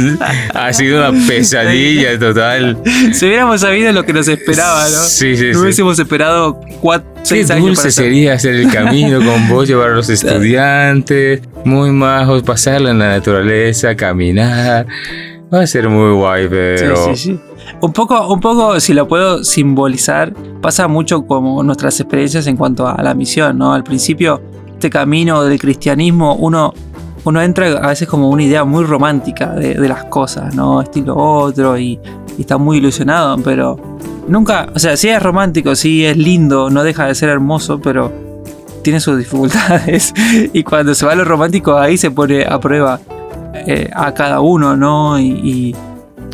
ha 0.52 0.72
sido 0.72 1.08
una 1.08 1.26
pesadilla 1.28 2.18
total. 2.18 2.76
Si 3.12 3.26
hubiéramos 3.26 3.60
sabido 3.60 3.92
lo 3.92 4.04
que 4.04 4.12
nos 4.12 4.26
esperaba, 4.26 4.82
¿no? 4.82 4.88
Sí, 5.04 5.36
sí, 5.36 5.46
no 5.46 5.52
sí. 5.54 5.58
hubiésemos 5.60 5.98
esperado 6.00 6.60
cuatro, 6.80 7.08
Qué 7.14 7.20
seis 7.22 7.48
años 7.52 7.60
para 7.62 7.66
dulce 7.68 7.88
hacer- 7.88 8.04
sería 8.06 8.32
hacer 8.34 8.54
el 8.56 8.72
camino 8.72 9.18
con 9.24 9.48
vos, 9.48 9.68
llevar 9.68 9.90
a 9.90 9.94
los 9.94 10.10
estudiantes, 10.10 11.40
muy 11.64 11.90
majos, 11.92 12.42
pasarla 12.42 12.90
en 12.90 12.98
la 12.98 13.08
naturaleza, 13.10 13.94
caminar. 13.94 14.84
Va 15.52 15.60
a 15.60 15.66
ser 15.66 15.88
muy 15.88 16.12
guay, 16.14 16.48
pero... 16.48 16.96
Sí, 16.96 17.16
sí, 17.16 17.16
sí. 17.16 17.40
Un 17.80 17.92
poco, 17.92 18.32
un 18.32 18.40
poco, 18.40 18.80
si 18.80 18.94
lo 18.94 19.06
puedo 19.06 19.44
simbolizar, 19.44 20.32
pasa 20.60 20.88
mucho 20.88 21.26
como 21.26 21.62
nuestras 21.62 21.98
experiencias 22.00 22.46
en 22.46 22.56
cuanto 22.56 22.88
a 22.88 23.02
la 23.02 23.14
misión, 23.14 23.58
¿no? 23.58 23.72
Al 23.72 23.84
principio, 23.84 24.42
este 24.72 24.90
camino 24.90 25.44
del 25.44 25.58
cristianismo, 25.58 26.34
uno, 26.36 26.72
uno 27.24 27.42
entra 27.42 27.66
a 27.78 27.88
veces 27.88 28.08
como 28.08 28.28
una 28.28 28.42
idea 28.42 28.64
muy 28.64 28.84
romántica 28.84 29.50
de, 29.50 29.74
de 29.74 29.88
las 29.88 30.04
cosas, 30.04 30.54
¿no? 30.54 30.82
Estilo 30.82 31.16
otro 31.16 31.78
y, 31.78 31.98
y 32.36 32.40
está 32.40 32.58
muy 32.58 32.78
ilusionado, 32.78 33.36
pero 33.38 33.78
nunca, 34.28 34.68
o 34.74 34.78
sea, 34.78 34.96
sí 34.96 35.08
es 35.08 35.22
romántico, 35.22 35.74
sí 35.74 36.04
es 36.04 36.16
lindo, 36.16 36.70
no 36.70 36.82
deja 36.82 37.06
de 37.06 37.14
ser 37.14 37.28
hermoso, 37.28 37.80
pero 37.80 38.12
tiene 38.82 39.00
sus 39.00 39.18
dificultades. 39.18 40.12
y 40.52 40.62
cuando 40.62 40.94
se 40.94 41.06
va 41.06 41.12
a 41.12 41.16
lo 41.16 41.24
romántico, 41.24 41.76
ahí 41.76 41.96
se 41.96 42.10
pone 42.10 42.44
a 42.44 42.58
prueba 42.60 43.00
eh, 43.54 43.90
a 43.94 44.12
cada 44.14 44.40
uno, 44.40 44.76
¿no? 44.76 45.18
Y, 45.18 45.24
y- 45.26 45.74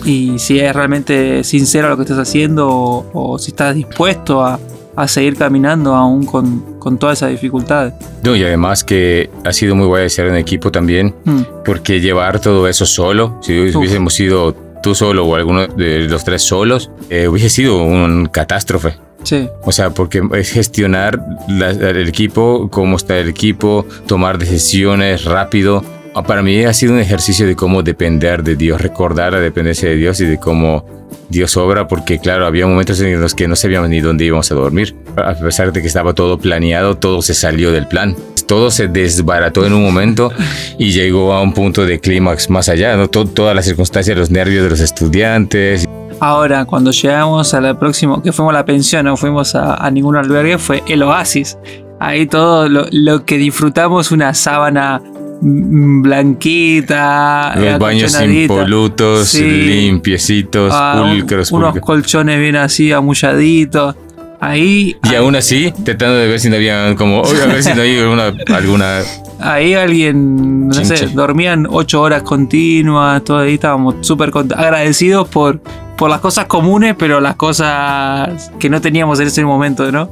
y 0.04 0.38
si 0.38 0.58
es 0.60 0.74
realmente 0.74 1.44
sincero 1.44 1.88
lo 1.90 1.96
que 1.96 2.02
estás 2.04 2.18
haciendo 2.18 2.68
o, 2.68 3.06
o 3.12 3.38
si 3.38 3.50
estás 3.50 3.74
dispuesto 3.74 4.42
a, 4.42 4.58
a 4.96 5.08
seguir 5.08 5.36
caminando 5.36 5.94
aún 5.94 6.24
con, 6.24 6.78
con 6.78 6.96
todas 6.96 7.18
esas 7.18 7.30
dificultades. 7.30 7.92
No, 8.22 8.34
y 8.34 8.42
además 8.42 8.82
que 8.82 9.28
ha 9.44 9.52
sido 9.52 9.74
muy 9.74 9.86
guay 9.86 10.08
ser 10.08 10.26
en 10.28 10.36
equipo 10.36 10.70
también, 10.72 11.14
Mm, 11.24 11.40
porque 11.66 12.00
llevar 12.00 12.40
todo 12.40 12.66
eso 12.66 12.86
solo, 12.86 13.36
si 13.42 13.60
hubiésemos 13.76 14.14
sido 14.14 14.54
tú 14.82 14.94
solo 14.94 15.26
o 15.26 15.34
alguno 15.36 15.66
de 15.66 16.08
los 16.08 16.24
tres 16.24 16.42
solos, 16.42 16.90
eh, 17.10 17.28
hubiese 17.28 17.50
sido 17.50 17.82
una 17.82 18.26
catástrofe. 18.30 18.94
sí, 19.22 19.46
O 19.64 19.72
sea, 19.72 19.90
porque 19.90 20.22
es 20.34 20.50
gestionar 20.50 21.20
la- 21.46 21.70
el 21.72 22.08
equipo, 22.08 22.70
cómo 22.70 22.96
está 22.96 23.18
el 23.18 23.28
equipo, 23.28 23.84
tomar 24.06 24.38
decisiones 24.38 25.24
rápido. 25.26 25.84
Ah, 26.14 26.22
Para 26.22 26.42
mí 26.42 26.64
ha 26.64 26.72
sido 26.72 26.92
un 26.94 26.98
ejercicio 27.00 27.46
de 27.46 27.54
cómo 27.54 27.82
depender 27.82 28.42
de 28.42 28.56
Dios, 28.56 28.80
recordar 28.80 29.32
la 29.32 29.40
dependencia 29.40 29.88
de 29.88 29.96
Dios 29.96 30.20
y 30.20 30.26
de 30.26 30.38
cómo 30.38 30.84
Dios 31.28 31.56
obra, 31.56 31.86
porque 31.86 32.18
claro, 32.18 32.46
había 32.46 32.66
momentos 32.66 33.00
en 33.00 33.20
los 33.20 33.34
que 33.34 33.46
no 33.46 33.54
sabíamos 33.54 33.88
ni 33.88 34.00
dónde 34.00 34.24
íbamos 34.24 34.50
a 34.50 34.54
dormir. 34.56 34.96
A 35.16 35.34
pesar 35.34 35.72
de 35.72 35.80
que 35.80 35.86
estaba 35.86 36.12
todo 36.12 36.38
planeado, 36.38 36.96
todo 36.96 37.22
se 37.22 37.34
salió 37.34 37.70
del 37.70 37.86
plan. 37.86 38.16
Todo 38.46 38.72
se 38.72 38.88
desbarató 38.88 39.64
en 39.64 39.72
un 39.72 39.84
momento 39.84 40.32
y 40.76 40.90
llegó 40.90 41.32
a 41.32 41.40
un 41.40 41.52
punto 41.52 41.86
de 41.86 42.00
clímax 42.00 42.50
más 42.50 42.68
allá, 42.68 42.96
¿no? 42.96 43.08
To- 43.08 43.26
todas 43.26 43.54
las 43.54 43.64
circunstancias, 43.64 44.18
los 44.18 44.30
nervios 44.30 44.64
de 44.64 44.70
los 44.70 44.80
estudiantes, 44.80 45.86
Ahora, 46.22 46.66
cuando 46.66 46.90
llegamos 46.90 47.54
a 47.54 47.62
la 47.62 47.78
próxima, 47.78 48.22
que 48.22 48.30
fuimos 48.30 48.52
a 48.52 48.58
la 48.58 48.64
pensión, 48.66 49.06
no 49.06 49.16
fuimos 49.16 49.54
a, 49.54 49.90
ningún 49.90 50.16
albergue, 50.16 50.58
fue 50.58 50.82
el 50.86 51.02
oasis. 51.02 51.56
Ahí 51.98 52.26
todo 52.26 52.68
lo, 52.68 53.24
que 53.24 53.38
disfrutamos, 53.38 54.10
una 54.12 54.34
sábana 54.34 55.00
blanquita, 55.40 57.54
los 57.56 57.78
baños 57.78 58.20
impolutos, 58.20 59.28
Sí. 59.28 59.42
limpiecitos, 59.42 60.72
Ah, 60.74 61.04
pulcros, 61.08 61.50
unos 61.52 61.72
pulcros. 61.72 61.86
colchones 61.86 62.38
bien 62.40 62.56
así, 62.56 62.92
amulladitos. 62.92 63.94
Ahí, 64.42 64.96
Y 65.10 65.14
aún 65.16 65.36
así, 65.36 65.70
tratando 65.84 66.16
de 66.16 66.26
ver 66.26 66.40
si 66.40 66.48
no 66.48 66.56
había 66.56 66.94
como, 66.96 67.20
oye, 67.20 67.42
a 67.42 67.46
ver 67.46 67.62
si 67.62 67.74
no 67.74 67.82
hay 67.82 67.98
alguna, 68.00 68.32
alguna 68.54 69.00
ahí 69.38 69.74
alguien, 69.74 70.68
no 70.68 70.72
sé, 70.74 71.08
dormían 71.08 71.66
ocho 71.70 72.00
horas 72.00 72.22
continuas, 72.22 73.22
todo 73.22 73.38
ahí 73.40 73.54
estábamos 73.54 73.96
súper 74.00 74.30
agradecidos 74.56 75.28
por, 75.28 75.60
por 75.96 76.08
las 76.08 76.20
cosas 76.20 76.46
comunes, 76.46 76.94
pero 76.98 77.20
las 77.20 77.36
cosas 77.36 78.50
que 78.58 78.70
no 78.70 78.80
teníamos 78.80 79.20
en 79.20 79.26
ese 79.26 79.44
momento, 79.44 79.92
¿no? 79.92 80.08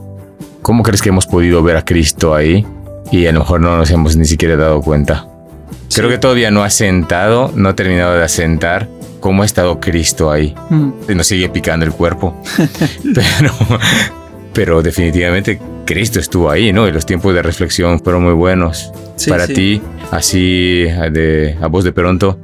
¿Cómo 0.61 0.83
crees 0.83 1.01
que 1.01 1.09
hemos 1.09 1.27
podido 1.27 1.63
ver 1.63 1.79
a 1.79 1.85
Cristo 1.85 2.35
ahí? 2.35 2.67
Y 3.11 3.27
a 3.27 3.33
lo 3.33 3.41
mejor 3.41 3.61
no 3.61 3.77
nos 3.77 3.91
hemos 3.91 4.17
ni 4.17 4.25
siquiera 4.25 4.57
dado 4.57 4.81
cuenta. 4.83 5.27
Creo 5.95 6.09
Sí. 6.09 6.15
que 6.15 6.19
todavía 6.19 6.51
no 6.51 6.63
ha 6.63 6.71
sentado, 6.71 7.51
no 7.55 7.71
ha 7.71 7.75
terminado 7.77 8.15
de 8.15 8.23
asentar 8.25 8.89
cómo 9.21 9.43
ha 9.43 9.47
estado 9.47 9.81
Cristo 9.81 10.31
ahí. 10.31 10.55
Mm, 10.71 10.91
Nos 11.17 11.27
sigue 11.27 11.49
picando 11.49 11.85
el 11.87 11.93
cuerpo. 11.93 12.41
pero, 13.15 13.53
pero 14.53 14.83
definitivamente 14.83 15.61
Cristo 15.87 16.21
estuvo 16.21 16.51
ahí, 16.51 16.73
¿no? 16.73 16.87
Y 16.87 16.93
los 16.93 17.07
tiempos 17.07 17.35
de 17.35 17.43
reflexión 17.43 17.99
fueron 18.01 18.23
muy 18.25 18.35
buenos. 18.35 18.93
sí, 19.17 19.31
Para 19.31 19.47
sí. 19.47 19.55
ti, 19.55 19.83
así 20.11 20.83
de, 21.11 21.57
a 21.61 21.67
voz 21.69 21.85
de 21.85 21.93
pronto, 21.93 22.39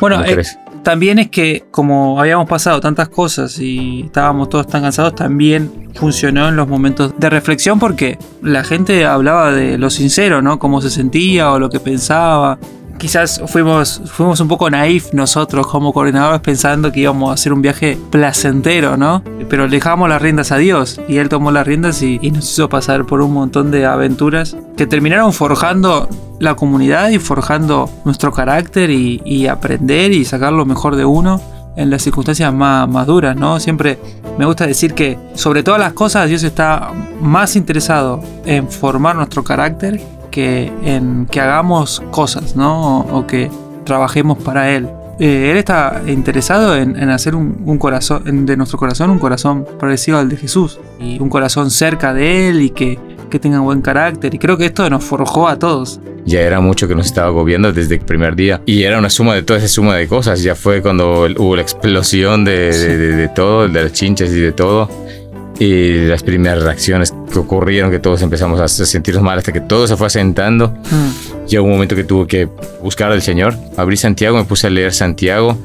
Bueno, 0.00 0.16
¿cómo 0.16 0.26
eh? 0.28 0.34
También 0.82 1.18
es 1.18 1.30
que 1.30 1.64
como 1.70 2.20
habíamos 2.20 2.48
pasado 2.48 2.80
tantas 2.80 3.08
cosas 3.08 3.58
y 3.58 4.02
estábamos 4.06 4.48
todos 4.48 4.66
tan 4.66 4.82
cansados, 4.82 5.14
también 5.14 5.88
funcionó 5.94 6.48
en 6.48 6.56
los 6.56 6.68
momentos 6.68 7.14
de 7.18 7.30
reflexión 7.30 7.78
porque 7.78 8.18
la 8.42 8.64
gente 8.64 9.04
hablaba 9.04 9.52
de 9.52 9.78
lo 9.78 9.90
sincero, 9.90 10.42
¿no? 10.42 10.58
Cómo 10.58 10.80
se 10.80 10.90
sentía 10.90 11.50
o 11.50 11.58
lo 11.58 11.68
que 11.68 11.80
pensaba. 11.80 12.58
Quizás 13.00 13.40
fuimos, 13.46 14.02
fuimos 14.04 14.40
un 14.40 14.48
poco 14.48 14.68
naif 14.68 15.14
nosotros 15.14 15.66
como 15.66 15.90
coordinadores 15.94 16.42
pensando 16.42 16.92
que 16.92 17.00
íbamos 17.00 17.30
a 17.30 17.32
hacer 17.32 17.50
un 17.54 17.62
viaje 17.62 17.98
placentero, 18.10 18.98
¿no? 18.98 19.24
Pero 19.48 19.66
le 19.66 19.76
dejamos 19.76 20.06
las 20.10 20.20
riendas 20.20 20.52
a 20.52 20.58
Dios 20.58 21.00
y 21.08 21.16
Él 21.16 21.30
tomó 21.30 21.50
las 21.50 21.66
riendas 21.66 22.02
y, 22.02 22.18
y 22.20 22.30
nos 22.30 22.52
hizo 22.52 22.68
pasar 22.68 23.06
por 23.06 23.22
un 23.22 23.32
montón 23.32 23.70
de 23.70 23.86
aventuras 23.86 24.54
que 24.76 24.86
terminaron 24.86 25.32
forjando 25.32 26.10
la 26.40 26.56
comunidad 26.56 27.08
y 27.08 27.18
forjando 27.18 27.88
nuestro 28.04 28.32
carácter 28.32 28.90
y, 28.90 29.22
y 29.24 29.46
aprender 29.46 30.12
y 30.12 30.26
sacar 30.26 30.52
lo 30.52 30.66
mejor 30.66 30.94
de 30.94 31.06
uno 31.06 31.40
en 31.76 31.88
las 31.88 32.02
circunstancias 32.02 32.52
más, 32.52 32.86
más 32.86 33.06
duras, 33.06 33.34
¿no? 33.34 33.58
Siempre 33.60 33.98
me 34.36 34.44
gusta 34.44 34.66
decir 34.66 34.92
que 34.92 35.18
sobre 35.32 35.62
todas 35.62 35.80
las 35.80 35.94
cosas 35.94 36.28
Dios 36.28 36.42
está 36.42 36.92
más 37.22 37.56
interesado 37.56 38.22
en 38.44 38.68
formar 38.68 39.16
nuestro 39.16 39.42
carácter 39.42 40.02
que 40.30 40.72
en 40.84 41.26
que 41.30 41.40
hagamos 41.40 42.02
cosas, 42.10 42.56
¿no? 42.56 43.00
O 43.00 43.26
que 43.26 43.50
trabajemos 43.84 44.38
para 44.38 44.70
Él. 44.70 44.88
Eh, 45.18 45.50
él 45.50 45.58
está 45.58 46.00
interesado 46.06 46.74
en, 46.76 46.96
hacer 47.10 47.34
un, 47.34 47.76
corazón, 47.78 48.46
de 48.46 48.56
nuestro 48.56 48.78
corazón 48.78 49.10
un 49.10 49.18
corazón 49.18 49.66
parecido 49.78 50.18
al 50.18 50.28
de 50.30 50.36
Jesús. 50.36 50.80
Y 50.98 51.20
un 51.20 51.28
corazón 51.28 51.70
cerca 51.70 52.14
de 52.14 52.48
Él 52.48 52.62
y 52.62 52.70
que, 52.70 52.98
que 53.28 53.38
tenga 53.38 53.60
buen 53.60 53.82
carácter. 53.82 54.34
Y 54.34 54.38
creo 54.38 54.56
que 54.56 54.66
esto 54.66 54.88
nos 54.88 55.04
forjó 55.04 55.46
a 55.48 55.58
todos. 55.58 56.00
Ya 56.24 56.40
era 56.40 56.60
mucho 56.60 56.86
que 56.88 56.94
nos 56.94 57.06
estaba 57.06 57.28
agobiando 57.28 57.72
desde 57.72 57.96
el 57.96 58.00
primer 58.00 58.34
día. 58.36 58.62
Y 58.64 58.82
era 58.84 58.98
una 58.98 59.10
suma 59.10 59.34
de 59.34 59.42
toda 59.42 59.58
esa 59.58 59.68
suma 59.68 59.96
de 59.96 60.06
cosas. 60.08 60.42
Ya 60.42 60.54
fue 60.54 60.80
cuando 60.80 61.26
hubo 61.38 61.56
la 61.56 61.62
explosión 61.62 62.44
de, 62.44 62.72
de- 62.72 62.96
de- 62.96 63.16
de 63.16 63.28
todo, 63.28 63.68
de 63.68 63.82
las 63.82 63.92
chinchas 63.92 64.30
y 64.30 64.40
de 64.40 64.52
todo. 64.52 64.88
Y 65.60 66.06
las 66.06 66.22
primeras 66.22 66.62
reacciones 66.62 67.12
que 67.30 67.38
ocurrieron, 67.38 67.90
que 67.90 67.98
todos 67.98 68.22
empezamos 68.22 68.58
a 68.60 68.66
sentirnos 68.66 69.22
mal 69.22 69.36
hasta 69.38 69.52
que 69.52 69.60
todo 69.60 69.86
se 69.86 69.94
fue 69.96 70.06
asentando. 70.08 70.68
Mm, 70.90 71.46
Llegó 71.48 71.64
un 71.64 71.72
momento 71.72 71.94
que 71.96 72.04
tuve 72.04 72.26
que 72.28 72.48
buscar 72.80 73.10
al 73.12 73.20
Señor. 73.22 73.54
Abrí 73.76 73.96
Santiago, 73.96 74.36
me 74.38 74.44
puse 74.44 74.68
a 74.68 74.70
leer 74.70 74.92
Santiago 74.94 75.58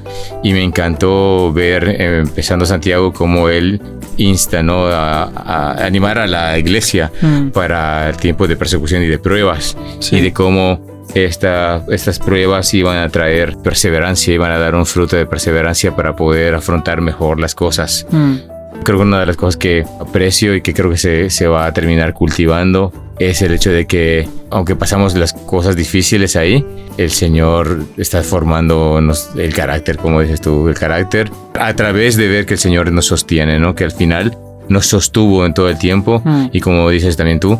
y 0.44 0.52
me 0.52 0.64
encantó 0.64 1.54
ver, 1.54 1.88
eh, 1.88 2.20
empezando 2.22 2.66
Santiago, 2.66 3.14
cómo 3.14 3.50
él 3.50 3.80
insta 4.18 4.64
¿no? 4.64 4.88
a, 4.88 5.24
a 5.26 5.86
animar 5.86 6.18
a 6.18 6.26
la 6.28 6.58
iglesia 6.58 7.12
mm, 7.22 7.50
para 7.50 8.10
el 8.10 8.18
tiempo 8.18 8.48
de 8.48 8.56
persecución 8.58 9.04
y 9.04 9.08
de 9.08 9.20
pruebas 9.20 9.78
Sí. 10.00 10.18
y 10.18 10.22
de 10.22 10.34
cómo 10.34 10.82
esta, 11.14 11.84
estas 11.90 12.18
pruebas 12.20 12.74
iban 12.74 12.98
a 12.98 13.08
traer 13.10 13.56
perseverancia, 13.58 14.34
iban 14.34 14.52
a 14.52 14.58
dar 14.58 14.74
un 14.76 14.86
fruto 14.88 15.16
de 15.16 15.26
perseverancia 15.28 15.96
para 15.96 16.16
poder 16.16 16.56
afrontar 16.56 17.00
mejor 17.00 17.40
las 17.40 17.54
cosas. 17.56 18.06
mm. 18.10 18.36
Creo 18.84 18.98
que 19.00 19.04
una 19.04 19.20
de 19.20 19.26
las 19.26 19.36
cosas 19.36 19.58
que 19.58 19.84
aprecio 20.00 20.56
y 20.56 20.62
que 20.62 20.74
creo 20.74 20.90
que 20.92 20.98
se, 20.98 21.30
se 21.30 21.48
va 21.48 21.66
a 21.66 21.74
terminar 21.74 22.14
cultivando 22.14 22.92
es 23.18 23.42
el 23.42 23.54
hecho 23.54 23.72
de 23.72 23.86
que, 23.88 24.28
aunque 24.52 24.76
pasamos 24.76 25.16
las 25.16 25.34
cosas 25.34 25.76
difíciles 25.76 26.36
ahí, 26.36 26.64
el 26.98 27.10
Señor 27.10 27.80
está 27.98 28.22
formando 28.22 29.00
el 29.38 29.54
carácter, 29.54 29.98
como 29.98 30.22
dices 30.22 30.42
tú, 30.42 30.68
el 30.68 30.76
carácter, 30.76 31.32
a 31.60 31.74
través 31.76 32.16
de 32.18 32.28
ver 32.28 32.46
que 32.46 32.54
el 32.56 32.60
Señor 32.60 32.92
nos 32.92 33.06
sostiene, 33.08 33.60
¿no? 33.60 33.74
Que 33.74 33.86
al 33.86 33.92
final 33.92 34.38
nos 34.68 34.88
sostuvo 34.88 35.46
en 35.46 35.54
todo 35.54 35.70
el 35.70 35.78
tiempo 35.78 36.22
Mm. 36.26 36.48
y 36.52 36.60
como 36.60 36.90
dices 36.90 37.16
también 37.18 37.40
tú, 37.40 37.60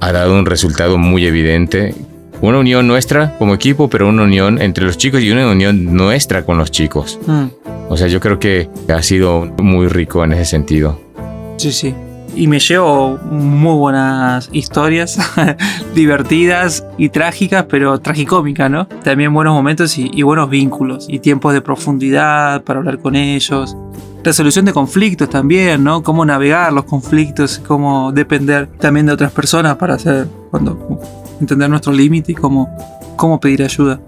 ha 0.00 0.12
dado 0.12 0.34
un 0.38 0.46
resultado 0.46 0.98
muy 0.98 1.26
evidente. 1.26 1.94
Una 2.42 2.58
unión 2.58 2.88
nuestra 2.88 3.38
como 3.38 3.54
equipo, 3.54 3.88
pero 3.88 4.08
una 4.08 4.24
unión 4.24 4.60
entre 4.60 4.84
los 4.84 4.98
chicos 4.98 5.22
y 5.22 5.30
una 5.30 5.48
unión 5.48 5.94
nuestra 5.94 6.44
con 6.44 6.58
los 6.58 6.72
chicos. 6.72 7.20
Mm. 7.24 7.44
O 7.88 7.96
sea, 7.96 8.08
yo 8.08 8.18
creo 8.18 8.40
que 8.40 8.68
ha 8.88 9.02
sido 9.02 9.46
muy 9.58 9.86
rico 9.86 10.24
en 10.24 10.32
ese 10.32 10.46
sentido. 10.46 11.00
Sí, 11.56 11.70
sí. 11.70 11.94
Y 12.34 12.48
me 12.48 12.58
llevo 12.58 13.16
muy 13.30 13.76
buenas 13.76 14.48
historias, 14.52 15.18
divertidas 15.94 16.84
y 16.98 17.10
trágicas, 17.10 17.66
pero 17.68 18.00
tragicómicas, 18.00 18.68
¿no? 18.68 18.88
También 18.88 19.32
buenos 19.32 19.54
momentos 19.54 19.96
y, 19.96 20.10
y 20.12 20.22
buenos 20.22 20.50
vínculos 20.50 21.06
y 21.08 21.20
tiempos 21.20 21.54
de 21.54 21.60
profundidad 21.60 22.64
para 22.64 22.80
hablar 22.80 22.98
con 22.98 23.14
ellos. 23.14 23.76
Resolución 24.24 24.64
de 24.64 24.72
conflictos 24.72 25.30
también, 25.30 25.84
¿no? 25.84 26.02
Cómo 26.02 26.24
navegar 26.24 26.72
los 26.72 26.86
conflictos, 26.86 27.60
cómo 27.64 28.10
depender 28.10 28.66
también 28.66 29.06
de 29.06 29.12
otras 29.12 29.30
personas 29.30 29.76
para 29.76 29.94
hacer, 29.94 30.26
cuando 30.50 31.21
entender 31.42 31.68
nuestro 31.68 31.92
límite 31.92 32.32
y 32.32 32.34
cómo, 32.34 32.74
cómo 33.16 33.38
pedir 33.38 33.62
ayuda. 33.62 34.00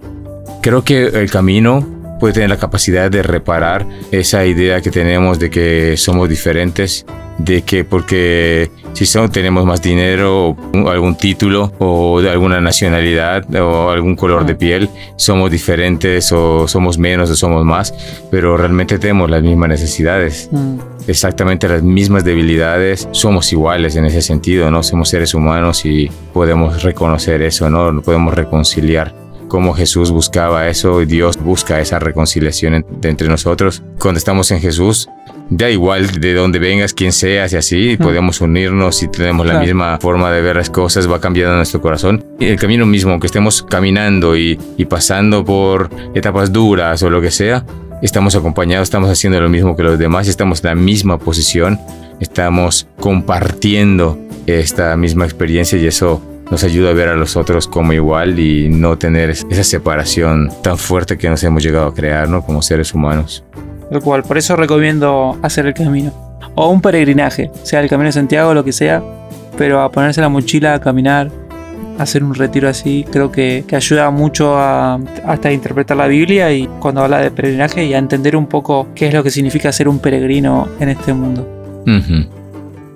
Creo 0.63 0.83
que 0.83 1.07
el 1.07 1.31
camino 1.31 1.87
puede 2.19 2.35
tener 2.35 2.49
la 2.49 2.57
capacidad 2.57 3.11
de 3.11 3.23
reparar 3.23 3.87
esa 4.11 4.47
idea 4.47 4.81
que 4.81 4.91
tenemos 4.91 5.39
de 5.39 5.51
que 5.51 5.97
somos 5.97 6.29
diferentes, 6.29 7.05
de 7.39 7.63
que 7.63 7.85
porque 7.85 8.71
si 8.93 9.07
son, 9.07 9.31
tenemos 9.31 9.65
más 9.65 9.83
dinero 9.83 10.57
o 10.73 10.89
algún 10.89 11.17
título 11.17 11.73
o 11.79 12.21
de 12.21 12.31
alguna 12.31 12.61
nacionalidad 12.61 13.45
o 13.57 13.91
algún 13.91 14.15
color 14.15 14.47
de 14.47 14.55
piel, 14.55 14.89
somos 15.17 15.51
diferentes 15.51 16.31
o 16.33 16.69
somos 16.69 16.97
menos 16.97 17.29
o 17.31 17.37
somos 17.37 17.65
más, 17.65 17.93
pero 18.31 18.57
realmente 18.57 18.99
tenemos 18.99 19.29
las 19.31 19.43
mismas 19.43 19.69
necesidades. 19.69 20.49
Mm, 20.53 20.79
exactamente 21.09 21.69
las 21.69 21.83
mismas 21.83 22.25
debilidades, 22.25 23.09
somos 23.11 23.53
iguales 23.53 23.97
en 23.97 24.05
ese 24.07 24.23
sentido, 24.23 24.71
¿no? 24.71 24.83
Somos 24.83 25.09
seres 25.09 25.35
humanos 25.35 25.85
y 25.85 26.11
podemos 26.33 26.83
reconocer 26.83 27.43
eso, 27.43 27.69
¿no? 27.69 28.01
Podemos 28.03 28.35
reconciliar. 28.35 29.15
Como 29.49 29.75
Jesús 29.75 30.11
buscaba 30.11 30.69
eso, 30.69 31.03
y 31.03 31.07
Dios 31.07 31.37
busca 31.37 31.81
esa 31.81 31.99
reconciliación 31.99 32.85
entre 33.03 33.29
nosotros. 33.29 33.83
Cuando 34.01 34.19
estamos 34.19 34.51
en 34.51 34.61
Jesús, 34.61 35.09
da 35.51 35.71
igual 35.71 36.21
de 36.21 36.35
dónde 36.35 36.59
vengas, 36.59 36.95
quién 36.95 37.13
seas 37.13 37.53
y 37.53 37.57
así, 37.57 37.97
podemos 37.97 38.41
unirnos 38.41 39.03
y 39.03 39.09
tenemos 39.09 39.47
la 39.47 39.61
misma 39.61 39.99
forma 40.01 40.31
de 40.33 40.41
ver 40.41 40.57
las 40.57 40.71
cosas, 40.71 41.11
va 41.11 41.21
cambiando 41.21 41.57
nuestro 41.57 41.81
corazón. 41.81 42.25
Y 42.39 42.47
el 42.47 42.59
camino 42.59 42.87
mismo, 42.87 43.13
aunque 43.13 43.27
estemos 43.27 43.63
caminando 43.63 44.37
y, 44.37 44.59
y 44.77 44.85
pasando 44.87 45.45
por 45.45 45.91
etapas 46.15 46.53
duras 46.53 47.03
o 47.03 47.11
lo 47.11 47.21
que 47.21 47.31
sea, 47.31 47.65
estamos 48.03 48.35
acompañados, 48.37 48.87
estamos 48.87 49.11
haciendo 49.11 49.41
lo 49.41 49.49
mismo 49.49 49.77
que 49.77 49.83
los 49.83 49.99
demás, 49.99 50.29
estamos 50.29 50.63
en 50.65 50.71
la 50.71 50.75
misma 50.75 51.19
posición, 51.19 51.79
estamos 52.21 52.87
compartiendo 52.99 54.19
esta 54.47 54.97
misma 54.97 55.25
experiencia 55.25 55.79
y 55.79 55.87
eso 55.87 56.23
nos 56.51 56.63
ayuda 56.65 56.91
a 56.91 56.93
ver 56.93 57.09
a 57.09 57.17
los 57.17 57.37
otros 57.37 57.67
como 57.67 57.93
igual 57.93 58.39
y 58.39 58.69
no 58.69 58.99
tener 58.99 59.31
esa 59.31 59.65
separación 59.65 60.51
tan 60.63 60.77
fuerte 60.77 61.17
que 61.17 61.29
nos 61.29 61.43
hemos 61.43 61.63
llegado 61.63 61.87
a 61.87 61.95
crear, 61.95 62.29
¿no? 62.29 62.45
Como 62.45 62.61
seres 62.61 62.93
humanos. 62.93 63.45
Tal 63.91 64.01
cual, 64.01 64.23
por 64.23 64.39
eso 64.39 64.57
recomiendo 64.57 65.39
hacer 65.43 65.67
el 65.67 65.75
camino. 65.75 66.13
O 66.55 66.69
un 66.69 66.81
peregrinaje, 66.81 67.51
sea 67.63 67.81
el 67.81 67.89
camino 67.89 68.07
de 68.07 68.13
Santiago 68.13 68.55
lo 68.55 68.65
que 68.65 68.73
sea, 68.73 69.03
pero 69.57 69.81
a 69.81 69.91
ponerse 69.91 70.21
la 70.21 70.29
mochila, 70.29 70.75
a 70.75 70.81
caminar, 70.81 71.31
hacer 71.99 72.25
un 72.25 72.35
retiro 72.35 72.69
así, 72.69 73.05
creo 73.11 73.31
que, 73.31 73.65
que 73.67 73.77
ayuda 73.77 74.11
mucho 74.11 74.57
a 74.57 74.99
hasta 75.27 75.49
a 75.49 75.53
interpretar 75.53 75.97
la 75.97 76.07
Biblia 76.07 76.53
y 76.53 76.67
cuando 76.81 77.03
habla 77.03 77.19
de 77.19 77.31
peregrinaje 77.31 77.85
y 77.85 77.95
a 77.95 77.99
entender 77.99 78.37
un 78.37 78.47
poco 78.47 78.89
qué 78.95 79.09
es 79.09 79.15
lo 79.15 79.23
que 79.23 79.31
significa 79.31 79.73
ser 79.73 79.89
un 79.89 79.99
peregrino 79.99 80.69
en 80.81 80.89
este 80.89 81.13
mundo. 81.13 81.49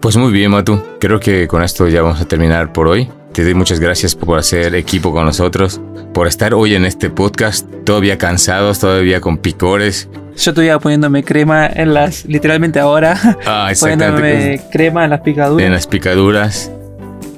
Pues 0.00 0.16
muy 0.16 0.32
bien, 0.32 0.50
Matu. 0.50 0.80
Creo 1.00 1.20
que 1.20 1.48
con 1.48 1.62
esto 1.62 1.88
ya 1.88 2.02
vamos 2.02 2.20
a 2.20 2.24
terminar 2.26 2.72
por 2.72 2.88
hoy. 2.88 3.08
Te 3.38 3.44
doy 3.44 3.54
muchas 3.54 3.78
gracias 3.78 4.16
por 4.16 4.36
hacer 4.36 4.74
equipo 4.74 5.12
con 5.12 5.24
nosotros, 5.24 5.80
por 6.12 6.26
estar 6.26 6.54
hoy 6.54 6.74
en 6.74 6.84
este 6.84 7.08
podcast, 7.08 7.64
todavía 7.84 8.18
cansados, 8.18 8.80
todavía 8.80 9.20
con 9.20 9.38
picores. 9.38 10.08
Yo 10.36 10.52
todavía 10.52 10.80
poniéndome 10.80 11.22
crema 11.22 11.68
en 11.68 11.94
las, 11.94 12.24
literalmente 12.24 12.80
ahora, 12.80 13.16
Ah, 13.46 13.70
poniéndome 13.78 14.60
crema 14.72 15.04
en 15.04 15.10
las 15.10 15.20
picaduras. 15.20 15.64
en 15.64 15.72
las 15.72 15.86
picaduras. 15.86 16.72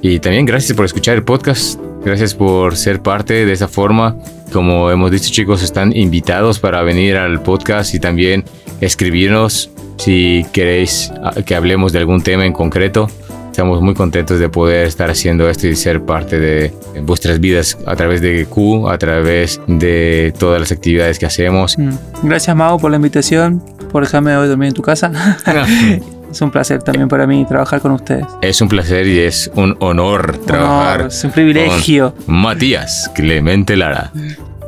Y 0.01 0.20
también 0.20 0.46
gracias 0.46 0.74
por 0.74 0.86
escuchar 0.86 1.16
el 1.16 1.22
podcast. 1.22 1.78
Gracias 2.03 2.34
por 2.34 2.78
ser 2.78 3.03
parte 3.03 3.44
de 3.44 3.53
esa 3.53 3.68
forma. 3.68 4.16
Como 4.55 4.90
hemos 4.90 5.11
dicho 5.11 5.30
chicos, 5.30 5.62
están 5.62 5.94
invitados 5.94 6.61
para 6.61 6.80
venir 6.80 7.18
al 7.18 7.42
podcast 7.42 7.94
y 7.94 8.01
también 8.01 8.44
escribirnos 8.80 9.68
si 9.98 10.46
queréis 10.55 11.12
ah, 11.22 11.34
que 11.44 11.55
hablemos 11.55 11.92
de 11.92 11.98
algún 11.98 12.22
tema 12.22 12.46
en 12.46 12.55
concreto. 12.55 13.11
Estamos 13.51 13.82
muy 13.82 13.94
contentos 13.94 14.38
de 14.38 14.48
poder 14.48 14.86
estar 14.86 15.11
haciendo 15.11 15.48
esto 15.51 15.66
y 15.66 15.74
ser 15.74 16.03
parte 16.03 16.38
de 16.38 16.72
vuestras 17.03 17.40
vidas 17.40 17.76
a 17.84 17.96
través 17.96 18.20
de 18.20 18.46
Q, 18.46 18.88
a 18.88 18.96
través 18.96 19.61
de 19.66 20.32
todas 20.38 20.61
las 20.61 20.70
actividades 20.70 21.18
que 21.18 21.26
hacemos. 21.26 21.76
Mm. 21.76 21.90
Gracias 22.22 22.57
Mau 22.57 22.78
por 22.78 22.92
la 22.92 22.96
invitación, 22.96 23.61
por 23.90 24.05
dejarme 24.05 24.36
hoy 24.36 24.46
dormir 24.46 24.68
en 24.68 24.74
tu 24.74 24.82
casa. 24.82 25.11
es 26.30 26.40
un 26.40 26.53
placer 26.53 26.80
también 26.82 27.09
para 27.09 27.26
mí 27.26 27.44
trabajar 27.44 27.80
con 27.80 27.90
ustedes. 27.92 28.24
Es 28.40 28.61
un 28.61 28.68
placer 28.68 29.07
y 29.09 29.18
es 29.18 29.51
un 29.57 29.76
honor 29.80 30.38
trabajar 30.46 31.01
Honor, 31.01 31.07
es 31.09 31.24
un 31.24 31.32
privilegio. 31.32 32.14
con 32.14 32.34
Matías 32.36 33.11
Clemente 33.14 33.76
Lara. 33.76 34.12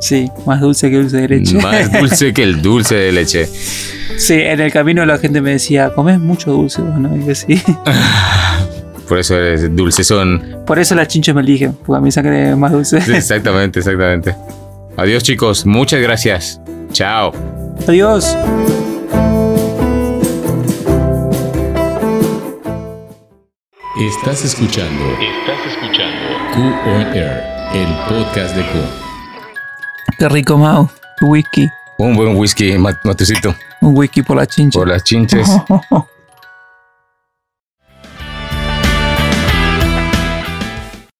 Sí, 0.00 0.28
más 0.44 0.60
dulce 0.60 0.90
que 0.90 0.96
dulce 0.96 1.18
de 1.18 1.28
leche. 1.28 1.54
Más 1.58 1.92
dulce 1.92 2.32
que 2.32 2.42
el 2.42 2.60
dulce 2.60 2.96
de 2.96 3.12
leche. 3.12 3.46
sí, 4.16 4.34
en 4.34 4.60
el 4.60 4.72
camino 4.72 5.06
la 5.06 5.18
gente 5.18 5.40
me 5.40 5.52
decía, 5.52 5.90
comes 5.94 6.18
mucho 6.18 6.50
dulce, 6.50 6.82
¿no? 6.82 7.16
Y 7.16 7.24
yo 7.24 7.34
sí. 7.36 7.62
Por 9.12 9.18
eso 9.18 9.36
eres 9.36 9.76
dulcezón. 9.76 10.62
Por 10.66 10.78
eso 10.78 10.94
las 10.94 11.06
chinches 11.06 11.34
me 11.34 11.42
eligen, 11.42 11.74
porque 11.84 11.98
a 11.98 12.00
mí 12.00 12.10
sangre 12.10 12.56
más 12.56 12.72
dulce. 12.72 12.96
Exactamente, 12.96 13.80
exactamente. 13.80 14.34
Adiós 14.96 15.22
chicos, 15.22 15.66
muchas 15.66 16.00
gracias. 16.00 16.58
Chao. 16.92 17.30
Adiós. 17.86 18.34
Estás 23.96 24.44
escuchando. 24.44 25.04
Estás 25.20 25.66
escuchando. 25.72 26.54
Q 26.54 26.60
On 26.90 27.02
Air, 27.14 27.42
el 27.74 27.88
podcast 28.08 28.56
de 28.56 28.62
Q. 28.62 28.78
Qué 30.18 30.28
rico, 30.28 30.56
Mau. 30.56 30.88
Whisky. 31.20 31.68
Un 31.98 32.16
buen 32.16 32.36
whisky, 32.36 32.78
mat- 32.78 33.04
Matucito. 33.04 33.54
Un 33.82 33.96
whisky 33.96 34.22
por 34.22 34.36
la 34.36 34.46
chincha. 34.46 34.78
Por 34.78 34.88
las 34.88 35.04
chinches. 35.04 35.46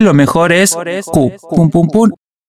lo 0.03 0.15
mejor 0.15 0.53
es 0.53 0.75
Q. 0.75 1.33
Pum, 1.51 1.71
pum, 1.71 1.89
pum. 1.89 2.11